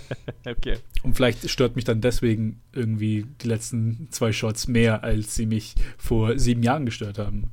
okay. 0.44 0.78
Und 1.02 1.14
vielleicht 1.14 1.48
stört 1.48 1.76
mich 1.76 1.84
dann 1.84 2.00
deswegen 2.00 2.60
irgendwie 2.72 3.26
die 3.42 3.48
letzten 3.48 4.08
zwei 4.10 4.32
Shots 4.32 4.66
mehr, 4.66 5.04
als 5.04 5.34
sie 5.34 5.46
mich 5.46 5.74
vor 5.98 6.38
sieben 6.38 6.62
Jahren 6.62 6.84
gestört 6.84 7.18
haben. 7.18 7.50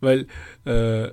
Weil 0.00 0.26
äh, 0.64 1.10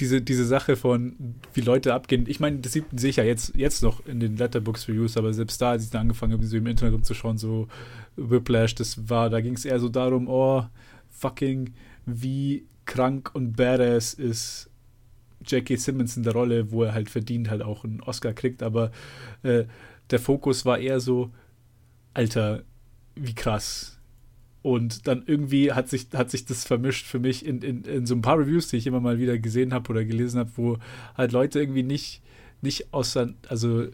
diese, 0.00 0.20
diese 0.20 0.46
Sache 0.46 0.76
von, 0.76 1.36
wie 1.54 1.60
Leute 1.60 1.94
abgehen, 1.94 2.24
ich 2.26 2.40
meine, 2.40 2.58
das 2.58 2.72
sehe 2.72 2.84
ich 3.10 3.16
ja 3.16 3.24
jetzt, 3.24 3.54
jetzt 3.56 3.82
noch 3.82 4.04
in 4.06 4.18
den 4.18 4.36
Letterbox-Reviews, 4.36 5.16
aber 5.16 5.32
selbst 5.34 5.60
da, 5.60 5.72
als 5.72 5.84
ich 5.84 5.90
dann 5.90 6.02
angefangen 6.02 6.32
habe, 6.32 6.44
so 6.44 6.56
im 6.56 6.66
Internet 6.66 6.94
rumzuschauen, 6.94 7.38
so 7.38 7.68
Whiplash, 8.16 8.74
das 8.74 9.08
war, 9.08 9.30
da 9.30 9.40
ging 9.40 9.54
es 9.54 9.64
eher 9.64 9.78
so 9.78 9.88
darum, 9.88 10.26
oh, 10.28 10.64
fucking, 11.10 11.74
wie 12.06 12.64
krank 12.86 13.30
und 13.34 13.56
badass 13.56 14.14
ist 14.14 14.70
J.K. 15.44 15.76
Simmons 15.76 16.16
in 16.16 16.22
der 16.22 16.32
Rolle, 16.32 16.70
wo 16.70 16.84
er 16.84 16.94
halt 16.94 17.10
verdient 17.10 17.50
halt 17.50 17.62
auch 17.62 17.84
einen 17.84 18.00
Oscar 18.02 18.32
kriegt, 18.32 18.62
aber 18.62 18.90
äh, 19.42 19.64
der 20.10 20.18
Fokus 20.18 20.64
war 20.66 20.78
eher 20.78 21.00
so, 21.00 21.30
Alter, 22.14 22.62
wie 23.14 23.34
krass. 23.34 23.98
Und 24.62 25.06
dann 25.06 25.22
irgendwie 25.24 25.72
hat 25.72 25.88
sich, 25.88 26.08
hat 26.12 26.30
sich 26.30 26.44
das 26.44 26.64
vermischt 26.64 27.06
für 27.06 27.18
mich 27.18 27.46
in, 27.46 27.62
in, 27.62 27.84
in 27.84 28.06
so 28.06 28.14
ein 28.14 28.20
paar 28.20 28.38
Reviews, 28.38 28.68
die 28.68 28.76
ich 28.76 28.86
immer 28.86 29.00
mal 29.00 29.18
wieder 29.18 29.38
gesehen 29.38 29.72
habe 29.72 29.88
oder 29.90 30.04
gelesen 30.04 30.38
habe, 30.38 30.50
wo 30.56 30.78
halt 31.16 31.32
Leute 31.32 31.60
irgendwie 31.60 31.82
nicht, 31.82 32.20
nicht 32.60 32.92
auseinander, 32.92 33.38
also 33.48 33.86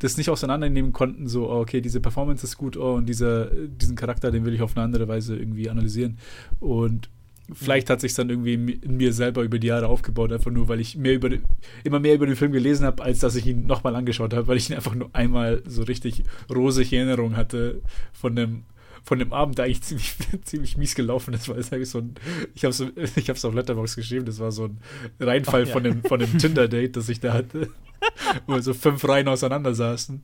das 0.00 0.16
nicht 0.16 0.30
auseinandernehmen 0.30 0.92
konnten, 0.92 1.28
so, 1.28 1.50
oh, 1.50 1.60
okay, 1.60 1.80
diese 1.80 2.00
Performance 2.00 2.44
ist 2.44 2.56
gut, 2.56 2.76
oh, 2.76 2.94
und 2.94 3.06
dieser, 3.06 3.46
diesen 3.46 3.96
Charakter, 3.96 4.30
den 4.30 4.44
will 4.44 4.54
ich 4.54 4.62
auf 4.62 4.76
eine 4.76 4.84
andere 4.84 5.08
Weise 5.08 5.36
irgendwie 5.36 5.70
analysieren. 5.70 6.18
Und 6.60 7.08
vielleicht 7.52 7.90
hat 7.90 8.00
sich 8.00 8.14
dann 8.14 8.30
irgendwie 8.30 8.54
in 8.54 8.96
mir 8.96 9.12
selber 9.12 9.42
über 9.42 9.58
die 9.58 9.68
Jahre 9.68 9.88
aufgebaut, 9.88 10.32
einfach 10.32 10.50
nur, 10.50 10.68
weil 10.68 10.80
ich 10.80 10.96
mehr 10.96 11.14
über 11.14 11.30
den, 11.30 11.42
immer 11.84 12.00
mehr 12.00 12.14
über 12.14 12.26
den 12.26 12.36
Film 12.36 12.52
gelesen 12.52 12.84
habe, 12.84 13.02
als 13.02 13.20
dass 13.20 13.36
ich 13.36 13.46
ihn 13.46 13.66
nochmal 13.66 13.96
angeschaut 13.96 14.34
habe, 14.34 14.46
weil 14.46 14.56
ich 14.56 14.68
ihn 14.68 14.76
einfach 14.76 14.94
nur 14.94 15.10
einmal 15.14 15.62
so 15.66 15.82
richtig 15.82 16.24
rosige 16.54 16.96
Erinnerung 16.96 17.36
hatte 17.36 17.80
von 18.12 18.36
dem 18.36 18.64
von 19.04 19.18
dem 19.18 19.32
Abend, 19.32 19.56
der 19.56 19.64
eigentlich 19.64 19.82
ziemlich, 19.82 20.14
ziemlich 20.44 20.76
mies 20.76 20.94
gelaufen 20.94 21.32
ist, 21.32 21.48
weil 21.48 21.58
es 21.58 21.72
eigentlich 21.72 21.88
so 21.88 21.98
ein, 21.98 22.14
ich 22.54 22.64
habe 22.64 22.74
so, 22.74 22.88
ich 23.16 23.28
es 23.28 23.44
auf 23.44 23.54
Letterbox 23.54 23.96
geschrieben, 23.96 24.26
das 24.26 24.38
war 24.38 24.52
so 24.52 24.64
ein 24.64 24.78
Reinfall 25.18 25.62
oh, 25.62 25.66
ja. 25.66 25.72
von 25.72 25.84
dem, 25.84 26.02
von 26.02 26.20
dem 26.20 26.36
Tinder-Date, 26.36 26.96
das 26.96 27.08
ich 27.08 27.18
da 27.18 27.32
hatte, 27.32 27.70
wo 28.46 28.54
wir 28.54 28.62
so 28.62 28.74
fünf 28.74 29.06
Reihen 29.08 29.28
auseinander 29.28 29.74
saßen. 29.74 30.22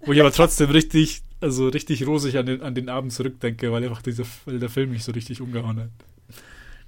Wo 0.00 0.12
ich 0.12 0.20
aber 0.20 0.32
trotzdem 0.32 0.70
richtig, 0.70 1.22
also 1.40 1.68
richtig 1.68 2.04
rosig 2.06 2.36
an 2.36 2.46
den, 2.46 2.62
an 2.62 2.74
den 2.74 2.88
Abend 2.88 3.12
zurückdenke, 3.12 3.70
weil 3.70 3.84
einfach 3.84 4.02
dieser, 4.02 4.24
weil 4.44 4.58
der 4.58 4.68
Film 4.68 4.90
mich 4.90 5.04
so 5.04 5.12
richtig 5.12 5.40
umgehauen 5.40 5.78
hat. 5.78 5.90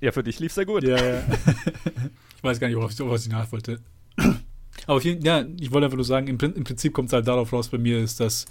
Ja, 0.01 0.13
für 0.13 0.23
dich 0.23 0.39
lief 0.39 0.53
es 0.53 0.57
ja 0.57 0.65
gut. 0.65 0.83
Ja, 0.83 0.97
ja. 0.97 1.23
ich 2.37 2.45
weiß 2.45 2.61
gar 2.61 2.69
nicht, 2.69 2.77
worauf, 2.77 2.93
was 2.99 3.27
ich 3.27 3.33
nach 3.33 3.51
wollte. 3.53 3.81
Aber 4.87 5.01
jeden, 5.01 5.25
ja, 5.25 5.45
ich 5.59 5.71
wollte 5.73 5.87
einfach 5.87 5.97
nur 5.97 6.05
sagen, 6.05 6.29
im, 6.29 6.39
im 6.39 6.65
Prinzip 6.65 6.93
kommt 6.93 7.09
es 7.09 7.13
halt 7.13 7.27
darauf 7.27 7.53
raus 7.53 7.69
bei 7.69 7.79
mir, 7.79 7.99
ist, 7.99 8.21
dass, 8.21 8.47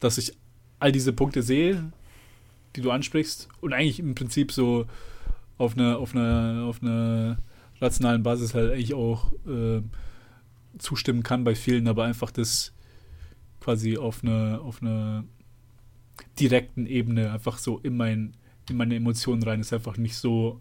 dass 0.00 0.18
ich 0.18 0.36
all 0.80 0.92
diese 0.92 1.12
Punkte 1.12 1.42
sehe, 1.42 1.92
die 2.76 2.80
du 2.80 2.90
ansprichst 2.90 3.48
und 3.60 3.72
eigentlich 3.72 4.00
im 4.00 4.14
Prinzip 4.14 4.52
so 4.52 4.86
auf 5.56 5.76
einer 5.76 5.98
auf 5.98 6.14
eine, 6.14 6.64
auf 6.64 6.82
eine 6.82 7.38
rationalen 7.80 8.22
Basis 8.22 8.54
halt 8.54 8.72
eigentlich 8.72 8.94
auch 8.94 9.32
äh, 9.46 9.82
zustimmen 10.78 11.22
kann 11.22 11.44
bei 11.44 11.54
vielen, 11.54 11.88
aber 11.88 12.04
einfach 12.04 12.30
das 12.30 12.72
quasi 13.60 13.96
auf 13.96 14.22
einer 14.22 14.60
auf 14.62 14.82
einer 14.82 15.24
direkten 16.38 16.86
Ebene 16.86 17.32
einfach 17.32 17.58
so 17.58 17.78
in, 17.78 17.96
mein, 17.96 18.34
in 18.68 18.76
meine 18.76 18.96
Emotionen 18.96 19.42
rein 19.42 19.60
ist 19.60 19.72
einfach 19.72 19.96
nicht 19.96 20.16
so 20.16 20.58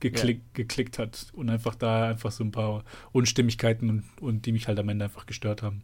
geklick, 0.00 0.38
ja. 0.38 0.42
geklickt 0.54 0.98
hat 0.98 1.26
und 1.32 1.50
einfach 1.50 1.74
da 1.74 2.08
einfach 2.08 2.30
so 2.30 2.44
ein 2.44 2.52
paar 2.52 2.84
Unstimmigkeiten 3.12 3.90
und, 3.90 4.04
und 4.20 4.46
die 4.46 4.52
mich 4.52 4.68
halt 4.68 4.78
am 4.78 4.88
Ende 4.88 5.04
einfach 5.06 5.26
gestört 5.26 5.62
haben. 5.62 5.82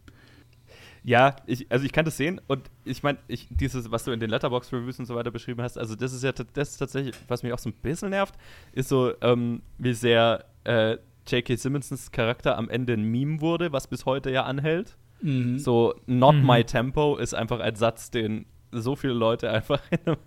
Ja, 1.03 1.35
ich, 1.47 1.71
also 1.71 1.83
ich 1.83 1.91
kann 1.91 2.05
das 2.05 2.17
sehen 2.17 2.39
und 2.47 2.69
ich 2.85 3.01
meine, 3.01 3.17
ich, 3.27 3.47
dieses, 3.49 3.89
was 3.89 4.03
du 4.03 4.11
in 4.11 4.19
den 4.19 4.29
Letterbox-Reviews 4.29 4.99
und 4.99 5.07
so 5.07 5.15
weiter 5.15 5.31
beschrieben 5.31 5.61
hast, 5.63 5.77
also 5.77 5.95
das 5.95 6.13
ist 6.13 6.23
ja 6.23 6.31
das 6.31 6.69
ist 6.71 6.77
tatsächlich, 6.77 7.15
was 7.27 7.41
mich 7.41 7.53
auch 7.53 7.59
so 7.59 7.69
ein 7.69 7.73
bisschen 7.73 8.11
nervt, 8.11 8.35
ist 8.73 8.89
so, 8.89 9.13
ähm, 9.21 9.63
wie 9.79 9.93
sehr 9.93 10.45
äh, 10.63 10.97
J.K. 11.27 11.55
Simmonsons 11.55 12.11
Charakter 12.11 12.57
am 12.57 12.69
Ende 12.69 12.93
ein 12.93 13.03
Meme 13.03 13.41
wurde, 13.41 13.71
was 13.71 13.87
bis 13.87 14.05
heute 14.05 14.29
ja 14.31 14.43
anhält. 14.43 14.95
Mhm. 15.21 15.57
So, 15.57 15.95
not 16.05 16.35
Mhm. 16.35 16.45
my 16.45 16.63
tempo 16.63 17.17
ist 17.17 17.33
einfach 17.33 17.59
ein 17.59 17.75
Satz, 17.75 18.11
den 18.11 18.45
so 18.71 18.95
viele 18.95 19.13
Leute 19.13 19.49
einfach 19.51 19.81
in 19.91 19.99
einem, 20.05 20.17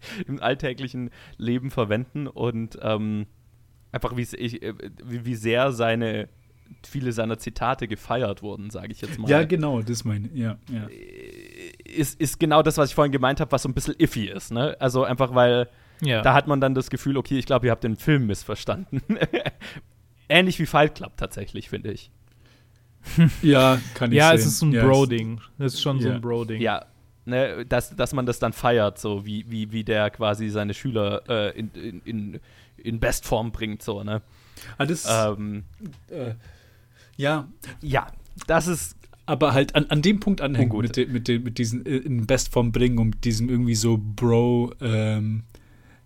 im 0.26 0.42
alltäglichen 0.42 1.10
Leben 1.36 1.70
verwenden 1.70 2.26
und 2.26 2.78
ähm, 2.82 3.26
einfach 3.92 4.16
wie, 4.16 4.22
ich, 4.22 4.62
äh, 4.62 4.74
wie, 5.04 5.24
wie 5.24 5.34
sehr 5.34 5.72
seine 5.72 6.28
viele 6.86 7.12
seiner 7.12 7.38
Zitate 7.38 7.88
gefeiert 7.88 8.42
wurden, 8.42 8.68
sage 8.68 8.92
ich 8.92 9.00
jetzt 9.00 9.18
mal. 9.18 9.30
Ja, 9.30 9.42
genau, 9.44 9.80
das 9.80 10.04
meine 10.04 10.28
ich. 10.28 10.34
Ja, 10.38 10.58
ja. 10.70 10.86
ist, 11.84 12.20
ist 12.20 12.38
genau 12.38 12.62
das, 12.62 12.76
was 12.76 12.90
ich 12.90 12.94
vorhin 12.94 13.10
gemeint 13.10 13.40
habe, 13.40 13.50
was 13.52 13.62
so 13.62 13.70
ein 13.70 13.74
bisschen 13.74 13.94
iffy 13.98 14.26
ist. 14.26 14.52
Ne? 14.52 14.76
Also 14.78 15.02
einfach, 15.04 15.34
weil 15.34 15.68
Ja. 16.02 16.20
da 16.20 16.34
hat 16.34 16.46
man 16.46 16.60
dann 16.60 16.74
das 16.74 16.90
Gefühl, 16.90 17.16
okay, 17.16 17.38
ich 17.38 17.46
glaube, 17.46 17.66
ihr 17.66 17.70
habt 17.72 17.84
den 17.84 17.96
Film 17.96 18.26
missverstanden. 18.26 19.00
Ähnlich 20.28 20.58
wie 20.58 20.66
Fight 20.66 20.94
Club 20.94 21.16
tatsächlich, 21.16 21.70
finde 21.70 21.90
ich. 21.92 22.10
ja, 23.42 23.80
kann 23.94 24.12
ich 24.12 24.18
ja, 24.18 24.28
sehen. 24.28 24.36
es 24.38 24.46
ist 24.46 24.58
so 24.58 24.66
ein 24.66 24.72
Ja, 24.72 24.84
Bro-Ding. 24.84 25.40
Es 25.58 25.74
ist 25.74 25.80
schon 25.80 26.00
so 26.00 26.08
Ja. 26.08 26.14
ein 26.16 26.20
Bro-Ding. 26.20 26.60
Ja, 26.60 26.84
ne, 27.28 27.64
dass, 27.66 27.94
dass 27.94 28.12
man 28.12 28.26
das 28.26 28.38
dann 28.38 28.52
feiert, 28.52 28.98
so 28.98 29.24
wie, 29.24 29.50
wie, 29.50 29.72
wie 29.72 29.84
der 29.84 30.10
quasi 30.10 30.48
seine 30.48 30.74
Schüler 30.74 31.22
äh, 31.28 31.58
in, 31.58 31.70
in, 31.72 32.00
in, 32.04 32.40
in 32.76 33.00
Bestform 33.00 33.52
bringt, 33.52 33.82
so, 33.82 34.02
ne? 34.02 34.22
Ah, 34.76 34.86
das, 34.86 35.06
Ähm, 35.08 35.64
äh, 36.08 36.34
ja, 37.16 37.48
ja, 37.80 38.08
das 38.46 38.66
ist 38.66 38.96
aber 39.26 39.52
halt 39.52 39.74
an, 39.74 39.86
an 39.90 40.00
dem 40.00 40.20
Punkt 40.20 40.40
anhängen 40.40 40.74
mit, 40.78 40.96
de, 40.96 41.06
mit, 41.06 41.28
de, 41.28 41.38
mit 41.38 41.58
diesen 41.58 41.84
äh, 41.84 41.96
in 41.96 42.26
Bestform 42.26 42.72
bringen 42.72 42.98
und 42.98 43.24
diesem 43.24 43.50
irgendwie 43.50 43.74
so 43.74 43.98
Bro, 43.98 44.72
ähm, 44.80 45.42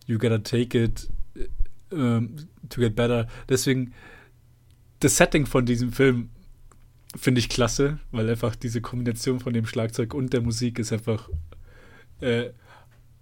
you 0.07 0.19
gotta 0.19 0.39
take 0.39 0.77
it 0.77 1.09
äh, 1.37 1.95
ähm, 1.95 2.37
to 2.69 2.81
get 2.81 2.97
better. 2.97 3.29
Deswegen, 3.49 3.93
das 5.01 5.17
Setting 5.17 5.47
von 5.47 5.67
diesem 5.67 5.93
Film 5.93 6.31
finde 7.17 7.39
ich 7.41 7.49
klasse, 7.49 7.99
weil 8.11 8.29
einfach 8.29 8.57
diese 8.57 8.81
Kombination 8.81 9.41
von 9.41 9.53
dem 9.53 9.67
Schlagzeug 9.67 10.15
und 10.15 10.33
der 10.33 10.41
Musik 10.41 10.79
ist 10.79 10.93
einfach, 10.93 11.29
äh, 12.21 12.51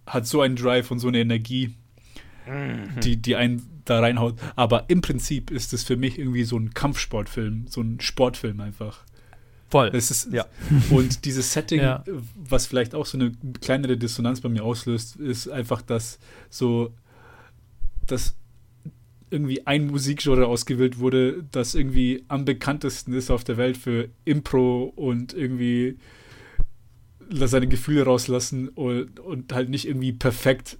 hat 0.06 0.26
so 0.26 0.40
einen 0.40 0.56
Drive 0.56 0.90
und 0.90 0.98
so 0.98 1.08
eine 1.08 1.18
Energie, 1.20 1.74
die, 3.02 3.16
die 3.16 3.36
einen 3.36 3.82
da 3.84 4.00
reinhaut. 4.00 4.36
Aber 4.56 4.86
im 4.88 5.02
Prinzip 5.02 5.50
ist 5.50 5.72
es 5.72 5.84
für 5.84 5.96
mich 5.96 6.18
irgendwie 6.18 6.42
so 6.44 6.58
ein 6.58 6.74
Kampfsportfilm, 6.74 7.66
so 7.68 7.80
ein 7.80 8.00
Sportfilm 8.00 8.60
einfach. 8.60 9.04
voll. 9.68 9.90
Es 9.94 10.10
ist, 10.10 10.32
Ja. 10.32 10.46
Und 10.90 11.24
dieses 11.24 11.52
Setting, 11.52 11.80
Ja. 11.80 12.02
was 12.34 12.66
vielleicht 12.66 12.94
auch 12.94 13.06
so 13.06 13.16
eine 13.18 13.32
kleinere 13.60 13.96
Dissonanz 13.96 14.40
bei 14.40 14.48
mir 14.48 14.64
auslöst, 14.64 15.14
ist 15.16 15.48
einfach, 15.48 15.80
dass 15.82 16.18
so, 16.48 16.92
dass 18.08 18.34
irgendwie 19.30 19.66
ein 19.66 19.86
Musikgenre 19.86 20.46
ausgewählt 20.46 20.98
wurde, 20.98 21.44
das 21.52 21.74
irgendwie 21.74 22.24
am 22.28 22.44
bekanntesten 22.44 23.12
ist 23.12 23.30
auf 23.30 23.44
der 23.44 23.56
Welt 23.56 23.76
für 23.76 24.08
Impro 24.24 24.92
und 24.96 25.32
irgendwie 25.32 25.96
seine 27.32 27.68
Gefühle 27.68 28.04
rauslassen 28.04 28.68
und, 28.68 29.20
und 29.20 29.52
halt 29.52 29.68
nicht 29.68 29.86
irgendwie 29.86 30.12
perfekt 30.12 30.78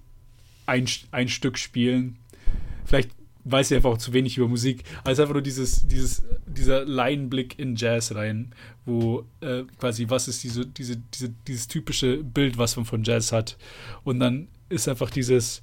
ein, 0.65 0.85
ein 1.11 1.29
Stück 1.29 1.57
spielen. 1.57 2.17
Vielleicht 2.85 3.11
weiß 3.43 3.71
ich 3.71 3.77
einfach 3.77 3.91
auch 3.91 3.97
zu 3.97 4.13
wenig 4.13 4.37
über 4.37 4.47
Musik. 4.47 4.83
Also 5.03 5.21
einfach 5.21 5.33
nur 5.33 5.41
dieses, 5.41 5.87
dieses, 5.87 6.23
dieser 6.45 6.85
Laienblick 6.85 7.57
in 7.57 7.75
Jazz 7.75 8.13
rein, 8.13 8.53
wo 8.85 9.25
äh, 9.39 9.63
quasi, 9.79 10.09
was 10.09 10.27
ist 10.27 10.43
diese, 10.43 10.65
diese, 10.65 10.97
diese, 10.97 11.29
dieses 11.47 11.67
typische 11.67 12.17
Bild, 12.17 12.57
was 12.57 12.75
man 12.75 12.85
von 12.85 13.03
Jazz 13.03 13.31
hat. 13.31 13.57
Und 14.03 14.19
dann 14.19 14.47
ist 14.69 14.87
einfach 14.87 15.09
dieses, 15.09 15.61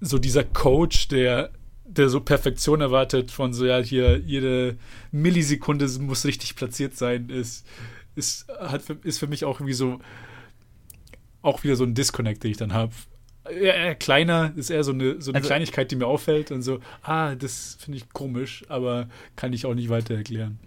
so 0.00 0.18
dieser 0.18 0.44
Coach, 0.44 1.08
der, 1.08 1.50
der 1.88 2.08
so 2.08 2.20
Perfektion 2.20 2.80
erwartet, 2.80 3.30
von 3.30 3.52
so, 3.52 3.64
ja, 3.64 3.78
hier, 3.78 4.18
jede 4.18 4.76
Millisekunde 5.12 5.88
muss 6.00 6.24
richtig 6.24 6.56
platziert 6.56 6.96
sein, 6.96 7.28
ist, 7.30 7.66
ist, 8.14 8.46
hat 8.58 8.82
für, 8.82 8.96
ist 9.02 9.18
für 9.18 9.26
mich 9.26 9.44
auch 9.44 9.60
irgendwie 9.60 9.74
so, 9.74 10.00
auch 11.42 11.62
wieder 11.64 11.76
so 11.76 11.84
ein 11.84 11.94
Disconnect, 11.94 12.42
den 12.42 12.50
ich 12.50 12.56
dann 12.56 12.72
habe. 12.72 12.92
Eher, 13.48 13.76
eher 13.76 13.94
kleiner, 13.94 14.52
ist 14.56 14.70
eher 14.70 14.82
so 14.82 14.92
eine, 14.92 15.20
so 15.22 15.30
eine 15.30 15.38
Also- 15.38 15.46
Kleinigkeit, 15.46 15.90
die 15.90 15.96
mir 15.96 16.06
auffällt 16.06 16.50
und 16.50 16.62
so, 16.62 16.80
ah, 17.02 17.34
das 17.36 17.76
finde 17.80 17.98
ich 17.98 18.08
komisch, 18.12 18.64
aber 18.68 19.08
kann 19.36 19.52
ich 19.52 19.64
auch 19.66 19.74
nicht 19.74 19.88
weiter 19.88 20.14
erklären. 20.14 20.58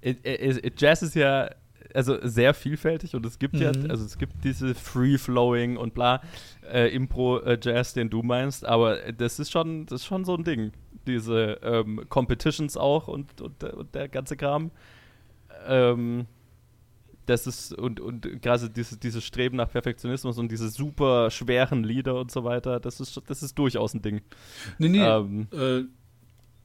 Äh, 0.00 0.14
äh, 0.24 0.58
äh, 0.58 0.70
Jazz 0.76 1.02
ist 1.02 1.14
ja 1.14 1.50
also 1.94 2.18
sehr 2.22 2.54
vielfältig 2.54 3.14
und 3.14 3.24
es 3.26 3.38
gibt 3.38 3.56
ja, 3.56 3.72
Mhm. 3.76 3.90
also 3.90 4.04
es 4.04 4.18
gibt 4.18 4.44
diese 4.44 4.74
Free-Flowing 4.74 5.76
und 5.76 5.94
bla 5.94 6.20
äh, 6.72 6.88
Impro-Jazz, 6.94 7.92
den 7.94 8.10
du 8.10 8.22
meinst, 8.22 8.64
aber 8.64 9.12
das 9.12 9.38
ist 9.38 9.50
schon, 9.50 9.86
das 9.86 10.02
ist 10.02 10.06
schon 10.06 10.24
so 10.24 10.34
ein 10.36 10.44
Ding. 10.44 10.72
Diese 11.06 11.58
ähm, 11.62 12.00
Competitions 12.08 12.76
auch 12.76 13.08
und, 13.08 13.40
und, 13.40 13.60
der- 13.62 13.76
und 13.76 13.94
der 13.94 14.08
ganze 14.08 14.36
Kram. 14.36 14.70
Ähm, 15.66 16.26
das 17.26 17.46
ist, 17.46 17.72
und, 17.74 18.00
und 18.00 18.42
gerade 18.42 18.68
dieses, 18.68 18.98
dieses 18.98 19.22
Streben 19.24 19.56
nach 19.56 19.70
Perfektionismus 19.70 20.38
und 20.38 20.50
diese 20.50 20.68
super 20.70 21.30
schweren 21.30 21.84
Lieder 21.84 22.16
und 22.20 22.30
so 22.32 22.42
weiter, 22.42 22.80
das 22.80 22.98
ist, 23.00 23.20
das 23.28 23.42
ist 23.44 23.56
durchaus 23.58 23.94
ein 23.94 24.02
Ding. 24.02 24.22
Nee, 24.78 24.88
nee, 24.88 24.98
Ähm, 25.04 25.46
äh, 25.52 25.82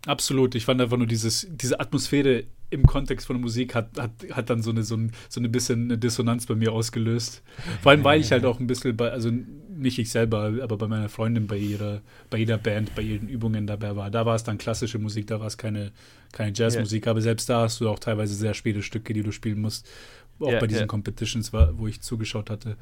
absolut. 0.09 0.55
Ich 0.55 0.65
fand 0.65 0.81
einfach 0.81 0.97
nur 0.97 1.05
dieses, 1.07 1.47
diese 1.51 1.79
Atmosphäre 1.79 2.45
im 2.69 2.85
Kontext 2.85 3.27
von 3.27 3.37
der 3.37 3.41
Musik 3.41 3.75
hat, 3.75 3.97
hat, 3.97 4.11
hat 4.31 4.49
dann 4.49 4.61
so 4.61 4.71
eine, 4.71 4.83
so, 4.83 4.95
ein, 4.95 5.11
so 5.29 5.39
eine 5.39 5.49
bisschen 5.49 5.85
eine 5.85 5.97
Dissonanz 5.97 6.45
bei 6.45 6.55
mir 6.55 6.73
ausgelöst. 6.73 7.41
Vor 7.81 7.91
allem, 7.91 8.03
weil 8.03 8.19
ich 8.19 8.31
halt 8.31 8.45
auch 8.45 8.59
ein 8.59 8.67
bisschen 8.67 8.95
bei, 8.97 9.09
also 9.11 9.31
nicht 9.77 9.99
ich 9.99 10.09
selber, 10.09 10.53
aber 10.61 10.77
bei 10.77 10.87
meiner 10.87 11.07
Freundin 11.07 11.47
bei 11.47 11.57
ihrer, 11.57 12.01
bei 12.29 12.39
jeder 12.39 12.57
Band, 12.57 12.93
bei 12.95 13.03
ihren 13.03 13.29
Übungen 13.29 13.67
dabei 13.67 13.95
war. 13.95 14.11
Da 14.11 14.25
war 14.25 14.35
es 14.35 14.43
dann 14.43 14.57
klassische 14.57 14.99
Musik, 14.99 15.27
da 15.27 15.39
war 15.39 15.47
es 15.47 15.57
keine, 15.57 15.91
keine 16.31 16.51
Jazzmusik, 16.53 17.07
aber 17.07 17.21
selbst 17.21 17.47
da 17.49 17.61
hast 17.61 17.79
du 17.79 17.89
auch 17.89 17.99
teilweise 17.99 18.33
sehr 18.33 18.53
späte 18.53 18.81
Stücke, 18.81 19.13
die 19.13 19.23
du 19.23 19.31
spielen 19.31 19.61
musst. 19.61 19.87
Auch 20.39 20.51
Ja, 20.51 20.59
bei 20.59 20.67
diesen 20.67 20.81
ja. 20.81 20.87
Competitions, 20.87 21.53
war, 21.53 21.77
wo 21.77 21.87
ich 21.87 22.01
zugeschaut 22.01 22.49
hatte. 22.49 22.75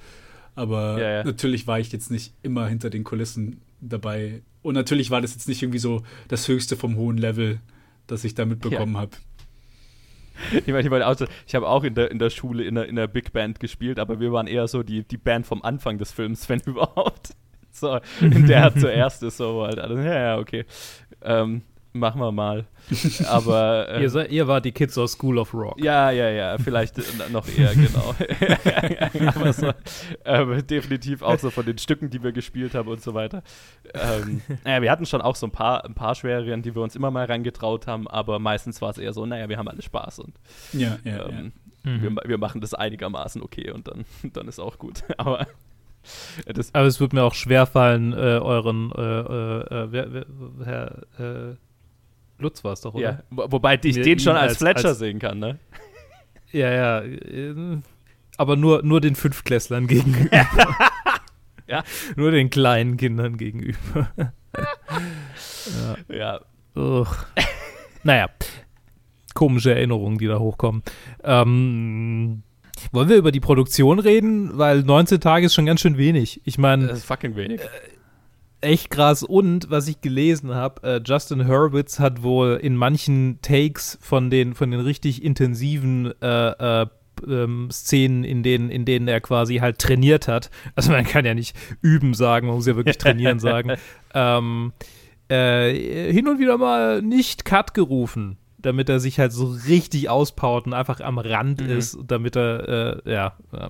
Aber 0.56 1.00
Ja, 1.00 1.10
ja. 1.10 1.24
natürlich 1.24 1.68
war 1.68 1.80
ich 1.80 1.92
jetzt 1.92 2.12
nicht 2.12 2.34
immer 2.42 2.68
hinter 2.68 2.90
den 2.90 3.04
Kulissen 3.04 3.62
dabei. 3.82 4.42
Und 4.62 4.74
natürlich 4.74 5.12
war 5.12 5.22
das 5.22 5.34
jetzt 5.34 5.48
nicht 5.48 5.62
irgendwie 5.62 5.80
so 5.80 6.04
das 6.28 6.48
Höchste 6.48 6.76
vom 6.76 6.96
hohen 6.96 7.18
Level, 7.18 7.60
das 8.08 8.24
ich 8.24 8.36
da 8.36 8.46
mitbekommen 8.46 8.98
habe. 8.98 9.12
Ich 10.52 10.68
meine, 10.68 10.82
ich, 10.82 10.90
meine 10.90 11.08
auch 11.08 11.18
so, 11.18 11.26
ich 11.48 11.56
habe 11.56 11.68
auch 11.68 11.84
in 11.84 11.96
der, 11.96 12.12
in 12.12 12.20
der 12.20 12.30
Schule 12.30 12.64
in 12.64 12.76
der, 12.76 12.88
in 12.88 12.96
der 12.96 13.08
Big 13.08 13.34
Band 13.34 13.60
gespielt, 13.60 14.00
aber 14.00 14.20
wir 14.20 14.32
waren 14.32 14.48
eher 14.48 14.68
so 14.68 14.84
die, 14.84 15.04
die 15.04 15.18
Band 15.18 15.46
vom 15.46 15.62
Anfang 15.64 15.98
des 15.98 16.12
Films, 16.12 16.48
wenn 16.50 16.60
überhaupt. 16.66 17.36
So, 17.72 18.00
in 18.22 18.48
der 18.48 18.74
zuerst 18.78 19.24
ist 19.24 19.38
so 19.38 19.64
halt 19.64 19.80
alles, 19.80 20.04
ja, 20.06 20.14
ja, 20.14 20.38
okay. 20.38 20.66
Ähm, 21.22 21.62
machen 21.96 22.22
wir 22.22 22.32
mal. 22.32 22.66
Aber 23.28 23.90
äh, 23.96 24.02
Ihr, 24.04 24.10
seid, 24.10 24.32
ihr 24.32 24.48
wart 24.48 24.66
die 24.66 24.72
Kids 24.72 24.98
aus 24.98 25.14
School 25.14 25.38
of 25.40 25.54
Rock. 25.54 25.80
ja, 25.84 26.12
ja, 26.12 26.30
ja, 26.30 26.58
vielleicht 26.58 26.98
äh, 27.00 27.04
noch 27.32 27.48
eher, 27.48 27.74
genau. 27.74 28.14
Aber 29.36 29.54
so, 29.54 29.72
ähm, 30.26 30.66
definitiv 30.68 31.22
auch 31.22 31.40
so 31.40 31.50
von 31.50 31.66
den 31.66 31.78
Stücken, 31.78 32.10
die 32.10 32.22
wir 32.22 32.32
gespielt 32.32 32.76
haben 32.76 32.90
und 32.90 33.02
so 33.02 33.14
weiter. 33.14 33.42
Ähm, 33.94 34.42
naja, 34.64 34.82
wir 34.82 34.92
hatten 34.92 35.06
schon 35.06 35.22
auch 35.22 35.36
so 35.36 35.48
ein 35.48 35.52
paar, 35.52 35.86
ein 35.86 35.96
paar 35.96 36.16
schwereren, 36.16 36.62
die 36.62 36.76
wir 36.76 36.82
uns 36.82 36.96
immer 36.96 37.12
mal 37.12 37.26
reingetraut 37.26 37.88
haben, 37.88 38.08
aber 38.08 38.40
meistens 38.40 38.82
war 38.82 38.90
es 38.92 38.98
eher 38.98 39.14
so, 39.14 39.26
naja, 39.26 39.50
wir 39.50 39.58
haben 39.58 39.68
alle 39.68 39.82
Spaß 39.82 40.20
und 40.20 40.36
Ja, 40.74 40.98
ja, 41.04 41.28
ähm, 41.30 41.54
Mhm. 41.84 42.02
wir, 42.02 42.16
wir 42.30 42.38
machen 42.40 42.62
das 42.62 42.74
einigermaßen 42.74 43.44
okay 43.44 43.70
und 43.70 43.88
dann, 43.88 44.06
dann 44.34 44.48
ist 44.48 44.60
auch 44.60 44.80
gut. 44.80 45.04
Aber 45.18 45.42
äh, 46.48 46.54
das, 46.54 46.74
Aber 46.74 46.88
es 46.88 47.00
wird 47.00 47.14
mir 47.14 47.24
auch 47.24 47.36
schwerfallen, 47.36 48.12
äh, 48.12 48.16
euren 48.16 48.92
äh, 48.92 49.02
äh, 49.02 49.84
äh, 49.84 49.92
wer, 49.92 50.12
wer, 50.12 50.26
Herr 50.66 51.52
äh, 51.52 51.56
Lutz 52.38 52.64
war 52.64 52.74
es 52.74 52.82
doch, 52.82 52.94
oder? 52.94 53.04
ja, 53.04 53.24
wo- 53.30 53.52
wobei 53.52 53.80
ich 53.82 53.96
den 53.96 54.20
schon 54.20 54.36
als, 54.36 54.50
als- 54.54 54.58
Fletcher 54.58 54.90
als- 54.90 55.00
sehen 55.00 55.20
kann, 55.20 55.40
ne? 55.40 55.58
Ja, 56.52 56.72
ja. 56.72 57.02
äh, 57.02 57.78
Aber 58.38 58.56
nur, 58.56 58.84
nur 58.84 59.02
den 59.02 59.16
Fünftklässlern 59.16 59.88
gegenüber. 59.88 60.30
Ja. 61.68 61.84
Nur 62.16 62.30
den 62.30 62.52
kleinen 62.52 62.96
Kindern 62.96 63.38
gegenüber. 63.38 64.12
ja. 66.10 66.16
Ja, 66.16 66.40
Ugh. 66.76 67.08
naja, 68.04 68.30
komische 69.34 69.74
Erinnerungen, 69.74 70.20
die 70.20 70.28
da 70.28 70.38
hochkommen. 70.38 70.84
Ähm, 71.24 72.44
wollen 72.92 73.10
wir 73.10 73.16
über 73.18 73.32
die 73.32 73.40
Produktion 73.40 73.98
reden? 73.98 74.56
Weil 74.60 74.84
19 74.84 75.20
Tage 75.20 75.48
ist 75.48 75.56
schon 75.56 75.66
ganz 75.66 75.82
schön 75.82 75.98
wenig. 75.98 76.40
Ich 76.46 76.60
meine, 76.60 76.86
das 76.86 77.00
ist 77.00 77.06
fucking 77.06 77.36
wenig. 77.36 77.62
Echt 78.66 78.90
krass. 78.90 79.24
Und 79.24 79.70
was 79.70 79.88
ich 79.88 80.02
gelesen 80.02 80.54
habe, 80.54 80.84
äh, 80.84 81.02
Justin 81.06 81.48
Hurwitz 81.48 82.00
hat 82.00 82.24
wohl 82.24 82.60
in 82.62 82.76
manchen 82.76 83.40
Takes 83.42 83.98
von 84.02 84.30
den, 84.30 84.54
von 84.56 84.72
den 84.72 84.80
richtig 84.82 85.24
intensiven 85.24 86.14
äh, 86.22 86.82
äh, 86.82 86.88
ähm, 87.28 87.70
Szenen, 87.72 88.24
in 88.26 88.44
denen, 88.44 88.70
in 88.70 88.84
denen 88.84 89.08
er 89.08 89.22
quasi 89.22 89.58
halt 89.58 89.80
trainiert 89.80 90.28
hat. 90.28 90.50
Also 90.76 90.92
man 90.92 91.06
kann 91.06 91.24
ja 91.26 91.34
nicht 91.34 91.56
üben 91.82 92.14
sagen, 92.14 92.48
man 92.48 92.58
muss 92.58 92.68
ja 92.68 92.76
wirklich 92.76 92.98
trainieren 92.98 93.40
sagen. 93.50 93.74
Ähm, 94.14 94.74
äh, 95.30 96.12
hin 96.12 96.28
und 96.28 96.40
wieder 96.40 96.58
mal 96.58 97.02
nicht 97.02 97.46
Cut 97.46 97.74
gerufen, 97.74 98.38
damit 98.58 98.90
er 98.90 99.00
sich 99.00 99.18
halt 99.20 99.32
so 99.32 99.56
richtig 99.68 100.10
auspowert 100.10 100.66
und 100.68 100.74
einfach 100.74 101.00
am 101.00 101.18
Rand 101.18 101.62
Mhm. 101.62 101.70
ist, 101.70 101.98
damit 102.06 102.36
er, 102.36 103.02
äh, 103.06 103.12
ja, 103.12 103.34
ja. 103.54 103.70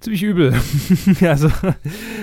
Ziemlich 0.00 0.22
übel. 0.22 0.54
also, 1.22 1.50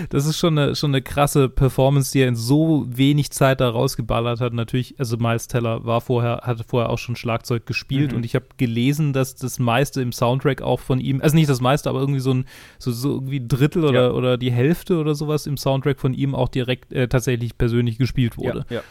das 0.10 0.26
ist 0.26 0.38
schon 0.38 0.58
eine, 0.58 0.76
schon 0.76 0.92
eine 0.92 1.02
krasse 1.02 1.48
Performance, 1.50 2.12
die 2.12 2.20
er 2.22 2.28
in 2.28 2.36
so 2.36 2.86
wenig 2.90 3.32
Zeit 3.32 3.62
da 3.62 3.70
rausgeballert 3.70 4.42
hat. 4.42 4.54
Natürlich, 4.54 4.96
also 5.00 5.18
Miles 5.18 5.48
Teller 5.48 5.86
war 5.86 6.02
vorher, 6.02 6.42
hatte 6.44 6.64
vorher 6.64 6.90
auch 6.90 6.98
schon 6.98 7.16
Schlagzeug 7.16 7.66
gespielt 7.66 8.12
Mhm. 8.12 8.18
und 8.18 8.26
ich 8.26 8.36
habe 8.36 8.46
gelesen, 8.58 9.14
dass 9.14 9.36
das 9.36 9.60
meiste 9.60 10.02
im 10.02 10.12
Soundtrack 10.12 10.62
auch 10.62 10.80
von 10.80 11.00
ihm, 11.00 11.22
also 11.22 11.36
nicht 11.36 11.50
das 11.50 11.62
meiste, 11.62 11.90
aber 11.90 12.00
irgendwie 12.00 12.20
so 12.20 12.34
ein, 12.34 12.46
so, 12.80 12.92
so 12.92 13.14
irgendwie 13.14 13.40
ein 13.40 13.48
Drittel 13.48 13.86
oder, 13.86 14.04
Ja. 14.08 14.12
oder 14.12 14.38
die 14.38 14.52
Hälfte 14.52 14.98
oder 14.98 15.16
sowas 15.16 15.46
im 15.48 15.58
Soundtrack 15.58 16.00
von 16.00 16.14
ihm 16.14 16.36
auch 16.36 16.50
direkt 16.50 16.92
äh, 16.94 17.08
tatsächlich 17.08 17.58
persönlich 17.58 17.98
gespielt 17.98 18.38
wurde. 18.38 18.66
Ja, 18.70 18.78
ja. 18.78 18.82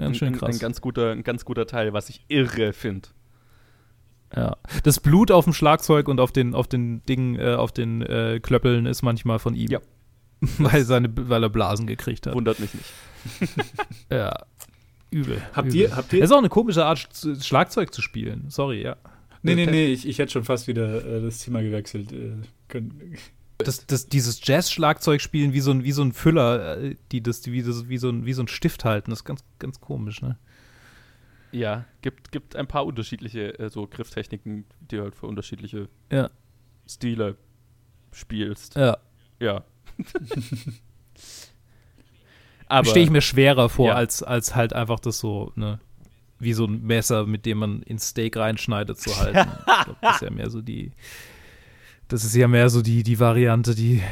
Ganz 0.00 0.16
schön 0.16 0.28
ein, 0.28 0.38
krass. 0.38 0.56
Ein 0.56 0.58
ganz 0.58 0.80
guter, 0.80 1.12
ein 1.12 1.22
ganz 1.22 1.44
guter 1.44 1.66
Teil, 1.66 1.92
was 1.92 2.08
ich 2.08 2.24
irre 2.28 2.72
finde. 2.72 3.08
Ja. 4.36 4.56
Das 4.82 5.00
Blut 5.00 5.30
auf 5.30 5.44
dem 5.44 5.52
Schlagzeug 5.52 6.08
und 6.08 6.18
auf 6.20 6.32
den, 6.32 6.54
auf 6.54 6.66
den 6.66 7.04
Dingen, 7.06 7.38
äh, 7.38 7.54
auf 7.54 7.72
den 7.72 8.02
äh, 8.02 8.40
Klöppeln 8.42 8.86
ist 8.86 9.02
manchmal 9.02 9.38
von 9.38 9.54
ihm. 9.54 9.70
Ja. 9.70 9.80
weil, 10.58 10.84
seine, 10.84 11.10
weil 11.14 11.42
er 11.42 11.48
Blasen 11.50 11.86
gekriegt 11.86 12.26
hat. 12.26 12.34
Wundert 12.34 12.58
mich 12.60 12.74
nicht. 12.74 12.92
Ja. 14.10 14.44
Übel. 15.10 15.40
Habt 15.54 15.68
übel. 15.68 15.80
ihr, 15.80 15.96
habt 15.96 16.12
ihr 16.12 16.20
Das 16.20 16.30
ist 16.30 16.34
auch 16.34 16.38
eine 16.38 16.48
komische 16.48 16.84
Art, 16.84 16.98
Sch- 16.98 17.42
Schlagzeug 17.42 17.94
zu 17.94 18.02
spielen. 18.02 18.46
Sorry, 18.48 18.82
ja. 18.82 18.96
Nee, 19.42 19.54
nee, 19.54 19.66
nee, 19.66 19.86
ich, 19.86 20.08
ich 20.08 20.18
hätte 20.18 20.32
schon 20.32 20.44
fast 20.44 20.66
wieder 20.66 21.04
äh, 21.06 21.22
das 21.22 21.38
Thema 21.38 21.62
gewechselt. 21.62 22.12
Äh, 22.12 22.32
können, 22.68 23.16
Das, 23.58 23.86
das, 23.86 24.08
dieses 24.08 24.40
Jazz-Schlagzeug 24.44 25.20
spielen 25.20 25.52
wie 25.52 25.60
so 25.60 25.70
ein, 25.70 25.84
wie 25.84 25.92
so 25.92 26.02
ein 26.02 26.12
Füller, 26.12 26.78
äh, 26.78 26.96
die 27.12 27.22
das, 27.22 27.40
die, 27.42 27.52
wie, 27.52 27.62
das, 27.62 27.88
wie, 27.88 27.98
so 27.98 28.08
ein, 28.08 28.26
wie 28.26 28.32
so 28.32 28.42
ein 28.42 28.48
Stift 28.48 28.84
halten, 28.84 29.10
das 29.10 29.20
ist 29.20 29.24
ganz, 29.24 29.44
ganz 29.58 29.80
komisch, 29.80 30.20
ne? 30.22 30.36
Ja, 31.54 31.84
gibt, 32.02 32.32
gibt 32.32 32.56
ein 32.56 32.66
paar 32.66 32.84
unterschiedliche 32.84 33.58
äh, 33.58 33.68
so 33.70 33.86
Grifftechniken, 33.86 34.64
die 34.90 35.00
halt 35.00 35.14
für 35.14 35.26
unterschiedliche 35.26 35.88
Ja. 36.10 36.30
Stile 36.86 37.36
spielst. 38.12 38.74
Ja. 38.76 38.98
Ja. 39.40 39.64
Aber 42.66 42.88
Stehe 42.88 43.04
ich 43.04 43.10
mir 43.10 43.20
schwerer 43.20 43.68
vor, 43.68 43.88
Ja. 43.88 43.94
als, 43.94 44.22
als 44.22 44.54
halt 44.56 44.72
einfach 44.72 45.00
das 45.00 45.18
so, 45.18 45.52
ne? 45.54 45.80
Wie 46.38 46.52
so 46.52 46.64
ein 46.66 46.82
Messer, 46.82 47.26
mit 47.26 47.46
dem 47.46 47.58
man 47.58 47.82
ins 47.82 48.08
Steak 48.08 48.36
reinschneidet, 48.36 48.98
zu 48.98 49.16
halten. 49.16 49.48
ich 49.50 49.84
glaub, 49.84 50.00
das 50.02 50.16
ist 50.16 50.22
ja 50.22 50.30
mehr 50.30 50.50
so 50.50 50.60
die. 50.62 50.92
Das 52.08 52.24
ist 52.24 52.34
ja 52.34 52.48
mehr 52.48 52.68
so 52.70 52.82
die, 52.82 53.02
die 53.02 53.18
Variante, 53.20 53.74
die 53.74 54.02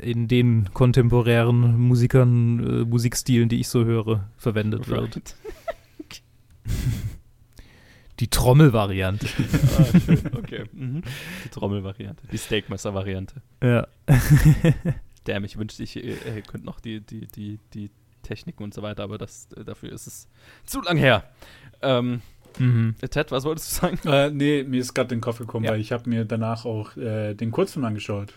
in 0.00 0.28
den 0.28 0.72
kontemporären 0.72 1.78
Musikern, 1.78 2.82
äh, 2.82 2.84
Musikstilen, 2.84 3.48
die 3.48 3.60
ich 3.60 3.68
so 3.68 3.84
höre, 3.84 4.28
verwendet 4.36 4.88
wird. 4.88 5.34
Die 8.20 8.28
Trommelvariante. 8.28 9.26
ah, 9.76 9.98
schön. 9.98 10.20
Okay. 10.36 10.64
Mhm. 10.72 11.02
Die 11.44 11.48
Trommelvariante, 11.48 12.26
die 12.28 12.38
Steakmesser-Variante. 12.38 13.42
ja. 13.62 13.86
Damn, 15.24 15.44
ich 15.44 15.56
wünschte, 15.58 15.82
ich 15.82 15.96
äh, 15.96 16.10
äh, 16.12 16.42
könnte 16.42 16.66
noch 16.66 16.80
die, 16.80 17.00
die, 17.00 17.26
die, 17.26 17.58
die 17.72 17.90
Techniken 18.22 18.62
und 18.62 18.74
so 18.74 18.82
weiter, 18.82 19.02
aber 19.02 19.16
das, 19.16 19.48
äh, 19.56 19.64
dafür 19.64 19.90
ist 19.90 20.06
es 20.06 20.28
zu 20.66 20.80
lang 20.82 20.96
her. 20.96 21.24
Ähm, 21.82 22.20
Mhm. 22.56 22.94
Ted, 23.10 23.32
was 23.32 23.42
wolltest 23.42 23.72
du 23.72 23.80
sagen? 23.80 23.98
äh, 24.06 24.30
nee, 24.30 24.62
mir 24.62 24.80
ist 24.80 24.94
gerade 24.94 25.12
in 25.12 25.18
den 25.18 25.22
Kopf 25.22 25.38
gekommen, 25.38 25.64
Ja. 25.64 25.72
weil 25.72 25.80
ich 25.80 25.90
habe 25.90 26.08
mir 26.08 26.24
danach 26.24 26.64
auch 26.66 26.96
äh, 26.96 27.34
den 27.34 27.50
Kurzfilm 27.50 27.84
angeschaut. 27.84 28.32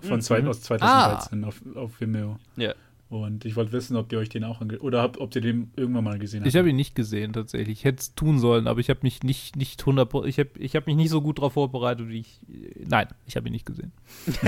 Von 0.00 0.16
Mhm. 0.16 0.20
zwei, 0.22 0.42
aus 0.46 0.62
2013 0.62 1.44
auf, 1.44 1.60
auf 1.74 2.00
Vimeo. 2.00 2.38
Ja. 2.56 2.72
Und 3.10 3.46
ich 3.46 3.56
wollte 3.56 3.72
wissen, 3.72 3.96
ob 3.96 4.12
ihr 4.12 4.18
euch 4.18 4.28
den 4.28 4.44
auch 4.44 4.60
ange 4.60 4.78
oder 4.80 5.00
habt, 5.00 5.18
ob 5.18 5.34
ihr 5.34 5.40
den 5.40 5.70
irgendwann 5.76 6.04
mal 6.04 6.18
gesehen 6.18 6.40
habt. 6.40 6.48
Ich 6.48 6.56
habe 6.56 6.68
ihn 6.68 6.76
nicht 6.76 6.94
gesehen 6.94 7.32
tatsächlich. 7.32 7.78
Ich 7.78 7.84
hätte 7.84 8.00
es 8.00 8.14
tun 8.14 8.38
sollen, 8.38 8.66
aber 8.66 8.80
ich 8.80 8.90
habe 8.90 9.00
mich 9.02 9.22
nicht 9.22 9.56
nicht 9.56 9.80
100 9.80 10.26
ich 10.26 10.38
habe 10.38 10.50
ich 10.58 10.76
habe 10.76 10.84
mich 10.86 10.96
nicht 10.96 11.08
so 11.08 11.22
gut 11.22 11.38
darauf 11.38 11.54
vorbereitet, 11.54 12.08
wie 12.08 12.20
ich 12.20 12.40
Nein, 12.86 13.06
ich 13.26 13.36
habe 13.36 13.48
ihn 13.48 13.52
nicht 13.52 13.64
gesehen. 13.66 13.92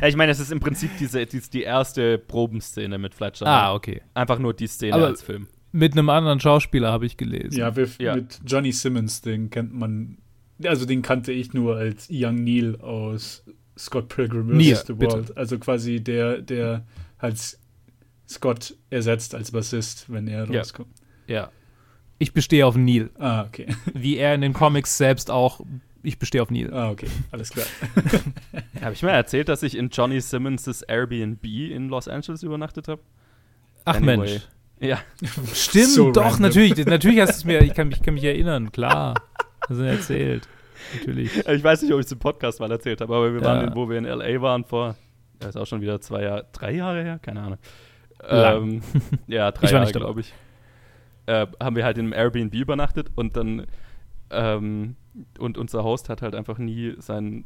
Ja, 0.00 0.08
ich 0.08 0.16
meine, 0.16 0.32
es 0.32 0.40
ist 0.40 0.52
im 0.52 0.60
Prinzip 0.60 0.90
diese, 0.98 1.24
die, 1.26 1.40
die 1.40 1.62
erste 1.62 2.18
Probenszene 2.18 2.98
mit 2.98 3.14
Fletcher. 3.14 3.46
Ah, 3.46 3.74
okay. 3.74 4.02
Einfach 4.14 4.38
nur 4.38 4.54
die 4.54 4.66
Szene 4.66 4.94
Aber- 4.94 5.06
als 5.06 5.22
Film. 5.22 5.46
Mit 5.72 5.92
einem 5.92 6.08
anderen 6.08 6.40
Schauspieler 6.40 6.90
habe 6.90 7.04
ich 7.06 7.16
gelesen. 7.16 7.58
Ja, 7.58 7.76
wir, 7.76 7.88
Ja. 7.98 8.14
mit 8.16 8.40
Johnny 8.46 8.72
Simmons, 8.72 9.20
den 9.20 9.50
kennt 9.50 9.74
man, 9.74 10.16
also 10.64 10.86
den 10.86 11.02
kannte 11.02 11.32
ich 11.32 11.52
nur 11.52 11.76
als 11.76 12.08
Young 12.10 12.42
Neil 12.44 12.76
aus 12.80 13.44
Scott 13.78 14.08
Pilgrim 14.08 14.48
vs. 14.58 14.84
The 14.86 14.92
bitte. 14.94 15.12
World. 15.14 15.36
Also 15.36 15.58
quasi 15.58 16.00
der, 16.02 16.40
der 16.40 16.84
halt 17.18 17.38
Scott 18.28 18.74
ersetzt 18.90 19.34
als 19.34 19.50
Bassist, 19.50 20.06
wenn 20.10 20.26
er 20.28 20.50
Ja. 20.50 20.58
rauskommt. 20.60 20.88
Ja. 21.26 21.50
Ich 22.18 22.32
bestehe 22.32 22.66
auf 22.66 22.76
Neil. 22.76 23.10
Ah, 23.18 23.44
okay. 23.44 23.66
Wie 23.94 24.16
er 24.16 24.34
in 24.34 24.40
den 24.40 24.52
Comics 24.54 24.96
selbst 24.96 25.30
auch. 25.30 25.60
Ich 26.02 26.18
bestehe 26.18 26.40
auf 26.40 26.50
Neil. 26.50 26.72
Ah, 26.72 26.90
okay. 26.90 27.08
Alles 27.32 27.50
klar. 27.50 27.66
Habe 28.80 28.92
ich 28.94 29.02
mal 29.02 29.10
erzählt, 29.10 29.48
dass 29.48 29.62
ich 29.62 29.76
in 29.76 29.90
Johnny 29.90 30.20
Simmons' 30.20 30.82
Airbnb 30.82 31.44
in 31.44 31.88
Los 31.88 32.08
Angeles 32.08 32.42
übernachtet 32.42 32.88
habe? 32.88 33.02
Ach 33.84 33.96
Anyway. 33.96 34.16
Mensch. 34.16 34.48
Ja. 34.80 34.98
Stimmt, 35.54 35.88
So 35.88 36.12
doch, 36.12 36.22
random. 36.24 36.42
natürlich. 36.42 36.86
Natürlich 36.86 37.20
hast 37.20 37.30
du 37.32 37.36
es 37.38 37.44
mir, 37.44 37.60
ich 37.62 37.74
kann, 37.74 37.88
mich- 37.88 37.98
ich 37.98 38.02
kann 38.02 38.14
mich 38.14 38.24
erinnern, 38.24 38.72
klar. 38.72 39.14
Das 39.68 39.78
ist 39.78 39.84
erzählt. 39.84 40.48
Natürlich. 40.94 41.30
Ich 41.48 41.64
weiß 41.64 41.82
nicht, 41.82 41.92
ob 41.92 42.00
ich 42.00 42.06
es 42.06 42.12
im 42.12 42.18
Podcast 42.18 42.60
mal 42.60 42.70
erzählt 42.70 43.00
habe, 43.00 43.14
aber 43.14 43.32
wir 43.32 43.40
waren, 43.42 43.62
Ja. 43.62 43.66
in, 43.68 43.74
wo 43.74 43.88
wir 43.88 43.98
in 43.98 44.04
L.A. 44.04 44.40
waren 44.40 44.64
vor, 44.64 44.96
das 45.38 45.50
ist 45.50 45.56
auch 45.56 45.66
schon 45.66 45.80
wieder 45.80 46.00
zwei 46.00 46.22
Jahre, 46.22 46.46
drei 46.52 46.72
Jahre 46.72 47.02
her? 47.02 47.18
Keine 47.20 47.40
Ahnung. 47.42 47.58
Ähm, 48.28 48.82
ja, 49.26 49.50
drei 49.52 49.66
Ich 49.66 49.70
Jahre, 49.72 49.92
glaube 49.92 50.20
ich. 50.20 50.32
Äh, 51.26 51.46
haben 51.60 51.76
wir 51.76 51.84
halt 51.84 51.98
in 51.98 52.04
einem 52.06 52.12
Airbnb 52.12 52.54
übernachtet 52.54 53.10
und 53.14 53.36
dann 53.36 53.66
ähm, 54.30 54.96
und 55.38 55.58
unser 55.58 55.82
Host 55.84 56.08
hat 56.08 56.22
halt 56.22 56.34
einfach 56.34 56.58
nie 56.58 56.94
seinen 56.98 57.44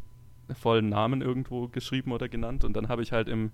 vollen 0.59 0.89
Namen 0.89 1.23
irgendwo 1.23 1.69
geschrieben 1.69 2.13
oder 2.13 2.29
genannt 2.29 2.65
und 2.65 2.75
dann 2.75 2.89
habe 2.89 3.03
ich 3.03 3.13
halt 3.13 3.29
im 3.29 3.51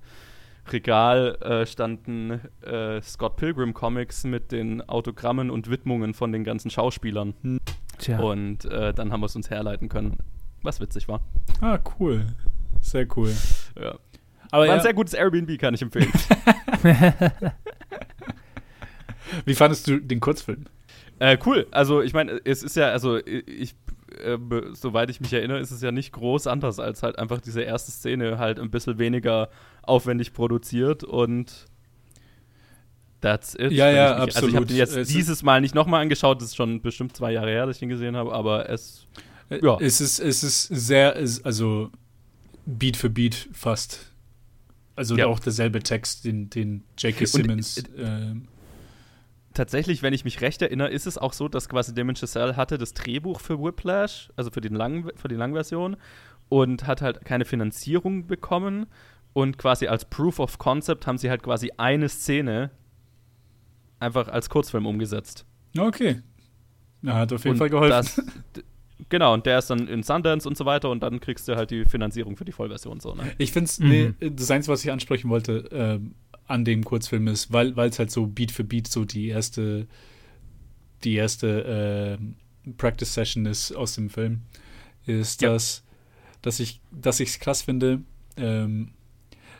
Regal 0.72 1.36
äh, 1.42 1.66
standen 1.66 2.40
äh, 2.62 3.00
Scott 3.02 3.36
Pilgrim 3.36 3.74
Comics 3.74 4.24
mit 4.24 4.52
den 4.52 4.82
Autogrammen 4.88 5.50
und 5.50 5.70
Widmungen 5.70 6.14
von 6.14 6.32
den 6.32 6.44
ganzen 6.44 6.70
Schauspielern 6.70 7.34
Tja. 7.98 8.18
und 8.18 8.64
äh, 8.64 8.92
dann 8.92 9.12
haben 9.12 9.20
wir 9.20 9.26
es 9.26 9.36
uns 9.36 9.50
herleiten 9.50 9.88
können, 9.88 10.18
was 10.62 10.80
witzig 10.80 11.08
war. 11.08 11.20
Ah, 11.60 11.78
cool. 11.98 12.26
Sehr 12.80 13.06
cool. 13.16 13.32
Ja. 13.80 13.98
Aber 14.50 14.64
War 14.64 14.72
ein 14.72 14.78
ja, 14.78 14.82
sehr 14.82 14.94
gutes 14.94 15.14
Airbnb, 15.14 15.58
kann 15.58 15.74
ich 15.74 15.82
empfehlen. 15.82 16.12
wie 19.44 19.54
fandest 19.54 19.86
du 19.88 19.98
den 20.00 20.20
Kurzfilm? 20.20 20.66
äh, 21.18 21.38
cool. 21.46 21.66
Also, 21.70 22.02
ich 22.02 22.12
meine, 22.12 22.40
es 22.44 22.62
ist 22.62 22.76
ja, 22.76 22.90
also, 22.90 23.18
ich, 23.18 23.74
äh, 24.20 24.38
soweit 24.74 25.10
ich 25.10 25.20
mich 25.20 25.32
erinnere, 25.32 25.58
ist 25.60 25.70
es 25.70 25.80
ja 25.82 25.92
nicht 25.92 26.12
groß 26.12 26.46
anders 26.46 26.78
als 26.78 27.02
halt 27.02 27.18
einfach 27.18 27.40
diese 27.40 27.62
erste 27.62 27.90
Szene 27.92 28.38
halt 28.38 28.58
ein 28.58 28.70
bisschen 28.70 28.98
weniger 28.98 29.48
aufwendig 29.82 30.32
produziert 30.32 31.04
und 31.04 31.66
that's 33.20 33.54
it. 33.54 33.72
Ja, 33.72 33.90
ja, 33.90 34.18
ich 34.18 34.26
mich, 34.26 34.36
Also, 34.36 34.48
ich 34.48 34.54
habe 34.54 34.64
absolut. 34.64 34.70
den 34.70 34.76
jetzt 34.76 34.96
Es 34.96 35.08
dieses 35.08 35.42
Mal 35.42 35.60
nicht 35.60 35.74
nochmal 35.74 36.02
angeschaut, 36.02 36.40
das 36.40 36.48
ist 36.48 36.56
schon 36.56 36.80
bestimmt 36.82 37.16
zwei 37.16 37.32
Jahre 37.32 37.50
her, 37.50 37.66
dass 37.66 37.76
ich 37.76 37.82
ihn 37.82 37.88
gesehen 37.88 38.16
habe, 38.16 38.32
aber 38.32 38.68
es, 38.68 39.06
Äh, 39.48 39.60
Ja. 39.64 39.78
Es 39.80 40.00
ist, 40.00 40.18
es 40.18 40.42
ist 40.42 40.64
sehr, 40.64 41.14
es- 41.16 41.44
also 41.44 41.90
Beat 42.66 42.96
für 42.96 43.08
Beat 43.10 43.48
fast. 43.52 44.12
Also 44.96 45.16
Ja. 45.16 45.26
auch 45.26 45.38
derselbe 45.38 45.78
Text, 45.80 46.24
den, 46.24 46.50
den 46.50 46.82
J.K. 46.98 47.20
Und, 47.20 47.26
Simmons. 47.28 47.78
äh, 47.78 47.82
ähm, 47.98 48.48
tatsächlich, 49.56 50.02
wenn 50.02 50.12
ich 50.12 50.24
mich 50.24 50.40
recht 50.40 50.62
erinnere, 50.62 50.88
ist 50.90 51.06
es 51.06 51.18
auch 51.18 51.32
so, 51.32 51.48
dass 51.48 51.68
quasi 51.68 51.94
Damien 51.94 52.16
Chazelle 52.16 52.56
hatte 52.56 52.78
das 52.78 52.94
Drehbuch 52.94 53.40
für 53.40 53.60
Whiplash, 53.62 54.30
also 54.36 54.50
für, 54.50 54.60
den 54.60 54.74
langen, 54.74 55.10
für 55.16 55.28
die 55.28 55.34
Langversion, 55.34 55.96
und 56.48 56.86
hat 56.86 57.02
halt 57.02 57.24
keine 57.24 57.44
Finanzierung 57.44 58.26
bekommen. 58.26 58.86
Und 59.32 59.58
quasi 59.58 59.86
als 59.86 60.04
Proof 60.06 60.38
of 60.38 60.58
Concept 60.58 61.06
haben 61.06 61.18
sie 61.18 61.28
halt 61.28 61.42
quasi 61.42 61.70
eine 61.76 62.08
Szene 62.08 62.70
einfach 63.98 64.28
als 64.28 64.48
Kurzfilm 64.48 64.86
umgesetzt. 64.86 65.44
okay. 65.78 66.22
Ja, 67.02 67.14
hat 67.16 67.32
auf 67.32 67.44
jeden 67.44 67.52
und 67.52 67.58
Fall 67.58 67.68
geholfen. 67.70 67.90
Das, 67.90 68.64
genau, 69.10 69.34
und 69.34 69.44
der 69.46 69.58
ist 69.58 69.68
dann 69.68 69.86
in 69.86 70.02
Sundance 70.02 70.48
und 70.48 70.56
so 70.56 70.64
weiter 70.64 70.90
und 70.90 71.02
dann 71.02 71.20
kriegst 71.20 71.46
du 71.46 71.54
halt 71.54 71.70
die 71.70 71.84
Finanzierung 71.84 72.36
für 72.36 72.44
die 72.44 72.52
Vollversion 72.52 72.98
so, 73.00 73.14
ne? 73.14 73.30
Ich 73.38 73.52
finde 73.52 73.66
es, 73.66 73.78
Mhm. 73.78 73.88
nee, 73.88 74.30
das 74.30 74.50
Einzige, 74.50 74.72
was 74.72 74.82
ich 74.84 74.90
ansprechen 74.90 75.28
wollte 75.28 75.68
ähm, 75.70 76.14
an 76.46 76.64
dem 76.64 76.84
Kurzfilm 76.84 77.26
ist, 77.28 77.52
weil 77.52 77.76
es 77.78 77.98
halt 77.98 78.10
so 78.10 78.26
Beat 78.26 78.52
für 78.52 78.64
Beat 78.64 78.88
so 78.88 79.04
die 79.04 79.28
erste, 79.28 79.86
die 81.04 81.14
erste 81.14 82.18
ähm, 82.18 82.36
Practice 82.76 83.12
Session 83.14 83.46
ist 83.46 83.72
aus 83.72 83.94
dem 83.94 84.10
Film, 84.10 84.42
ist, 85.06 85.42
Ja. 85.42 85.52
dass, 85.52 85.84
dass 86.42 86.60
ich 86.60 86.80
dass 86.92 87.20
ich 87.20 87.30
es 87.30 87.38
krass 87.40 87.62
finde, 87.62 88.02
ähm, 88.36 88.90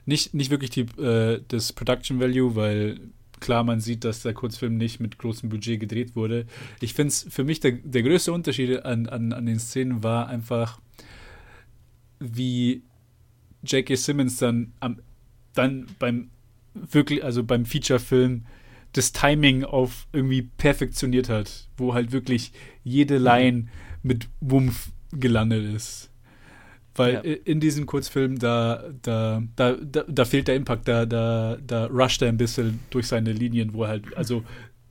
nicht, 0.05 0.35
nicht 0.35 0.51
wirklich 0.51 0.71
die, 0.71 0.83
äh, 1.03 1.43
das 1.49 1.73
Production 1.73 2.21
Value, 2.21 2.55
weil 2.55 3.01
klar, 3.41 3.65
man 3.65 3.81
sieht, 3.81 4.05
dass 4.05 4.23
der 4.23 4.35
Kurzfilm 4.35 4.77
nicht 4.77 5.01
mit 5.01 5.19
großem 5.19 5.49
Budget 5.49 5.81
gedreht 5.81 6.15
wurde. 6.17 6.47
Ich 6.81 6.95
finde 6.95 7.09
es 7.09 7.27
für 7.29 7.45
mich 7.45 7.61
der, 7.61 7.73
der 7.73 8.03
größte 8.03 8.33
Unterschied 8.33 8.85
an, 8.85 9.09
an, 9.09 9.33
an 9.33 9.47
den 9.47 9.59
Szenen 9.59 10.03
war 10.03 10.29
einfach, 10.29 10.81
wie 12.19 12.83
J.K. 13.65 13.97
Simmons 13.97 14.37
dann 14.39 14.73
am 14.81 15.01
dann 15.55 15.87
beim 15.99 16.31
wirklich, 16.91 17.25
also 17.25 17.43
beim 17.45 17.65
Feature-Film 17.65 18.45
das 18.93 19.13
Timing 19.13 19.65
auf 19.65 20.07
irgendwie 20.13 20.43
perfektioniert 20.43 21.29
hat, 21.29 21.69
wo 21.77 21.95
halt 21.95 22.13
wirklich 22.13 22.53
jede 22.83 23.19
Line 23.19 23.67
mit 24.03 24.29
Wumpf 24.41 24.91
gelandet 25.13 25.75
ist. 25.75 26.11
Weil 26.95 27.15
Ja. 27.15 27.21
in 27.21 27.61
diesem 27.61 27.85
Kurzfilm, 27.85 28.39
da, 28.39 28.85
da, 29.03 29.43
da, 29.55 29.73
da, 29.75 30.05
da 30.09 30.25
fehlt 30.25 30.49
der 30.49 30.57
Impact, 30.57 30.89
da, 30.89 31.05
da, 31.05 31.59
da 31.67 31.87
rusht 31.87 32.23
er 32.23 32.29
ein 32.29 32.39
bisschen 32.39 32.81
durch 32.89 33.07
seine 33.07 33.33
Linien, 33.33 33.75
wo 33.75 33.83
er 33.83 33.89
halt, 33.91 34.17
also 34.17 34.45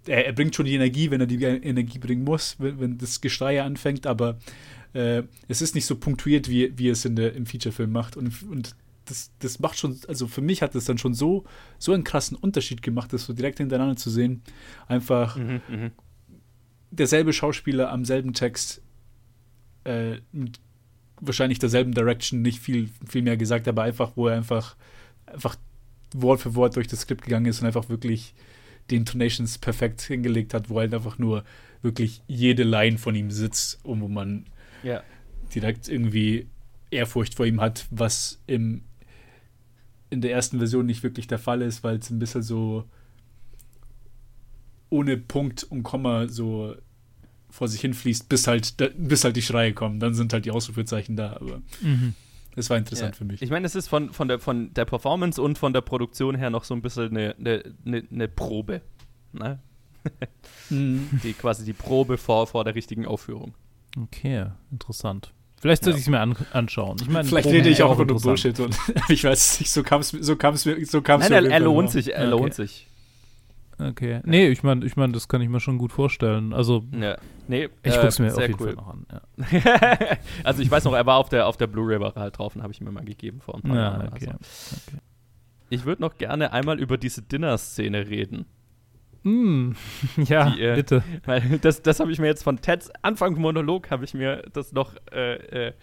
er, 0.06 0.28
er 0.28 0.34
bringt 0.34 0.54
schon 0.56 0.68
die 0.68 0.76
Energie, 0.76 1.10
wenn 1.10 1.22
er 1.22 1.26
die 1.28 1.42
Energie 1.44 1.98
bringen 1.98 2.24
muss, 2.24 2.58
wenn, 2.60 2.80
wenn 2.80 2.98
das 3.00 3.22
Geschrei 3.22 3.62
anfängt, 3.64 4.06
aber 4.06 4.38
äh, 4.94 5.24
es 5.48 5.64
ist 5.64 5.74
nicht 5.74 5.88
so 5.88 5.96
punktuiert, 5.96 6.48
wie, 6.48 6.72
wie 6.78 6.90
es 6.90 7.06
in 7.06 7.16
der, 7.16 7.34
im 7.34 7.48
Featurefilm 7.48 7.92
macht. 7.92 8.18
Und, 8.18 8.32
und 8.44 8.76
das, 9.06 9.32
das 9.39 9.60
macht 9.60 9.78
schon, 9.78 9.99
also 10.08 10.28
für 10.28 10.41
mich 10.41 10.62
hat 10.62 10.76
das 10.76 10.86
dann 10.86 10.97
schon 10.97 11.14
so, 11.14 11.45
so 11.78 11.93
einen 11.93 12.03
krassen 12.03 12.38
Unterschied 12.38 12.82
gemacht, 12.82 13.14
das 13.14 13.26
so 13.26 13.34
direkt 13.34 13.60
hintereinander 13.60 13.95
zu 13.95 14.10
sehen. 14.10 14.41
Einfach 14.88 15.36
Mhm, 15.38 15.62
mhm. 15.68 15.91
derselbe 16.91 17.34
Schauspieler 17.34 17.91
am 17.91 18.06
selben 18.06 18.34
Text 18.34 18.82
äh, 19.84 20.18
mit 20.32 20.60
wahrscheinlich 21.22 21.60
derselben 21.60 21.93
Direction, 21.93 22.41
nicht 22.41 22.60
viel, 22.60 22.89
viel 23.08 23.22
mehr 23.22 23.38
gesagt, 23.38 23.68
aber 23.68 23.84
einfach, 23.84 24.14
wo 24.16 24.28
er 24.28 24.36
einfach, 24.38 24.76
einfach 25.26 25.56
Wort 26.14 26.41
für 26.41 26.56
Wort 26.56 26.76
durch 26.76 26.88
das 26.88 27.01
Skript 27.01 27.24
gegangen 27.24 27.45
ist 27.45 27.62
und 27.62 27.68
einfach 27.68 27.89
wirklich 27.89 28.34
die 28.89 28.95
Intonations 28.97 29.58
perfekt 29.58 30.01
hingelegt 30.01 30.53
hat, 30.53 30.70
wo 30.70 30.80
halt 30.80 30.93
einfach 30.93 31.18
nur 31.18 31.43
wirklich 31.82 32.22
jede 32.28 32.64
Line 32.64 32.97
von 32.97 33.16
ihm 33.16 33.32
sitzt 33.32 33.84
und 33.84 34.01
wo 34.01 34.08
man 34.08 34.45
Ja. 34.84 35.03
direkt 35.53 35.88
irgendwie 35.88 36.47
Ehrfurcht 36.91 37.36
vor 37.36 37.45
ihm 37.45 37.62
hat, 37.62 37.88
was 37.89 38.39
im, 38.47 38.84
in 40.16 40.22
der 40.22 40.32
ersten 40.32 40.57
Version 40.59 40.86
nicht 40.86 41.03
wirklich 41.03 41.28
der 41.28 41.39
Fall 41.39 41.61
ist, 41.61 41.84
weil 41.84 41.97
es 41.97 42.09
ein 42.09 42.20
bisschen 42.20 42.41
so 42.41 42.86
ohne 44.89 45.18
Punkt 45.18 45.63
und 45.63 45.84
Komma 45.84 46.28
so 46.28 46.76
vor 47.49 47.68
sich 47.68 47.82
hinfließt, 47.82 48.30
bis 48.30 48.47
halt, 48.47 48.76
bis 48.97 49.24
halt 49.24 49.36
die 49.36 49.41
Schreie 49.41 49.74
kommen. 49.74 49.99
Dann 49.99 50.13
sind 50.13 50.34
halt 50.34 50.45
die 50.45 50.51
Ausrufezeichen 50.51 51.16
da, 51.16 51.34
aber 51.34 51.61
Mhm. 51.82 52.13
es 52.55 52.70
war 52.70 52.78
interessant 52.78 53.16
Ja. 53.16 53.18
für 53.18 53.26
mich. 53.26 53.41
Ich 53.41 53.49
meine, 53.49 53.66
es 53.66 53.76
ist 53.76 53.88
von, 53.88 54.11
von, 54.13 54.28
der, 54.28 54.39
von 54.39 54.74
der 54.74 54.86
Performance 54.86 55.41
und 55.41 55.57
von 55.57 55.74
der 55.74 55.82
Produktion 55.82 56.36
her 56.36 56.49
noch 56.49 56.63
so 56.63 56.74
ein 56.74 56.82
bisschen 56.82 57.09
eine, 57.09 57.36
eine, 57.38 57.63
eine, 57.86 58.03
eine 58.11 58.28
Probe. 58.28 58.82
Ne? 59.34 59.59
Mhm. 60.70 61.09
Die, 61.24 61.34
quasi 61.34 61.66
die 61.66 61.74
Probe 61.74 62.18
vor, 62.18 62.47
vor 62.47 62.63
der 62.63 62.76
richtigen 62.76 63.05
Aufführung. 63.05 63.53
Okay, 63.97 64.47
interessant. 64.72 65.34
Vielleicht 65.66 65.84
sollte 65.84 65.97
Ja. 65.97 65.99
ich 66.01 66.05
es 66.05 66.09
mir 66.11 66.20
an 66.20 66.36
anschauen. 66.53 66.97
Ich 67.01 67.09
meine, 67.09 67.28
Vielleicht 67.28 67.47
rede 67.49 67.70
ich 67.70 67.82
auch 67.82 67.97
nur. 67.97 68.05
Bullshit 68.05 68.59
und 68.59 68.78
ich 69.09 69.24
weiß 69.24 69.53
es 69.53 69.59
nicht, 69.61 69.72
so 69.72 69.82
kam 69.82 70.01
es 70.01 70.09
so 70.09 70.36
kam's 70.36 70.63
mir, 70.66 70.86
so 70.86 71.01
kam's 71.01 71.28
Nein, 71.28 71.45
er, 71.45 71.51
er 71.53 71.59
lohnt 71.59 71.89
sich, 71.89 72.13
er 72.13 72.22
Okay. 72.22 72.30
lohnt 72.30 72.53
sich. 72.53 72.88
Okay. 73.80 74.22
Nee, 74.26 74.49
ich 74.49 74.61
meine, 74.61 74.86
ich 74.86 74.95
mein, 74.95 75.11
das 75.11 75.28
kann 75.28 75.41
ich 75.41 75.49
mir 75.49 75.59
schon 75.59 75.80
gut 75.80 75.91
vorstellen. 75.91 76.53
Also, 76.53 76.84
Ja. 76.91 77.18
Nee, 77.47 77.70
ich 77.82 77.95
äh, 77.95 77.99
guck's 77.99 78.20
mir 78.20 78.28
auf 78.28 78.36
sehr 78.36 78.47
jeden 78.47 78.59
cool. 78.61 78.76
Fall 78.76 78.76
noch 78.76 78.88
an. 78.89 79.05
Ja. 79.51 80.18
also 80.43 80.61
ich 80.61 80.70
weiß 80.70 80.84
noch, 80.84 80.93
er 80.93 81.05
war 81.07 81.18
auf 81.18 81.30
der, 81.30 81.47
auf 81.47 81.57
der 81.57 81.66
Blu-ray 81.66 81.99
war 81.99 82.16
er 82.16 82.22
halt 82.22 82.38
drauf 82.38 82.55
und 82.55 82.61
habe 82.61 82.72
ich 82.72 82.80
mir 82.82 82.91
mal 82.91 83.03
gegeben 83.03 83.41
vor 83.41 83.55
ein 83.55 83.63
paar 83.63 83.76
Ja, 83.76 83.82
Jahren. 83.82 84.07
okay. 84.13 84.28
Also. 84.28 84.91
Ich 85.72 85.84
würde 85.86 86.03
noch 86.03 86.18
gerne 86.20 86.53
einmal 86.53 86.80
über 86.80 86.99
diese 86.99 87.24
Dinner-Szene 87.24 88.07
reden. 88.07 88.45
Mm, 89.26 89.71
ja, 90.17 90.51
Die, 90.51 90.61
äh, 90.61 90.76
bitte. 90.76 91.03
Weil 91.26 91.59
das, 91.59 91.82
das 91.82 91.99
habe 91.99 92.11
ich 92.11 92.19
mir 92.19 92.28
jetzt 92.28 92.43
von 92.43 92.61
Teds 92.61 92.91
Anfangsmonolog 93.01 93.89
habe 93.89 94.05
ich 94.05 94.13
mir 94.13 94.43
das 94.53 94.71
noch 94.71 94.93
äh, 95.11 95.67
äh, 95.67 95.73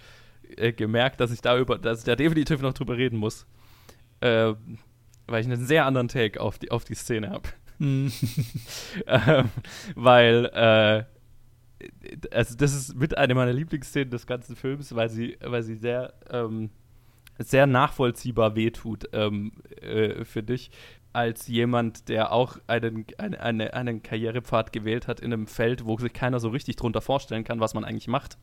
äh, 0.57 0.72
gemerkt, 0.72 1.20
dass 1.20 1.32
ich 1.32 1.40
da 1.40 1.59
über, 1.59 1.76
dass 1.76 1.99
ich 1.99 2.05
da 2.05 2.14
definitiv 2.14 2.62
noch 2.62 2.72
drüber 2.72 2.97
reden 2.97 3.18
muss. 3.18 3.47
Äh, 4.20 4.55
weil 5.26 5.40
ich 5.40 5.47
einen 5.47 5.64
sehr 5.64 5.86
anderen 5.86 6.09
Take 6.09 6.40
auf 6.40 6.59
die, 6.59 6.70
auf 6.70 6.84
die 6.84 6.95
Szene 6.95 7.30
habe. 7.30 7.49
Mhm. 7.78 8.12
ähm, 9.07 9.49
weil 9.97 10.47
äh, 10.55 11.05
also 12.30 12.57
das 12.57 12.74
ist 12.74 12.95
mit 12.95 13.18
einer 13.18 13.34
meiner 13.34 13.53
Lieblingsszenen 13.53 14.11
des 14.11 14.26
ganzen 14.26 14.55
Films, 14.55 14.95
weil 14.95 15.09
sie, 15.09 15.36
weil 15.40 15.64
sie 15.64 15.74
sehr, 15.74 16.14
ähm, 16.30 16.70
sehr 17.38 17.66
nachvollziehbar 17.66 18.55
wehtut 18.55 19.09
ähm, 19.12 19.53
äh, 19.80 20.24
für 20.24 20.45
dich, 20.45 20.70
als 21.13 21.47
jemand, 21.49 22.09
der 22.09 22.33
auch 22.33 22.59
einen, 22.67 23.07
eine, 23.19 23.41
eine, 23.41 23.75
einen 23.75 24.03
Karrierepfad 24.03 24.73
gewählt 24.73 25.09
hat 25.09 25.21
in 25.21 25.33
einem 25.33 25.47
Feld, 25.47 25.85
wo 25.85 25.97
sich 25.99 26.13
keiner 26.13 26.41
so 26.41 26.49
richtig 26.49 26.77
drunter 26.77 27.01
vorstellen 27.01 27.45
kann, 27.45 27.61
was 27.61 27.75
man 27.75 27.85
eigentlich 27.85 28.09
macht. 28.09 28.39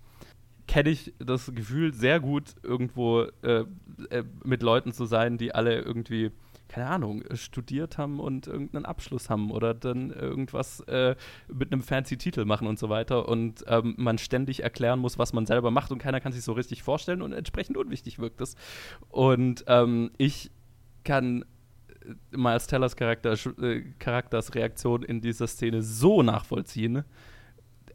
Kenne 0.68 0.90
ich 0.90 1.14
das 1.18 1.52
Gefühl 1.54 1.94
sehr 1.94 2.20
gut, 2.20 2.56
irgendwo 2.62 3.24
äh, 3.42 3.66
äh, 4.12 4.24
mit 4.44 4.62
Leuten 4.62 4.92
zu 4.92 5.06
sein, 5.06 5.38
die 5.38 5.54
alle 5.56 5.80
irgendwie 5.82 6.32
keine 6.70 6.88
Ahnung, 6.88 7.24
studiert 7.34 7.98
haben 7.98 8.20
und 8.20 8.48
irgendeinen 8.48 8.86
Abschluss 8.86 9.30
haben 9.30 9.52
oder 9.52 9.74
dann 9.74 10.12
irgendwas 10.12 10.80
äh, 10.82 11.16
mit 11.52 11.74
einem 11.74 11.82
fancy 11.82 12.16
Titel 12.18 12.46
machen 12.46 12.68
und 12.68 12.80
so 12.80 12.90
weiter 12.90 13.28
und 13.28 13.66
ähm, 13.68 13.96
man 13.98 14.18
ständig 14.18 14.64
erklären 14.64 15.00
muss, 15.00 15.18
was 15.18 15.34
man 15.34 15.46
selber 15.46 15.72
macht 15.72 15.92
und 15.92 15.98
keiner 15.98 16.22
kann 16.22 16.32
sich 16.32 16.44
so 16.44 16.54
richtig 16.54 16.84
vorstellen 16.84 17.22
und 17.22 17.34
entsprechend 17.34 17.76
unwichtig 17.76 18.20
wirkt 18.20 18.40
es. 18.40 18.56
Und 19.10 19.66
ähm, 19.68 20.12
ich 20.18 20.52
kann 21.04 21.44
Miles 22.32 22.68
Tellers 22.68 22.96
Charakter, 22.96 23.34
äh, 23.62 23.82
Charakters 24.00 24.56
Reaktion 24.56 25.04
in 25.04 25.22
dieser 25.22 25.48
Szene 25.48 25.82
so 25.82 26.24
nachvollziehen. 26.24 27.04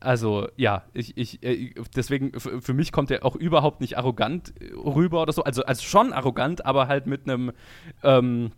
Also 0.01 0.49
ja, 0.57 0.85
ich, 0.93 1.17
ich, 1.17 1.43
äh, 1.43 1.73
deswegen, 1.97 2.39
für 2.39 2.75
mich 2.75 2.93
kommt 2.93 3.11
er 3.11 3.25
auch 3.25 3.37
überhaupt 3.37 3.81
nicht 3.81 3.97
arrogant 3.97 4.53
äh, 4.61 4.73
rüber 4.75 5.23
oder 5.23 5.33
so. 5.33 5.45
Also, 5.45 5.65
also 5.65 5.83
schon 5.83 6.13
arrogant, 6.13 6.67
aber 6.67 6.89
halt 6.89 7.07
mit 7.07 7.29
einem 7.29 7.53
ähm, 8.03 8.53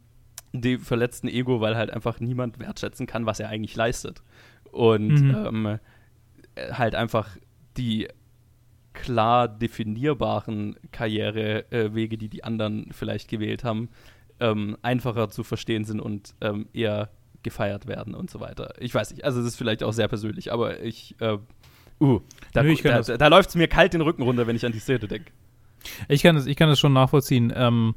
dem 0.52 0.80
verletzten 0.80 1.28
Ego, 1.28 1.60
weil 1.60 1.76
halt 1.76 1.90
einfach 1.90 2.18
niemand 2.20 2.58
wertschätzen 2.58 3.06
kann, 3.06 3.26
was 3.26 3.40
er 3.40 3.48
eigentlich 3.48 3.76
leistet. 3.76 4.22
Und 4.72 5.08
Mhm. 5.08 5.34
ähm, 5.46 5.66
äh, 6.54 6.72
halt 6.72 6.94
einfach 6.94 7.36
die 7.76 8.08
klar 8.92 9.46
definierbaren 9.46 10.76
Karrierewege, 10.90 12.16
die 12.16 12.28
die 12.28 12.44
anderen 12.44 12.88
vielleicht 12.92 13.28
gewählt 13.28 13.62
haben, 13.62 13.90
ähm, 14.40 14.76
einfacher 14.82 15.28
zu 15.28 15.44
verstehen 15.44 15.84
sind 15.84 16.00
und 16.00 16.34
ähm, 16.40 16.66
eher 16.72 17.10
gefeiert 17.42 17.86
werden 17.86 18.14
und 18.14 18.30
so 18.30 18.40
weiter. 18.40 18.74
Ich 18.80 18.94
weiß 18.94 19.12
nicht, 19.12 19.24
also 19.24 19.40
es 19.40 19.46
ist 19.46 19.56
vielleicht 19.56 19.82
auch 19.82 19.92
sehr 19.92 20.08
persönlich, 20.08 20.52
aber 20.52 20.82
ich, 20.82 21.14
äh, 21.20 21.38
uh, 22.00 22.20
da, 22.52 22.62
Nö, 22.62 22.70
ich 22.70 22.82
da, 22.82 23.00
da, 23.00 23.16
da 23.16 23.26
läuft 23.28 23.50
es 23.50 23.54
mir 23.54 23.68
kalt 23.68 23.94
den 23.94 24.00
Rücken 24.00 24.22
runter, 24.22 24.46
wenn 24.46 24.56
ich 24.56 24.66
an 24.66 24.72
die 24.72 24.80
Szene 24.80 25.06
denke. 25.06 25.30
Ich 26.08 26.22
kann 26.22 26.34
das, 26.34 26.46
ich 26.46 26.56
kann 26.56 26.68
das 26.68 26.80
schon 26.80 26.92
nachvollziehen. 26.92 27.52
Ähm, 27.54 27.94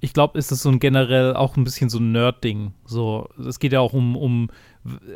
ich 0.00 0.12
glaube, 0.12 0.36
ist 0.36 0.50
das 0.50 0.62
so 0.62 0.68
ein 0.68 0.80
generell 0.80 1.34
auch 1.34 1.56
ein 1.56 1.64
bisschen 1.64 1.88
so 1.88 1.98
ein 1.98 2.12
Nerd-Ding. 2.12 2.74
So, 2.84 3.28
es 3.38 3.60
geht 3.60 3.72
ja 3.72 3.80
auch 3.80 3.92
um, 3.92 4.16
um, 4.16 4.50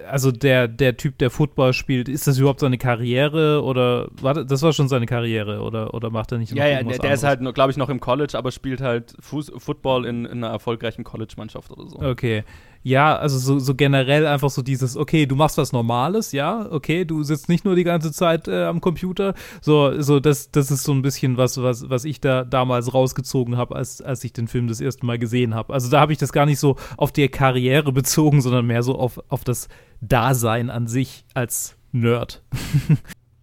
also 0.08 0.30
der, 0.30 0.68
der 0.68 0.96
Typ, 0.96 1.18
der 1.18 1.30
Football 1.30 1.72
spielt, 1.72 2.08
ist 2.08 2.26
das 2.26 2.38
überhaupt 2.38 2.60
seine 2.60 2.78
Karriere 2.78 3.62
oder 3.62 4.08
warte, 4.20 4.46
das 4.46 4.62
war 4.62 4.72
schon 4.72 4.88
seine 4.88 5.06
Karriere 5.06 5.60
oder, 5.60 5.92
oder 5.92 6.10
macht 6.10 6.30
er 6.30 6.38
nicht 6.38 6.52
Ja, 6.52 6.66
ja, 6.66 6.82
der, 6.82 6.98
der 6.98 7.14
ist 7.14 7.24
halt, 7.24 7.40
glaube 7.54 7.72
ich, 7.72 7.76
noch 7.76 7.88
im 7.88 7.98
College, 7.98 8.38
aber 8.38 8.52
spielt 8.52 8.80
halt 8.80 9.14
Fuß 9.20 9.52
Football 9.58 10.04
in, 10.06 10.24
in 10.24 10.44
einer 10.44 10.52
erfolgreichen 10.52 11.02
College-Mannschaft 11.02 11.70
oder 11.72 11.88
so. 11.88 11.98
Okay. 11.98 12.44
Ja, 12.86 13.16
also 13.16 13.36
so, 13.38 13.58
so 13.58 13.74
generell 13.74 14.28
einfach 14.28 14.48
so 14.48 14.62
dieses, 14.62 14.96
okay, 14.96 15.26
du 15.26 15.34
machst 15.34 15.58
was 15.58 15.72
Normales, 15.72 16.30
ja, 16.30 16.70
okay, 16.70 17.04
du 17.04 17.24
sitzt 17.24 17.48
nicht 17.48 17.64
nur 17.64 17.74
die 17.74 17.82
ganze 17.82 18.12
Zeit 18.12 18.46
äh, 18.46 18.62
am 18.62 18.80
Computer. 18.80 19.34
So, 19.60 20.00
so 20.00 20.20
das, 20.20 20.52
das 20.52 20.70
ist 20.70 20.84
so 20.84 20.92
ein 20.92 21.02
bisschen 21.02 21.36
was, 21.36 21.60
was, 21.60 21.90
was 21.90 22.04
ich 22.04 22.20
da 22.20 22.44
damals 22.44 22.94
rausgezogen 22.94 23.56
habe, 23.56 23.74
als, 23.74 24.00
als 24.00 24.22
ich 24.22 24.32
den 24.32 24.46
Film 24.46 24.68
das 24.68 24.80
erste 24.80 25.04
Mal 25.04 25.18
gesehen 25.18 25.52
habe. 25.52 25.74
Also 25.74 25.90
da 25.90 25.98
habe 25.98 26.12
ich 26.12 26.18
das 26.18 26.30
gar 26.32 26.46
nicht 26.46 26.60
so 26.60 26.76
auf 26.96 27.10
die 27.10 27.26
Karriere 27.28 27.90
bezogen, 27.92 28.40
sondern 28.40 28.68
mehr 28.68 28.84
so 28.84 28.96
auf, 28.96 29.20
auf 29.30 29.42
das 29.42 29.55
Dasein 30.00 30.70
an 30.70 30.86
sich 30.86 31.24
als 31.34 31.76
Nerd. 31.92 32.42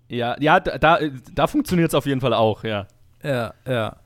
Ja, 0.09 0.35
ja, 0.39 0.59
da, 0.59 0.77
da, 0.77 0.99
da 1.33 1.47
funktioniert 1.47 1.89
es 1.89 1.95
auf 1.95 2.05
jeden 2.05 2.21
Fall 2.21 2.35
auch, 2.35 2.63
ja. 2.63 2.87
Ja, 3.23 3.55
ja. 3.67 3.97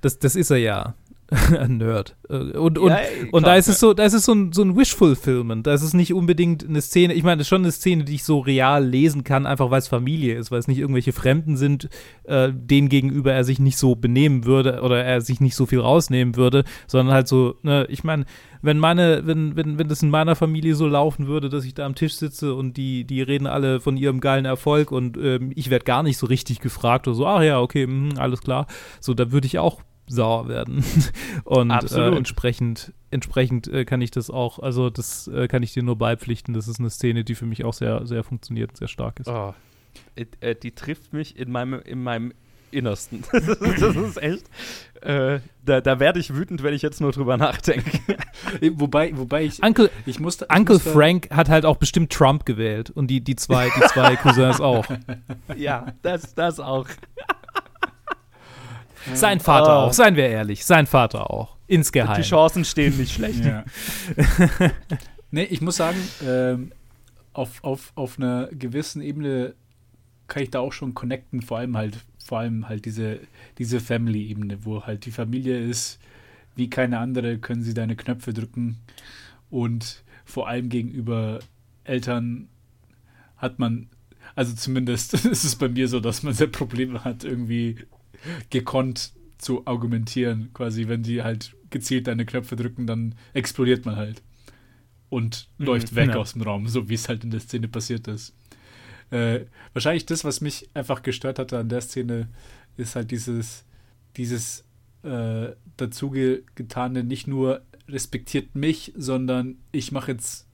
Das, 0.00 0.18
das 0.18 0.34
ist 0.34 0.50
er 0.50 0.56
ja. 0.56 0.94
Nerd. 1.68 2.16
Äh, 2.28 2.34
Und, 2.34 2.78
und, 2.78 2.90
Ja, 2.90 2.98
und 3.32 3.46
da 3.46 3.56
ist 3.56 3.68
es 3.68 3.80
so, 3.80 3.94
da 3.94 4.04
ist 4.04 4.12
es 4.12 4.24
so 4.24 4.32
ein, 4.32 4.52
so 4.52 4.62
ein 4.62 4.76
Wish-Fulfillment. 4.76 5.66
Da 5.66 5.74
ist 5.74 5.82
es 5.82 5.92
nicht 5.92 6.14
unbedingt 6.14 6.68
eine 6.68 6.80
Szene, 6.80 7.14
ich 7.14 7.24
meine, 7.24 7.38
das 7.38 7.46
ist 7.46 7.48
schon 7.48 7.62
eine 7.62 7.72
Szene, 7.72 8.04
die 8.04 8.14
ich 8.14 8.24
so 8.24 8.38
real 8.38 8.86
lesen 8.86 9.24
kann, 9.24 9.44
einfach 9.44 9.70
weil 9.70 9.80
es 9.80 9.88
Familie 9.88 10.36
ist, 10.38 10.50
weil 10.50 10.60
es 10.60 10.68
nicht 10.68 10.78
irgendwelche 10.78 11.12
Fremden 11.12 11.56
sind, 11.56 11.88
äh, 12.24 12.50
denen 12.52 12.88
gegenüber 12.88 13.32
er 13.32 13.42
sich 13.42 13.58
nicht 13.58 13.76
so 13.76 13.96
benehmen 13.96 14.44
würde 14.44 14.82
oder 14.82 15.02
er 15.02 15.20
sich 15.20 15.40
nicht 15.40 15.56
so 15.56 15.66
viel 15.66 15.80
rausnehmen 15.80 16.36
würde, 16.36 16.64
sondern 16.86 17.14
halt 17.14 17.26
so, 17.26 17.56
ne, 17.62 17.86
ich 17.90 18.04
meine, 18.04 18.24
wenn 18.62 18.78
meine, 18.78 19.26
wenn, 19.26 19.56
wenn, 19.56 19.78
wenn 19.78 19.88
das 19.88 20.02
in 20.02 20.10
meiner 20.10 20.36
Familie 20.36 20.74
so 20.74 20.86
laufen 20.86 21.26
würde, 21.26 21.48
dass 21.48 21.64
ich 21.64 21.74
da 21.74 21.86
am 21.86 21.94
Tisch 21.94 22.14
sitze 22.14 22.54
und 22.54 22.76
die, 22.76 23.04
die 23.04 23.22
reden 23.22 23.46
alle 23.46 23.80
von 23.80 23.96
ihrem 23.96 24.20
geilen 24.20 24.44
Erfolg 24.44 24.92
und 24.92 25.16
ähm, 25.16 25.52
ich 25.54 25.70
werde 25.70 25.84
gar 25.84 26.02
nicht 26.02 26.18
so 26.18 26.26
richtig 26.26 26.60
gefragt 26.60 27.08
oder 27.08 27.16
so, 27.16 27.26
ach 27.26 27.42
ja, 27.42 27.60
okay, 27.60 27.86
mhm, 27.86 28.14
alles 28.16 28.40
klar. 28.40 28.66
So, 29.00 29.14
da 29.14 29.32
würde 29.32 29.46
ich 29.46 29.58
auch 29.58 29.80
sauer 30.06 30.48
werden. 30.48 30.84
Und 31.44 31.70
äh, 31.70 32.08
entsprechend, 32.10 32.92
entsprechend 33.10 33.68
äh, 33.68 33.84
kann 33.84 34.00
ich 34.00 34.10
das 34.10 34.30
auch, 34.30 34.58
also 34.58 34.90
das 34.90 35.28
äh, 35.28 35.48
kann 35.48 35.62
ich 35.62 35.72
dir 35.72 35.82
nur 35.82 35.96
beipflichten. 35.96 36.54
Das 36.54 36.68
ist 36.68 36.78
eine 36.78 36.90
Szene, 36.90 37.24
die 37.24 37.34
für 37.34 37.46
mich 37.46 37.64
auch 37.64 37.74
sehr, 37.74 38.06
sehr 38.06 38.24
funktioniert, 38.24 38.70
und 38.70 38.76
sehr 38.76 38.88
stark 38.88 39.20
ist. 39.20 39.28
Oh, 39.28 39.54
die 40.16 40.72
trifft 40.72 41.12
mich 41.12 41.38
in 41.38 41.50
meinem, 41.50 41.80
in 41.80 42.02
meinem 42.02 42.32
Innersten. 42.70 43.24
das, 43.32 43.48
ist, 43.48 43.82
das 43.82 43.96
ist 43.96 44.22
echt. 44.22 44.44
Äh, 45.00 45.40
da 45.64 45.80
da 45.80 46.00
werde 46.00 46.18
ich 46.18 46.34
wütend, 46.34 46.62
wenn 46.62 46.74
ich 46.74 46.82
jetzt 46.82 47.00
nur 47.00 47.12
drüber 47.12 47.36
nachdenke. 47.36 48.00
Wobei, 48.74 49.16
wobei 49.16 49.44
ich, 49.44 49.62
Uncle, 49.62 49.90
ich 50.04 50.20
musste. 50.20 50.46
ich 50.50 50.56
Uncle 50.56 50.76
musste, 50.76 50.90
Frank 50.90 51.28
hat 51.30 51.48
halt 51.48 51.64
auch 51.64 51.76
bestimmt 51.76 52.12
Trump 52.12 52.44
gewählt 52.44 52.90
und 52.90 53.08
die, 53.08 53.20
die 53.20 53.36
zwei, 53.36 53.70
die 53.76 53.80
zwei 53.86 54.16
Cousins 54.16 54.60
auch. 54.60 54.86
ja, 55.56 55.94
das, 56.02 56.34
das 56.34 56.60
auch. 56.60 56.86
Sein 59.14 59.40
Vater 59.40 59.70
Ah. 59.70 59.84
auch, 59.84 59.92
seien 59.92 60.16
wir 60.16 60.28
ehrlich. 60.28 60.64
Sein 60.64 60.86
Vater 60.86 61.30
auch. 61.30 61.56
Insgeheim. 61.66 62.16
Die 62.20 62.26
Chancen 62.28 62.64
stehen 62.64 62.96
nicht 62.96 63.12
schlecht. 63.12 63.44
Ja. 63.44 63.64
nee, 65.30 65.44
ich 65.44 65.60
muss 65.60 65.76
sagen, 65.76 65.96
ähm, 66.24 66.72
auf, 67.32 67.62
auf, 67.64 67.92
auf 67.96 68.18
einer 68.18 68.48
gewissen 68.52 69.02
Ebene 69.02 69.54
kann 70.28 70.42
ich 70.42 70.50
da 70.50 70.60
auch 70.60 70.72
schon 70.72 70.94
connecten, 70.94 71.42
vor 71.42 71.58
allem 71.58 71.76
halt, 71.76 71.98
vor 72.24 72.38
allem 72.38 72.68
halt 72.68 72.84
diese, 72.84 73.20
diese 73.58 73.80
Family-Ebene, 73.80 74.64
wo 74.64 74.82
halt 74.84 75.06
die 75.06 75.10
Familie 75.10 75.58
ist, 75.58 75.98
wie 76.54 76.70
keine 76.70 76.98
andere, 76.98 77.38
können 77.38 77.62
sie 77.62 77.74
deine 77.74 77.96
Knöpfe 77.96 78.32
drücken 78.32 78.78
und 79.50 80.02
vor 80.24 80.48
allem 80.48 80.68
gegenüber 80.68 81.40
Eltern 81.84 82.48
hat 83.36 83.58
man, 83.58 83.88
also 84.34 84.54
zumindest 84.54 85.14
ist 85.24 85.44
es 85.44 85.56
bei 85.56 85.68
mir 85.68 85.86
so, 85.88 86.00
dass 86.00 86.22
man 86.22 86.32
sehr 86.32 86.48
Probleme 86.48 87.04
hat, 87.04 87.22
irgendwie 87.24 87.76
gekonnt 88.50 89.12
zu 89.38 89.66
argumentieren. 89.66 90.50
Quasi, 90.54 90.88
wenn 90.88 91.02
die 91.02 91.22
halt 91.22 91.54
gezielt 91.70 92.06
deine 92.06 92.26
Knöpfe 92.26 92.56
drücken, 92.56 92.86
dann 92.86 93.14
explodiert 93.34 93.84
man 93.86 93.96
halt. 93.96 94.22
Und 95.08 95.48
Mhm, 95.58 95.66
läuft 95.66 95.94
weg 95.94 96.10
ja. 96.10 96.16
aus 96.16 96.32
dem 96.32 96.42
Raum, 96.42 96.68
so 96.68 96.88
wie 96.88 96.94
es 96.94 97.08
halt 97.08 97.24
in 97.24 97.30
der 97.30 97.40
Szene 97.40 97.68
passiert 97.68 98.08
ist. 98.08 98.34
Äh, 99.10 99.40
wahrscheinlich 99.72 100.06
das, 100.06 100.24
was 100.24 100.40
mich 100.40 100.68
einfach 100.74 101.02
gestört 101.02 101.38
hatte 101.38 101.58
an 101.58 101.68
der 101.68 101.80
Szene, 101.80 102.28
ist 102.76 102.96
halt 102.96 103.10
dieses, 103.10 103.64
dieses 104.16 104.64
äh, 105.02 105.50
dazu 105.76 106.10
getane, 106.10 107.04
nicht 107.04 107.26
nur 107.26 107.62
respektiert 107.88 108.54
mich, 108.56 108.92
sondern 108.96 109.56
ich 109.72 109.92
mache 109.92 110.12
jetzt 110.12 110.46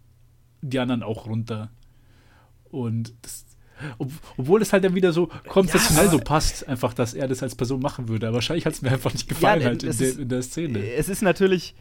die 0.61 0.79
anderen 0.79 1.03
auch 1.03 1.27
runter. 1.27 1.71
Und 2.65 3.15
das, 3.23 3.47
ob, 3.99 4.11
obwohl 4.37 4.63
es 4.63 4.73
halt 4.73 4.85
dann 4.85 4.95
wieder 4.95 5.13
so 5.13 5.29
konzeptionell 5.49 6.07
Ja, 6.07 6.11
so 6.11 6.19
passt, 6.19 6.69
einfach, 6.69 6.95
dass 6.95 7.15
er 7.15 7.29
das 7.29 7.43
als 7.43 7.55
Person 7.55 7.81
machen 7.81 8.09
würde. 8.09 8.29
Aber 8.29 8.37
wahrscheinlich 8.37 8.67
hat 8.67 8.75
es 8.75 8.83
mir 8.83 8.91
einfach 8.91 9.13
nicht 9.13 9.29
gefallen 9.29 9.61
Ja, 9.61 9.67
halt 9.69 9.83
in, 9.83 9.97
der, 9.97 10.19
in 10.19 10.29
der 10.29 10.43
Szene. 10.43 10.93
Es 10.95 11.09
ist 11.09 11.23
natürlich. 11.23 11.75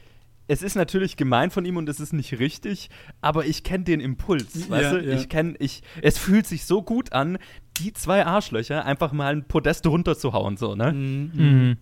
Es 0.48 0.64
ist 0.64 0.76
natürlich 0.76 1.16
gemein 1.16 1.50
von 1.50 1.64
ihm 1.64 1.78
und 1.78 1.88
es 1.88 2.02
ist 2.02 2.12
nicht 2.12 2.38
richtig, 2.40 2.90
aber 3.22 3.46
ich 3.46 3.64
kenne 3.64 3.86
den 3.86 4.02
Impuls, 4.02 4.70
weißt 4.70 4.84
Ja, 4.92 4.98
du? 4.98 5.06
ja. 5.10 5.16
Ich 5.16 5.30
kenne, 5.30 5.54
ich, 5.60 5.82
es 6.02 6.18
fühlt 6.18 6.46
sich 6.46 6.66
so 6.66 6.82
gut 6.82 7.14
an, 7.14 7.38
die 7.78 7.94
zwei 7.94 8.26
Arschlöcher 8.26 8.84
einfach 8.84 9.14
mal 9.14 9.32
ein 9.34 9.48
Podest 9.48 9.86
runterzuhauen, 9.88 10.58
so, 10.58 10.76
ne? 10.76 10.92
Mhm. 10.92 11.78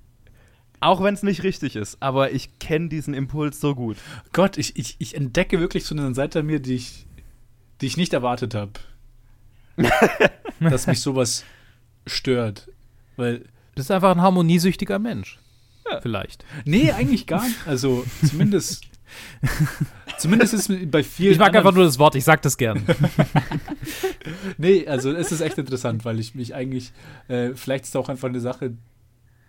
Auch 0.82 1.02
wenn 1.02 1.16
es 1.16 1.24
nicht 1.24 1.42
richtig 1.44 1.76
ist, 1.78 1.98
aber 2.00 2.32
ich 2.32 2.60
kenne 2.60 2.90
diesen 2.90 3.16
Impuls 3.16 3.60
so 3.60 3.74
gut. 3.74 3.98
Gott, 4.34 4.58
ich, 4.60 4.76
ich, 4.78 4.98
ich 5.00 5.16
entdecke 5.16 5.60
wirklich 5.60 5.86
so 5.86 5.96
eine 5.96 6.14
Seite 6.14 6.40
an 6.42 6.46
mir, 6.46 6.60
die 6.60 6.76
ich, 6.76 7.08
die 7.82 7.88
ich 7.88 7.98
nicht 7.98 8.14
erwartet 8.14 8.54
habe. 8.54 8.74
dass 10.60 10.88
mich 10.88 11.02
sowas 11.02 11.46
stört. 12.06 12.70
Weil, 13.18 13.40
Du 13.40 13.76
bist 13.76 13.92
einfach 13.92 14.12
ein 14.12 14.22
harmoniesüchtiger 14.22 15.00
Mensch. 15.00 15.40
Ja. 15.90 16.02
Vielleicht. 16.02 16.46
nee, 16.66 16.92
eigentlich 16.92 17.26
gar 17.26 17.44
nicht. 17.46 17.68
Also, 17.68 18.06
zumindest. 18.26 18.84
zumindest 20.18 20.54
ist 20.54 20.92
bei 20.92 21.04
vielen. 21.04 21.32
Ich 21.32 21.40
mag 21.40 21.56
einfach 21.56 21.74
nur 21.74 21.84
das 21.84 21.98
Wort, 21.98 22.16
ich 22.16 22.24
sag 22.24 22.42
das 22.42 22.58
gern. 22.58 22.86
Nee, 24.58 24.88
also 24.88 25.12
es 25.12 25.32
ist 25.32 25.42
echt 25.42 25.58
interessant, 25.58 26.06
weil 26.06 26.20
ich 26.20 26.36
mich 26.36 26.54
eigentlich, 26.54 26.92
äh, 27.28 27.54
vielleicht 27.56 27.86
ist 27.86 27.90
es 27.90 27.96
auch 27.96 28.10
einfach 28.10 28.30
eine 28.30 28.40
Sache, 28.40 28.74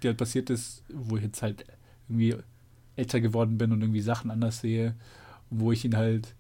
die 0.03 0.09
halt 0.09 0.17
passiert 0.17 0.51
ist, 0.51 0.85
wo 0.89 1.17
ich 1.17 1.23
jetzt 1.23 1.43
halt 1.43 1.65
irgendwie 2.09 2.37
älter 2.97 3.21
geworden 3.21 3.59
bin 3.59 3.73
und 3.73 3.81
irgendwie 3.81 4.01
Sachen 4.01 4.31
anders 4.31 4.61
sehe, 4.61 4.95
wo 5.51 5.73
ich 5.73 5.85
ihn 5.85 5.97
halt, 5.97 6.35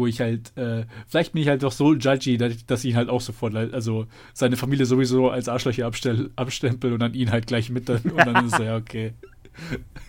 wo 0.00 0.06
ich 0.06 0.20
halt, 0.20 0.56
äh, 0.56 0.86
vielleicht 1.06 1.34
bin 1.34 1.42
ich 1.42 1.48
halt 1.48 1.62
doch 1.62 1.72
so 1.72 1.92
judgy, 1.94 2.38
dass 2.38 2.54
ich, 2.54 2.64
dass 2.64 2.82
ich 2.84 2.90
ihn 2.92 2.96
halt 2.96 3.10
auch 3.10 3.20
sofort, 3.20 3.54
also 3.54 4.06
seine 4.32 4.56
Familie 4.56 4.86
sowieso 4.86 5.28
als 5.30 5.46
Arschlöcher 5.48 5.86
abstell, 5.86 6.30
abstempel 6.36 6.92
und 6.94 7.00
dann 7.00 7.12
ihn 7.14 7.30
halt 7.30 7.46
gleich 7.46 7.68
mit, 7.68 7.88
dann- 7.90 8.00
und 8.02 8.16
dann 8.16 8.46
ist 8.46 8.58
er 8.58 8.64
ja 8.64 8.76
okay. 8.76 9.12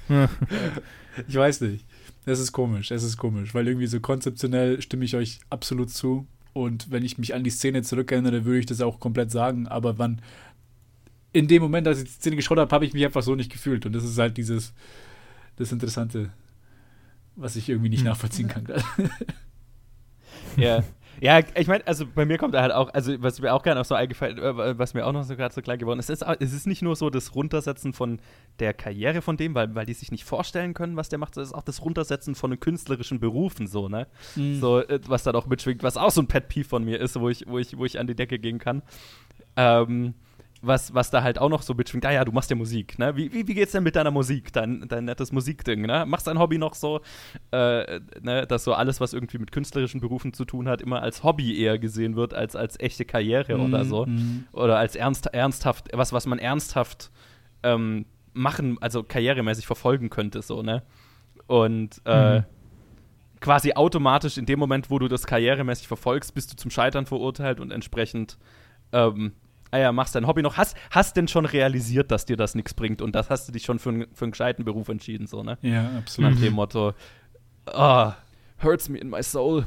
Ich 1.28 1.36
weiß 1.36 1.62
nicht. 1.62 1.86
Es 2.26 2.40
ist 2.40 2.52
komisch, 2.54 2.92
es 2.92 3.04
ist 3.04 3.18
komisch, 3.18 3.54
weil 3.54 3.68
irgendwie 3.68 3.88
so 3.88 4.00
konzeptionell 4.00 4.82
stimme 4.82 5.04
ich 5.06 5.16
euch 5.16 5.40
absolut 5.50 5.90
zu. 5.90 6.26
Und 6.54 6.90
wenn 6.92 7.04
ich 7.04 7.18
mich 7.18 7.34
an 7.34 7.44
die 7.44 7.50
Szene 7.50 7.82
zurückerinnere, 7.82 8.46
würde 8.46 8.60
ich 8.60 8.66
das 8.66 8.80
auch 8.82 9.00
komplett 9.00 9.30
sagen. 9.32 9.68
Aber 9.68 9.98
wann 9.98 10.22
in 11.34 11.48
dem 11.48 11.62
Moment, 11.64 11.88
als 11.88 11.98
ich 12.00 12.06
die 12.06 12.12
Szene 12.12 12.36
geschaut 12.38 12.60
habe, 12.60 12.72
habe 12.74 12.86
ich 12.86 12.94
mich 12.94 13.04
einfach 13.06 13.24
so 13.24 13.36
nicht 13.36 13.52
gefühlt. 13.52 13.86
Und 13.86 13.94
das 13.94 14.04
ist 14.04 14.18
halt 14.18 14.38
dieses, 14.38 14.74
das 15.58 15.72
Interessante, 15.72 16.30
was 17.36 17.56
ich 17.56 17.70
irgendwie 17.70 17.90
nicht 17.90 18.02
Hm. 18.02 18.08
nachvollziehen 18.08 18.48
kann. 18.48 18.66
Ja. 20.58 20.84
Ja, 21.20 21.40
ich 21.56 21.68
meine, 21.68 21.86
also 21.86 22.06
bei 22.08 22.26
mir 22.26 22.40
kommt 22.40 22.56
da 22.56 22.64
halt 22.64 22.72
auch, 22.72 22.92
also 22.96 23.14
was 23.22 23.40
mir 23.40 23.54
auch 23.54 23.62
gerade 23.62 23.78
noch 23.78 23.86
so 23.86 23.94
eingefallen, 23.94 24.40
äh, 24.40 24.80
was 24.80 24.96
mir 24.96 25.06
auch 25.06 25.12
noch 25.12 25.22
so 25.22 25.36
gerade 25.36 25.54
so 25.54 25.62
klar 25.62 25.78
geworden 25.78 26.00
ist, 26.00 26.10
es 26.10 26.24
ist, 26.24 26.28
es 26.40 26.52
ist 26.52 26.66
nicht 26.66 26.82
nur 26.82 26.96
so 26.96 27.12
das 27.12 27.36
Runtersetzen 27.36 27.94
von 27.94 28.20
der 28.58 28.74
Karriere 28.74 29.22
von 29.22 29.38
dem, 29.38 29.54
weil, 29.54 29.76
weil 29.76 29.86
die 29.86 29.94
sich 29.94 30.10
nicht 30.10 30.24
vorstellen 30.24 30.74
können, 30.74 30.98
was 30.98 31.10
der 31.10 31.20
macht, 31.20 31.38
es 31.38 31.50
ist 31.50 31.54
auch 31.54 31.62
das 31.62 31.84
Runtersetzen 31.84 32.34
von 32.34 32.50
den 32.50 32.60
künstlerischen 32.60 33.20
Berufen 33.20 33.68
so, 33.68 33.88
ne? 33.88 34.08
So, 34.60 34.80
äh, 34.80 35.00
was 35.06 35.22
da 35.22 35.32
auch 35.34 35.46
mitschwingt, 35.46 35.84
was 35.84 35.96
auch 35.96 36.10
so 36.10 36.22
ein 36.22 36.28
Pet 36.28 36.48
Peeve 36.48 36.68
von 36.68 36.84
mir 36.84 37.00
ist, 37.00 37.20
wo 37.20 37.30
ich, 37.30 37.46
wo 37.48 37.60
ich, 37.60 37.78
wo 37.78 37.86
ich 37.86 38.00
an 38.00 38.08
die 38.08 38.16
Decke 38.16 38.40
gehen 38.40 38.58
kann. 38.58 38.82
Ähm, 39.58 40.16
was, 40.62 40.94
was 40.94 41.10
da 41.10 41.24
halt 41.24 41.40
auch 41.40 41.50
noch 41.50 41.64
so 41.64 41.74
mitschwingt, 41.74 42.06
ah 42.06 42.12
ja, 42.12 42.24
du 42.24 42.32
machst 42.32 42.50
ja 42.50 42.56
Musik, 42.56 43.00
ne? 43.00 43.16
Wie, 43.16 43.34
wie, 43.34 43.48
wie 43.48 43.54
geht's 43.54 43.72
denn 43.72 43.84
mit 43.84 43.96
deiner 43.96 44.12
Musik, 44.12 44.54
dein, 44.54 44.88
dein 44.88 45.06
nettes 45.06 45.32
Musikding, 45.32 45.82
ne? 45.82 46.06
Machst 46.06 46.28
dein 46.28 46.38
Hobby 46.38 46.58
noch 46.58 46.76
so, 46.76 47.02
äh, 47.52 48.00
ne, 48.22 48.46
dass 48.48 48.64
so 48.64 48.74
alles, 48.74 49.02
was 49.02 49.14
irgendwie 49.14 49.40
mit 49.40 49.52
künstlerischen 49.52 50.02
Berufen 50.02 50.34
zu 50.34 50.46
tun 50.46 50.68
hat, 50.70 50.82
immer 50.82 51.02
als 51.02 51.24
Hobby 51.24 51.60
eher 51.60 51.80
gesehen 51.80 52.16
wird, 52.16 52.34
als 52.34 52.56
als 52.56 52.80
echte 52.80 53.06
Karriere 53.06 53.58
oder 53.58 53.86
so. 53.86 54.06
Mhm. 54.06 54.46
Oder 54.52 54.78
als 54.78 54.96
ernst, 54.96 55.26
ernsthaft, 55.28 55.90
was, 55.94 56.14
was 56.14 56.26
man 56.28 56.38
ernsthaft 56.40 57.12
ähm, 57.64 58.06
machen, 58.34 58.78
also 58.82 59.04
karrieremäßig 59.04 59.66
verfolgen 59.66 60.10
könnte, 60.10 60.42
so, 60.42 60.62
ne? 60.62 60.84
Und 61.48 62.02
äh, 62.06 62.40
Mhm. 62.40 62.44
quasi 63.40 63.74
automatisch 63.74 64.38
in 64.38 64.46
dem 64.46 64.60
Moment, 64.60 64.90
wo 64.92 65.00
du 65.00 65.08
das 65.08 65.26
karrieremäßig 65.26 65.88
verfolgst, 65.88 66.36
bist 66.36 66.52
du 66.52 66.56
zum 66.56 66.70
Scheitern 66.70 67.06
verurteilt 67.08 67.60
und 67.60 67.72
entsprechend, 67.72 68.38
ähm, 68.94 69.34
ah 69.72 69.78
ja, 69.78 69.92
machst 69.92 70.16
dein 70.16 70.28
Hobby 70.28 70.42
noch. 70.42 70.58
Hast, 70.58 70.76
hast 70.90 71.16
denn 71.18 71.28
schon 71.28 71.46
realisiert, 71.46 72.12
dass 72.12 72.26
dir 72.26 72.38
das 72.38 72.56
nichts 72.56 72.74
bringt 72.74 73.02
und 73.02 73.14
das 73.16 73.30
hast 73.30 73.48
du 73.48 73.52
dich 73.52 73.64
schon 73.64 73.80
für, 73.80 73.90
einen- 73.90 74.06
für 74.14 74.26
einen 74.26 74.32
gescheiten 74.32 74.66
Beruf 74.66 74.90
entschieden, 74.90 75.28
so, 75.28 75.44
ne? 75.44 75.58
Ja, 75.62 75.84
Nach 75.84 75.98
absolut. 76.00 76.42
dem 76.42 76.54
Motto, 76.54 76.94
ah, 77.66 78.14
hurts 78.62 78.90
me 78.90 78.98
in 79.00 79.10
my 79.10 79.24
soul. 79.24 79.66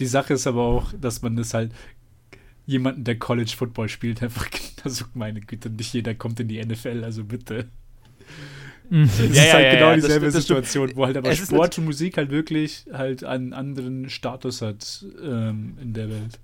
Die 0.00 0.06
Sache 0.06 0.34
ist 0.34 0.46
aber 0.46 0.62
auch, 0.62 0.92
dass 1.00 1.22
man 1.22 1.36
das 1.36 1.54
halt 1.54 1.72
jemanden, 2.66 3.04
der 3.04 3.18
College 3.18 3.52
Football 3.56 3.88
spielt, 3.88 4.22
einfach, 4.22 4.46
also 4.84 5.04
meine 5.14 5.40
Güte, 5.40 5.70
nicht 5.70 5.92
jeder 5.94 6.14
kommt 6.14 6.40
in 6.40 6.48
die 6.48 6.62
NFL, 6.64 7.02
also 7.04 7.24
bitte. 7.24 7.68
Mhm. 8.90 9.02
Es 9.04 9.18
Ja, 9.18 9.24
ist 9.26 9.36
ja, 9.36 9.52
halt 9.54 9.64
ja, 9.66 9.72
genau 9.74 9.88
ja, 9.90 9.94
das 9.96 10.04
dieselbe 10.04 10.26
das 10.26 10.44
stimmt. 10.44 10.66
Situation, 10.66 10.92
wo 10.96 11.06
halt 11.06 11.16
aber 11.16 11.30
Es 11.30 11.38
Sport 11.38 11.78
und 11.78 11.84
Musik 11.84 12.16
halt 12.16 12.30
wirklich 12.30 12.86
halt 12.92 13.22
einen 13.22 13.52
anderen 13.52 14.08
Status 14.08 14.62
hat 14.62 15.04
ähm, 15.22 15.76
in 15.80 15.92
der 15.92 16.08
Welt. 16.08 16.38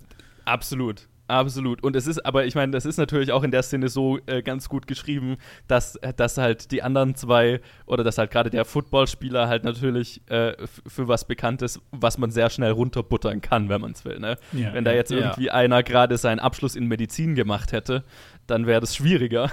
Absolut. 0.45 1.07
Absolut. 1.27 1.83
Und 1.83 1.95
es 1.95 2.05
ist, 2.05 2.23
aber 2.25 2.45
ich 2.45 2.53
meine, 2.53 2.71
das 2.71 2.85
ist 2.85 2.97
natürlich 2.97 3.31
auch 3.31 3.43
in 3.43 3.51
der 3.51 3.63
Szene 3.63 3.89
so 3.89 4.19
äh, 4.27 4.43
ganz 4.43 4.69
gut 4.69 4.85
geschrieben, 4.85 5.37
dass, 5.67 5.99
dass 6.17 6.37
halt 6.37 6.71
die 6.71 6.83
anderen 6.83 7.15
zwei 7.15 7.61
oder 7.87 8.03
dass 8.03 8.17
halt 8.17 8.29
gerade 8.29 8.49
der 8.51 8.63
Footballspieler 8.63 9.47
halt 9.47 9.63
natürlich 9.63 10.21
äh, 10.29 10.53
für 10.85 11.07
was 11.07 11.25
bekannt 11.25 11.63
ist, 11.63 11.81
was 11.91 12.17
man 12.17 12.29
sehr 12.29 12.49
schnell 12.49 12.71
runterbuttern 12.71 13.41
kann, 13.41 13.69
wenn 13.69 13.81
man 13.81 13.91
es 13.91 14.05
will. 14.05 14.19
Ne? 14.19 14.37
Ja, 14.53 14.73
wenn 14.73 14.83
da 14.83 14.91
jetzt 14.93 15.11
ja. 15.11 15.17
irgendwie 15.17 15.49
einer 15.49 15.81
gerade 15.81 16.17
seinen 16.17 16.39
Abschluss 16.39 16.75
in 16.75 16.87
Medizin 16.87 17.33
gemacht 17.33 17.71
hätte, 17.71 18.03
dann 18.45 18.67
wäre 18.67 18.81
das 18.81 18.95
schwieriger. 18.95 19.51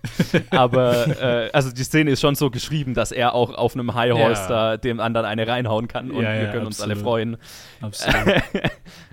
aber 0.50 1.20
äh, 1.20 1.50
also 1.52 1.72
die 1.72 1.82
Szene 1.82 2.12
ist 2.12 2.20
schon 2.20 2.34
so 2.34 2.50
geschrieben, 2.50 2.94
dass 2.94 3.12
er 3.12 3.34
auch 3.34 3.54
auf 3.54 3.74
einem 3.74 3.94
High 3.94 4.12
Horse 4.12 4.42
Ja. 4.42 4.48
da 4.48 4.76
dem 4.76 5.00
anderen 5.00 5.26
eine 5.26 5.48
reinhauen 5.48 5.88
kann 5.88 6.10
und 6.10 6.22
Ja, 6.22 6.34
ja, 6.34 6.40
wir 6.42 6.48
können 6.48 6.66
uns 6.66 6.80
alle 6.80 6.92
absolut. 6.92 7.10
freuen. 7.10 7.36
Absolut. 7.80 8.42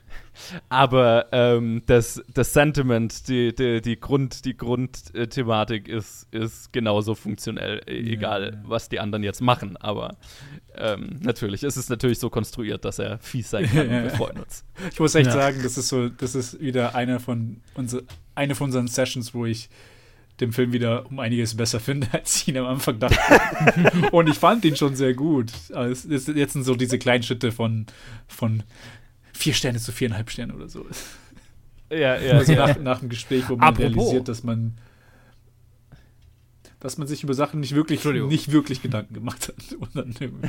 Aber 0.69 1.27
ähm, 1.31 1.81
das, 1.85 2.21
das 2.33 2.53
Sentiment, 2.53 3.27
die, 3.27 3.53
die, 3.55 3.81
die, 3.81 3.99
Grund, 3.99 4.45
die 4.45 4.55
Grundthematik 4.57 5.87
ist, 5.87 6.27
ist 6.33 6.71
genauso 6.73 7.15
funktionell, 7.15 7.81
e- 7.87 8.01
Ja, 8.01 8.11
egal 8.13 8.51
ja. 8.53 8.69
was 8.69 8.89
die 8.89 8.99
anderen 8.99 9.23
jetzt 9.23 9.41
machen. 9.41 9.77
Aber 9.77 10.15
ähm, 10.75 11.19
natürlich, 11.21 11.63
es 11.63 11.77
ist 11.77 11.89
natürlich 11.89 12.19
so 12.19 12.29
konstruiert, 12.29 12.85
dass 12.85 12.99
er 12.99 13.17
fies 13.19 13.49
sein 13.49 13.65
kann 13.65 13.75
Ja, 13.75 13.81
und 13.83 13.89
wir 13.89 14.03
ja. 14.03 14.09
freuen 14.09 14.37
uns. 14.39 14.63
Ich 14.91 14.99
muss 14.99 15.15
echt 15.15 15.27
Ja. 15.27 15.33
sagen, 15.33 15.59
das 15.63 15.77
ist 15.77 15.87
so, 15.87 16.09
das 16.09 16.35
ist 16.35 16.59
wieder 16.59 16.95
einer 16.95 17.19
von 17.19 17.61
unser, 17.75 18.01
eine 18.35 18.55
von 18.55 18.65
unseren 18.65 18.87
Sessions, 18.87 19.33
wo 19.33 19.45
ich 19.45 19.69
den 20.41 20.51
Film 20.51 20.73
wieder 20.73 21.05
um 21.09 21.19
einiges 21.19 21.55
besser 21.55 21.79
finde, 21.79 22.07
als 22.11 22.35
ich 22.41 22.49
ihn 22.49 22.57
am 22.57 22.65
Anfang 22.65 22.99
dachte. 22.99 23.17
Und 24.11 24.27
ich 24.27 24.37
fand 24.37 24.65
ihn 24.65 24.75
schon 24.75 24.93
sehr 24.95 25.13
gut. 25.13 25.49
Aber 25.71 25.85
es 25.85 26.03
ist, 26.03 26.27
jetzt 26.27 26.51
sind 26.53 26.63
so 26.63 26.75
diese 26.75 26.99
kleinen 26.99 27.23
Schritte 27.23 27.53
von, 27.53 27.85
von 28.27 28.63
vier 29.35 29.53
Sterne 29.53 29.79
zu 29.79 29.91
viereinhalb 29.91 30.29
Sterne 30.29 30.53
oder 30.55 30.67
so. 30.69 30.85
Ja, 31.91 32.17
ja, 32.19 32.33
Also 32.37 32.53
ja. 32.53 32.67
nach, 32.67 32.79
nach 32.79 32.99
dem 32.99 33.09
Gespräch, 33.09 33.47
wo 33.47 33.55
man 33.55 33.69
Apropos. 33.69 33.95
realisiert, 33.95 34.27
dass 34.27 34.43
man 34.43 34.77
dass 36.79 36.97
man 36.97 37.07
sich 37.07 37.23
über 37.23 37.33
Sachen 37.33 37.59
nicht 37.61 37.73
wirklich, 37.73 38.03
nicht 38.05 38.51
wirklich 38.51 38.81
Gedanken 38.81 39.13
gemacht 39.15 39.47
hat. 39.47 39.73
Und 39.79 39.95
dann 39.95 40.13
irgendwie- 40.19 40.47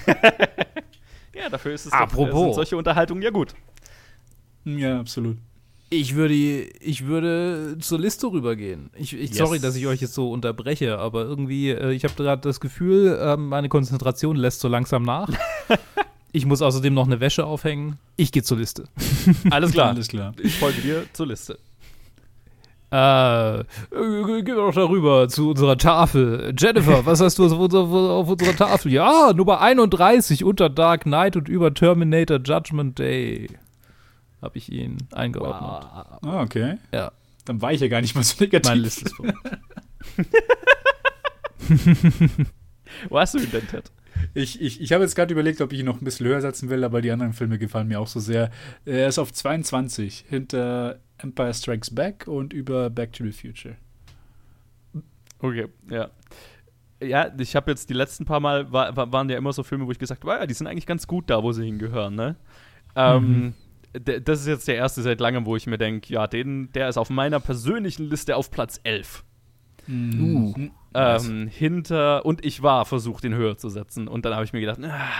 ja, 1.34 1.48
dafür 1.50 1.72
ist 1.72 1.86
es 1.86 1.92
Apropos. 1.92 2.30
Doch, 2.30 2.42
sind 2.44 2.54
solche 2.54 2.76
Unterhaltungen 2.76 3.22
ja 3.22 3.30
gut. 3.30 3.54
ja, 4.64 5.00
absolut. 5.00 5.38
Ich 5.88 6.16
würde, 6.16 6.34
ich 6.34 7.06
würde 7.06 7.76
zur 7.78 8.00
Liste 8.00 8.26
rübergehen. 8.26 8.90
Ich, 8.96 9.12
ich 9.14 9.28
Yes. 9.30 9.38
Sorry, 9.38 9.60
dass 9.60 9.76
ich 9.76 9.86
euch 9.86 10.00
jetzt 10.00 10.14
so 10.14 10.32
unterbreche, 10.32 10.98
aber 10.98 11.22
irgendwie, 11.22 11.70
äh, 11.70 11.92
ich 11.92 12.02
habe 12.02 12.14
gerade 12.14 12.42
das 12.42 12.58
Gefühl, 12.60 13.16
ähm, 13.22 13.46
meine 13.48 13.68
Konzentration 13.68 14.34
lässt 14.36 14.58
so 14.60 14.66
langsam 14.68 15.04
nach. 15.04 15.30
ich 16.32 16.46
muss 16.46 16.62
außerdem 16.62 16.92
noch 16.94 17.06
eine 17.06 17.20
Wäsche 17.20 17.44
aufhängen. 17.46 17.98
Ich 18.16 18.32
gehe 18.32 18.42
zur 18.42 18.58
Liste. 18.58 18.84
Alles 19.50 19.72
klar. 19.72 19.88
Alles 19.90 20.08
klar. 20.08 20.34
Ich 20.42 20.58
folge 20.58 20.80
dir 20.80 21.04
zur 21.12 21.26
Liste. 21.26 21.58
Äh, 22.92 23.58
äh, 23.60 23.64
gehen 23.90 24.46
wir 24.46 24.54
doch 24.56 24.74
darüber 24.74 25.28
zu 25.28 25.50
unserer 25.50 25.76
Tafel. 25.76 26.54
Jennifer, 26.56 27.04
was 27.04 27.20
hast 27.20 27.38
du 27.38 27.46
auf 27.46 27.52
unserer, 27.58 27.82
auf 27.84 28.28
unserer 28.28 28.54
Tafel? 28.54 28.92
Ja, 28.92 29.32
Nummer 29.34 29.60
31 29.60 30.44
unter 30.44 30.68
Dark 30.70 31.02
Knight 31.02 31.36
und 31.36 31.48
über 31.48 31.74
Terminator 31.74 32.38
Judgment 32.38 32.98
Day. 32.98 33.48
Habe 34.40 34.58
ich 34.58 34.70
ihn 34.70 34.98
eingeordnet. 35.12 35.88
Ah, 36.22 36.42
okay. 36.42 36.76
Ja, 36.92 37.10
Dann 37.44 37.60
war 37.60 37.72
ich 37.72 37.80
ja 37.80 37.88
gar 37.88 38.00
nicht 38.02 38.14
mal 38.14 38.22
so 38.22 38.36
negativ. 38.38 38.70
meine 38.70 38.82
Liste 38.82 39.06
ist 39.06 39.14
vorbei. 39.16 39.34
Wo 43.08 43.18
hast 43.18 43.34
du 43.34 43.38
ihn 43.38 43.50
denn, 43.50 43.66
Ted? 43.66 43.90
Ich, 44.34 44.60
ich, 44.60 44.80
ich 44.80 44.92
habe 44.92 45.02
jetzt 45.04 45.14
gerade 45.14 45.32
überlegt, 45.32 45.60
ob 45.60 45.72
ich 45.72 45.80
ihn 45.80 45.86
noch 45.86 46.00
ein 46.00 46.04
bisschen 46.04 46.26
höher 46.26 46.40
setzen 46.40 46.68
will, 46.68 46.84
aber 46.84 47.00
die 47.00 47.10
anderen 47.10 47.32
Filme 47.32 47.58
gefallen 47.58 47.88
mir 47.88 48.00
auch 48.00 48.06
so 48.06 48.20
sehr. 48.20 48.50
Er 48.84 49.08
ist 49.08 49.18
auf 49.18 49.32
22 49.32 50.24
hinter 50.28 50.98
Empire 51.18 51.54
Strikes 51.54 51.94
Back 51.94 52.26
und 52.28 52.52
über 52.52 52.90
Back 52.90 53.12
to 53.14 53.24
the 53.24 53.32
Future. 53.32 53.76
Okay, 55.38 55.66
ja. 55.90 56.10
Ja, 57.02 57.30
ich 57.38 57.54
habe 57.54 57.70
jetzt 57.70 57.90
die 57.90 57.94
letzten 57.94 58.24
paar 58.24 58.40
Mal, 58.40 58.72
war, 58.72 58.96
war- 58.96 59.12
waren 59.12 59.28
ja 59.28 59.36
immer 59.36 59.52
so 59.52 59.62
Filme, 59.62 59.86
wo 59.86 59.90
ich 59.92 59.98
gesagt 59.98 60.22
habe, 60.24 60.32
ja, 60.32 60.46
die 60.46 60.54
sind 60.54 60.66
eigentlich 60.66 60.86
ganz 60.86 61.06
gut 61.06 61.28
da, 61.28 61.42
wo 61.42 61.52
sie 61.52 61.64
hingehören, 61.64 62.14
ne? 62.14 62.36
Ähm, 62.94 63.52
d- 63.94 64.20
das 64.20 64.40
ist 64.40 64.46
jetzt 64.46 64.66
der 64.66 64.76
erste 64.76 65.02
seit 65.02 65.20
langem, 65.20 65.44
wo 65.44 65.56
ich 65.56 65.66
mir 65.66 65.76
denke, 65.76 66.10
ja, 66.12 66.26
den, 66.26 66.72
der 66.72 66.88
ist 66.88 66.96
auf 66.96 67.10
meiner 67.10 67.38
persönlichen 67.38 68.04
Liste 68.08 68.34
auf 68.34 68.50
Platz 68.50 68.80
11. 68.82 69.24
Uh. 70.18 70.54
Ähm, 70.96 71.48
hinter, 71.48 72.24
und 72.24 72.44
ich 72.44 72.62
war 72.62 72.84
versucht, 72.84 73.24
den 73.24 73.34
höher 73.34 73.56
zu 73.56 73.68
setzen. 73.68 74.08
Und 74.08 74.24
dann 74.24 74.34
habe 74.34 74.44
ich 74.44 74.52
mir 74.52 74.60
gedacht, 74.60 74.78
ah, 74.82 75.10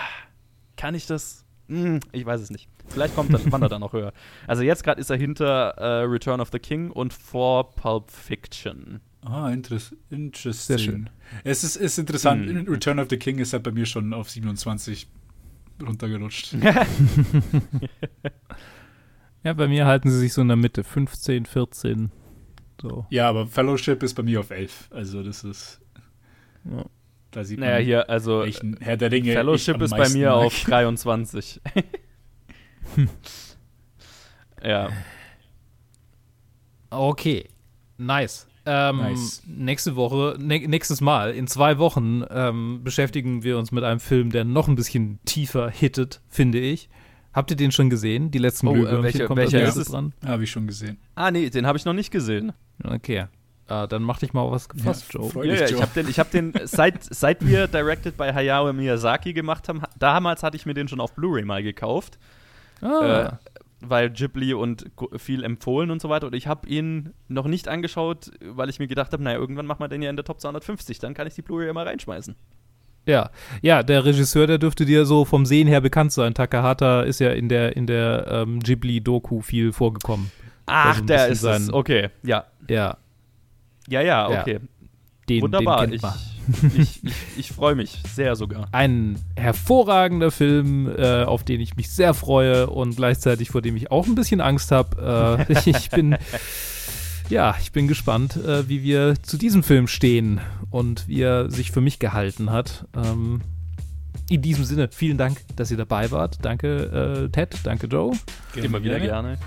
kann 0.75 0.95
ich 0.95 1.05
das? 1.05 1.45
Hm, 1.67 1.99
ich 2.11 2.25
weiß 2.25 2.41
es 2.41 2.49
nicht. 2.49 2.69
Vielleicht 2.87 3.15
kommt 3.15 3.33
dann, 3.33 3.51
wandert 3.51 3.71
er 3.71 3.79
noch 3.79 3.93
höher. 3.93 4.13
Also 4.47 4.63
jetzt 4.63 4.83
gerade 4.83 5.01
ist 5.01 5.09
er 5.09 5.17
hinter 5.17 5.71
äh, 5.77 6.03
Return 6.03 6.39
of 6.39 6.49
the 6.51 6.59
King 6.59 6.91
und 6.91 7.13
vor 7.13 7.75
Pulp 7.75 8.11
Fiction. 8.11 9.01
Ah, 9.21 9.49
interess 9.49 9.93
interesting. 10.09 10.77
Sehr 10.77 10.79
schön. 10.79 11.09
Es 11.43 11.63
ist, 11.63 11.75
ist 11.75 11.97
interessant. 11.97 12.47
Hm. 12.47 12.67
Return 12.67 12.99
of 12.99 13.07
the 13.09 13.17
King 13.17 13.39
ist 13.39 13.51
halt 13.51 13.63
bei 13.63 13.71
mir 13.71 13.85
schon 13.85 14.13
auf 14.13 14.29
27 14.29 15.07
runtergerutscht. 15.81 16.55
Ja, 19.47 19.53
bei 19.53 19.69
mir 19.69 19.85
halten 19.85 20.09
sie 20.09 20.19
sich 20.19 20.33
so 20.33 20.41
in 20.41 20.49
der 20.49 20.57
Mitte. 20.57 20.83
15, 20.83 21.45
14. 21.45 22.11
So. 22.81 23.05
ja, 23.09 23.27
aber 23.29 23.47
Fellowship 23.47 24.03
ist 24.03 24.13
bei 24.13 24.23
mir 24.23 24.39
auf 24.39 24.51
11. 24.51 24.89
Also 24.91 25.23
das 25.23 25.43
ist, 25.43 25.81
Ja. 26.63 26.85
da 27.31 27.43
sieht 27.43 27.59
Naja, 27.59 27.75
man, 27.75 27.83
hier, 27.85 28.09
also 28.09 28.41
welchen 28.41 28.77
Herr 28.79 28.97
der 28.97 29.11
Ringe 29.11 29.29
ich 29.29 29.35
Fellowship 29.35 29.81
ist 29.81 29.91
bei 29.91 30.09
mir 30.09 30.29
mag. 30.29 30.37
auf 30.45 30.63
23. 30.63 31.61
ja. 34.63 34.89
Okay, 36.89 37.49
nice. 37.97 38.47
Ähm, 38.69 38.97
Nice. 38.97 39.43
Nächste 39.47 39.95
Woche, 39.95 40.35
nächstes 40.39 40.99
Mal, 40.99 41.31
in 41.31 41.47
zwei 41.47 41.77
Wochen, 41.77 42.23
ähm, 42.29 42.81
beschäftigen 42.83 43.41
wir 43.43 43.57
uns 43.57 43.71
mit 43.71 43.85
einem 43.85 44.01
Film, 44.01 44.29
der 44.29 44.43
noch 44.43 44.67
ein 44.67 44.75
bisschen 44.75 45.19
tiefer 45.23 45.69
hittet, 45.69 46.19
finde 46.27 46.59
ich. 46.59 46.89
Habt 47.33 47.51
ihr 47.51 47.57
den 47.57 47.71
schon 47.71 47.89
gesehen? 47.89 48.31
Die 48.31 48.39
letzten 48.39 48.67
Oh, 48.67 48.71
äh, 48.71 48.73
Glühwürmchen 48.75 49.03
welcher- 49.03 49.25
kommt 49.27 49.37
welcher 49.39 49.63
ist 49.63 49.75
es? 49.75 49.87
dran. 49.89 50.13
Habe 50.25 50.43
ich 50.43 50.51
schon 50.51 50.65
gesehen. 50.67 50.97
Ah, 51.15 51.29
nee, 51.31 51.49
den 51.49 51.67
habe 51.67 51.77
ich 51.77 51.85
noch 51.85 51.93
nicht 51.93 52.09
gesehen. 52.11 52.53
Okay. 52.83 53.25
Äh, 53.69 53.87
dann 53.87 54.01
mach 54.01 54.19
dich 54.19 54.33
mal 54.33 54.41
auf 54.41 54.51
was 54.53 54.69
gefasst, 54.69 55.13
Ja, 55.13 55.19
Joe. 55.19 55.45
Ja, 55.45 55.53
ja, 55.55 55.59
Joe. 55.65 55.75
ich 55.75 55.81
habe 55.81 55.91
den, 55.93 56.09
ich 56.09 56.19
hab 56.19 56.31
den 56.31 56.53
seit, 56.63 57.03
seit 57.03 57.45
wir 57.45 57.67
Directed 57.67 58.15
by 58.17 58.29
Hayao 58.33 58.71
Miyazaki 58.71 59.33
gemacht 59.33 59.67
haben, 59.67 59.81
ha- 59.81 59.89
damals 59.99 60.41
hatte 60.41 60.55
ich 60.55 60.65
mir 60.65 60.73
den 60.73 60.87
schon 60.87 61.01
auf 61.01 61.13
Blu-ray 61.13 61.43
mal 61.43 61.61
gekauft, 61.61 62.17
Ah, 62.81 63.39
weil 63.81 64.09
Ghibli 64.09 64.53
und 64.53 64.85
viel 65.17 65.43
empfohlen 65.43 65.91
und 65.91 66.01
so 66.01 66.09
weiter. 66.09 66.27
Und 66.27 66.33
ich 66.35 66.47
habe 66.47 66.67
ihn 66.67 67.13
noch 67.27 67.45
nicht 67.45 67.67
angeschaut, 67.67 68.31
weil 68.41 68.69
ich 68.69 68.79
mir 68.79 68.87
gedacht 68.87 69.11
habe, 69.13 69.21
naja, 69.21 69.37
irgendwann 69.37 69.65
machen 69.65 69.81
wir 69.81 69.87
den 69.89 70.01
ja 70.01 70.09
in 70.09 70.15
der 70.15 70.25
Top 70.25 70.39
250, 70.39 70.99
dann 70.99 71.13
kann 71.13 71.27
ich 71.27 71.35
die 71.35 71.41
Blu-ray 71.41 71.73
mal 71.73 71.85
reinschmeißen. 71.87 72.35
Ja. 73.07 73.29
Ja, 73.63 73.81
der 73.81 74.05
Regisseur, 74.05 74.45
der 74.45 74.57
dürfte 74.59 74.85
dir 74.85 75.05
so 75.05 75.25
vom 75.25 75.45
Sehen 75.47 75.67
her 75.67 75.81
bekannt 75.81 76.11
sein. 76.11 76.33
Takahata 76.35 77.01
ist 77.01 77.19
ja 77.19 77.31
in 77.31 77.49
der, 77.49 77.75
in 77.75 77.87
der 77.87 78.27
ähm, 78.29 78.59
Ghibli-Doku 78.59 79.41
viel 79.41 79.73
vorgekommen. 79.73 80.29
Ach, 80.67 80.95
so 80.95 81.01
ein 81.01 81.07
der 81.07 81.27
ist 81.29 81.37
es. 81.37 81.41
sein- 81.41 81.73
Okay, 81.73 82.09
ja. 82.23 82.45
Ja, 82.69 82.97
Ja, 83.89 84.01
ja, 84.01 84.31
Ja. 84.31 84.41
okay. 84.41 84.59
den, 85.29 85.41
Wunderbar. 85.41 85.87
den 85.87 85.93
ich 85.93 86.03
ich, 86.77 87.03
ich, 87.05 87.13
ich 87.37 87.51
freue 87.51 87.75
mich 87.75 88.01
sehr 88.13 88.35
sogar. 88.37 88.69
Ein 88.71 89.19
hervorragender 89.35 90.31
Film, 90.31 90.89
äh, 90.97 91.23
auf 91.23 91.43
den 91.43 91.59
ich 91.59 91.75
mich 91.75 91.89
sehr 91.89 92.13
freue 92.13 92.69
und 92.69 92.95
gleichzeitig 92.95 93.49
vor 93.49 93.61
dem 93.61 93.75
ich 93.75 93.91
auch 93.91 94.05
ein 94.07 94.15
bisschen 94.15 94.39
Angst 94.39 94.71
habe. 94.71 95.45
Äh, 95.49 95.53
ich 95.69 95.89
bin, 95.89 96.15
ja, 97.29 97.55
ich 97.61 97.71
bin 97.71 97.87
gespannt, 97.87 98.37
äh, 98.37 98.67
wie 98.69 98.83
wir 98.83 99.15
zu 99.21 99.37
diesem 99.37 99.63
Film 99.63 99.87
stehen 99.87 100.39
und 100.69 101.07
wie 101.07 101.21
er 101.21 101.49
sich 101.49 101.71
für 101.71 101.81
mich 101.81 101.99
gehalten 101.99 102.51
hat. 102.51 102.85
Ähm, 102.95 103.41
in 104.29 104.41
diesem 104.41 104.65
Sinne, 104.65 104.89
vielen 104.91 105.17
Dank, 105.17 105.37
dass 105.55 105.71
ihr 105.71 105.77
dabei 105.77 106.11
wart. 106.11 106.39
Danke, 106.41 107.27
äh, 107.27 107.29
Ted, 107.29 107.55
danke, 107.63 107.87
Joe. 107.87 108.11
Immer 108.55 108.83
wieder 108.83 108.99
gerne. 108.99 109.37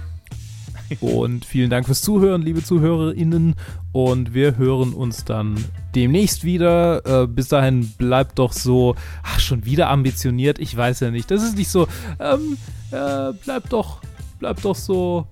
Und 0.98 1.44
vielen 1.44 1.70
Dank 1.70 1.86
fürs 1.86 2.02
Zuhören, 2.02 2.42
liebe 2.42 2.64
ZuhörerInnen. 2.64 3.54
Und 3.92 4.34
wir 4.34 4.56
hören 4.56 4.92
uns 4.92 5.24
dann 5.24 5.62
demnächst 5.94 6.44
wieder. 6.44 7.22
Äh, 7.24 7.26
bis 7.28 7.48
dahin 7.48 7.88
bleibt 7.90 8.38
doch 8.38 8.52
so, 8.52 8.96
ach, 9.22 9.38
schon 9.38 9.64
wieder 9.64 9.88
ambitioniert. 9.88 10.58
Ich 10.58 10.76
weiß 10.76 11.00
ja 11.00 11.10
nicht. 11.10 11.30
Das 11.30 11.42
ist 11.42 11.56
nicht 11.56 11.70
so, 11.70 11.86
ähm, 12.18 12.56
äh, 12.90 13.32
bleibt 13.44 13.72
doch, 13.72 14.00
bleibt 14.40 14.64
doch 14.64 14.74
so, 14.74 15.28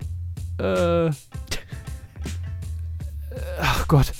äh, 0.59 1.11
ach 3.61 3.87
Gott, 3.87 4.11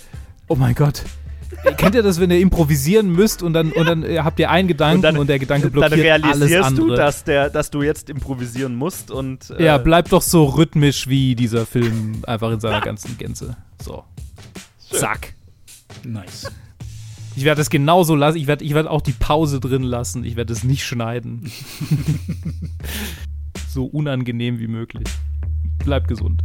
oh 0.47 0.55
mein 0.55 0.75
Gott. 0.75 1.03
Kennt 1.77 1.95
ihr 1.95 2.03
das, 2.03 2.19
wenn 2.19 2.31
ihr 2.31 2.39
improvisieren 2.39 3.11
müsst 3.11 3.43
und 3.43 3.53
dann, 3.53 3.71
und 3.71 3.85
dann 3.85 4.03
äh, 4.03 4.19
habt 4.19 4.39
ihr 4.39 4.49
einen 4.49 4.67
Gedanken 4.67 5.17
und, 5.17 5.27
der 5.27 5.39
Gedanke 5.39 5.69
blockiert 5.69 5.93
dann 5.93 5.99
realisierst 5.99 6.53
alles 6.53 6.65
andere? 6.67 6.87
du, 6.87 6.95
dass, 6.95 7.23
der, 7.23 7.49
dass 7.49 7.69
du 7.71 7.81
jetzt 7.81 8.09
improvisieren 8.09 8.75
musst 8.75 9.11
und. 9.11 9.49
äh, 9.57 9.65
Ja, 9.65 9.77
bleibt 9.77 10.11
doch 10.11 10.21
so 10.21 10.45
rhythmisch 10.45 11.07
wie 11.07 11.35
dieser 11.35 11.65
Film 11.65 12.23
einfach 12.25 12.51
in 12.51 12.59
seiner 12.59 12.81
ganzen 12.81 13.17
Gänze. 13.17 13.57
So. 13.81 14.03
Zack. 14.91 15.33
Nice. 16.03 16.51
Ich 17.35 17.43
werde 17.45 17.61
es 17.61 17.69
genauso 17.69 18.15
lassen. 18.15 18.37
Ich 18.37 18.47
werde 18.47 18.63
ich 18.63 18.73
werd 18.73 18.87
auch 18.87 19.01
die 19.01 19.13
Pause 19.13 19.59
drin 19.59 19.83
lassen. 19.83 20.23
Ich 20.23 20.35
werde 20.35 20.53
es 20.53 20.63
nicht 20.63 20.83
schneiden. 20.85 21.51
so 23.69 23.85
unangenehm 23.85 24.59
wie 24.59 24.67
möglich. 24.67 25.07
Bleibt 25.83 26.07
gesund. 26.07 26.43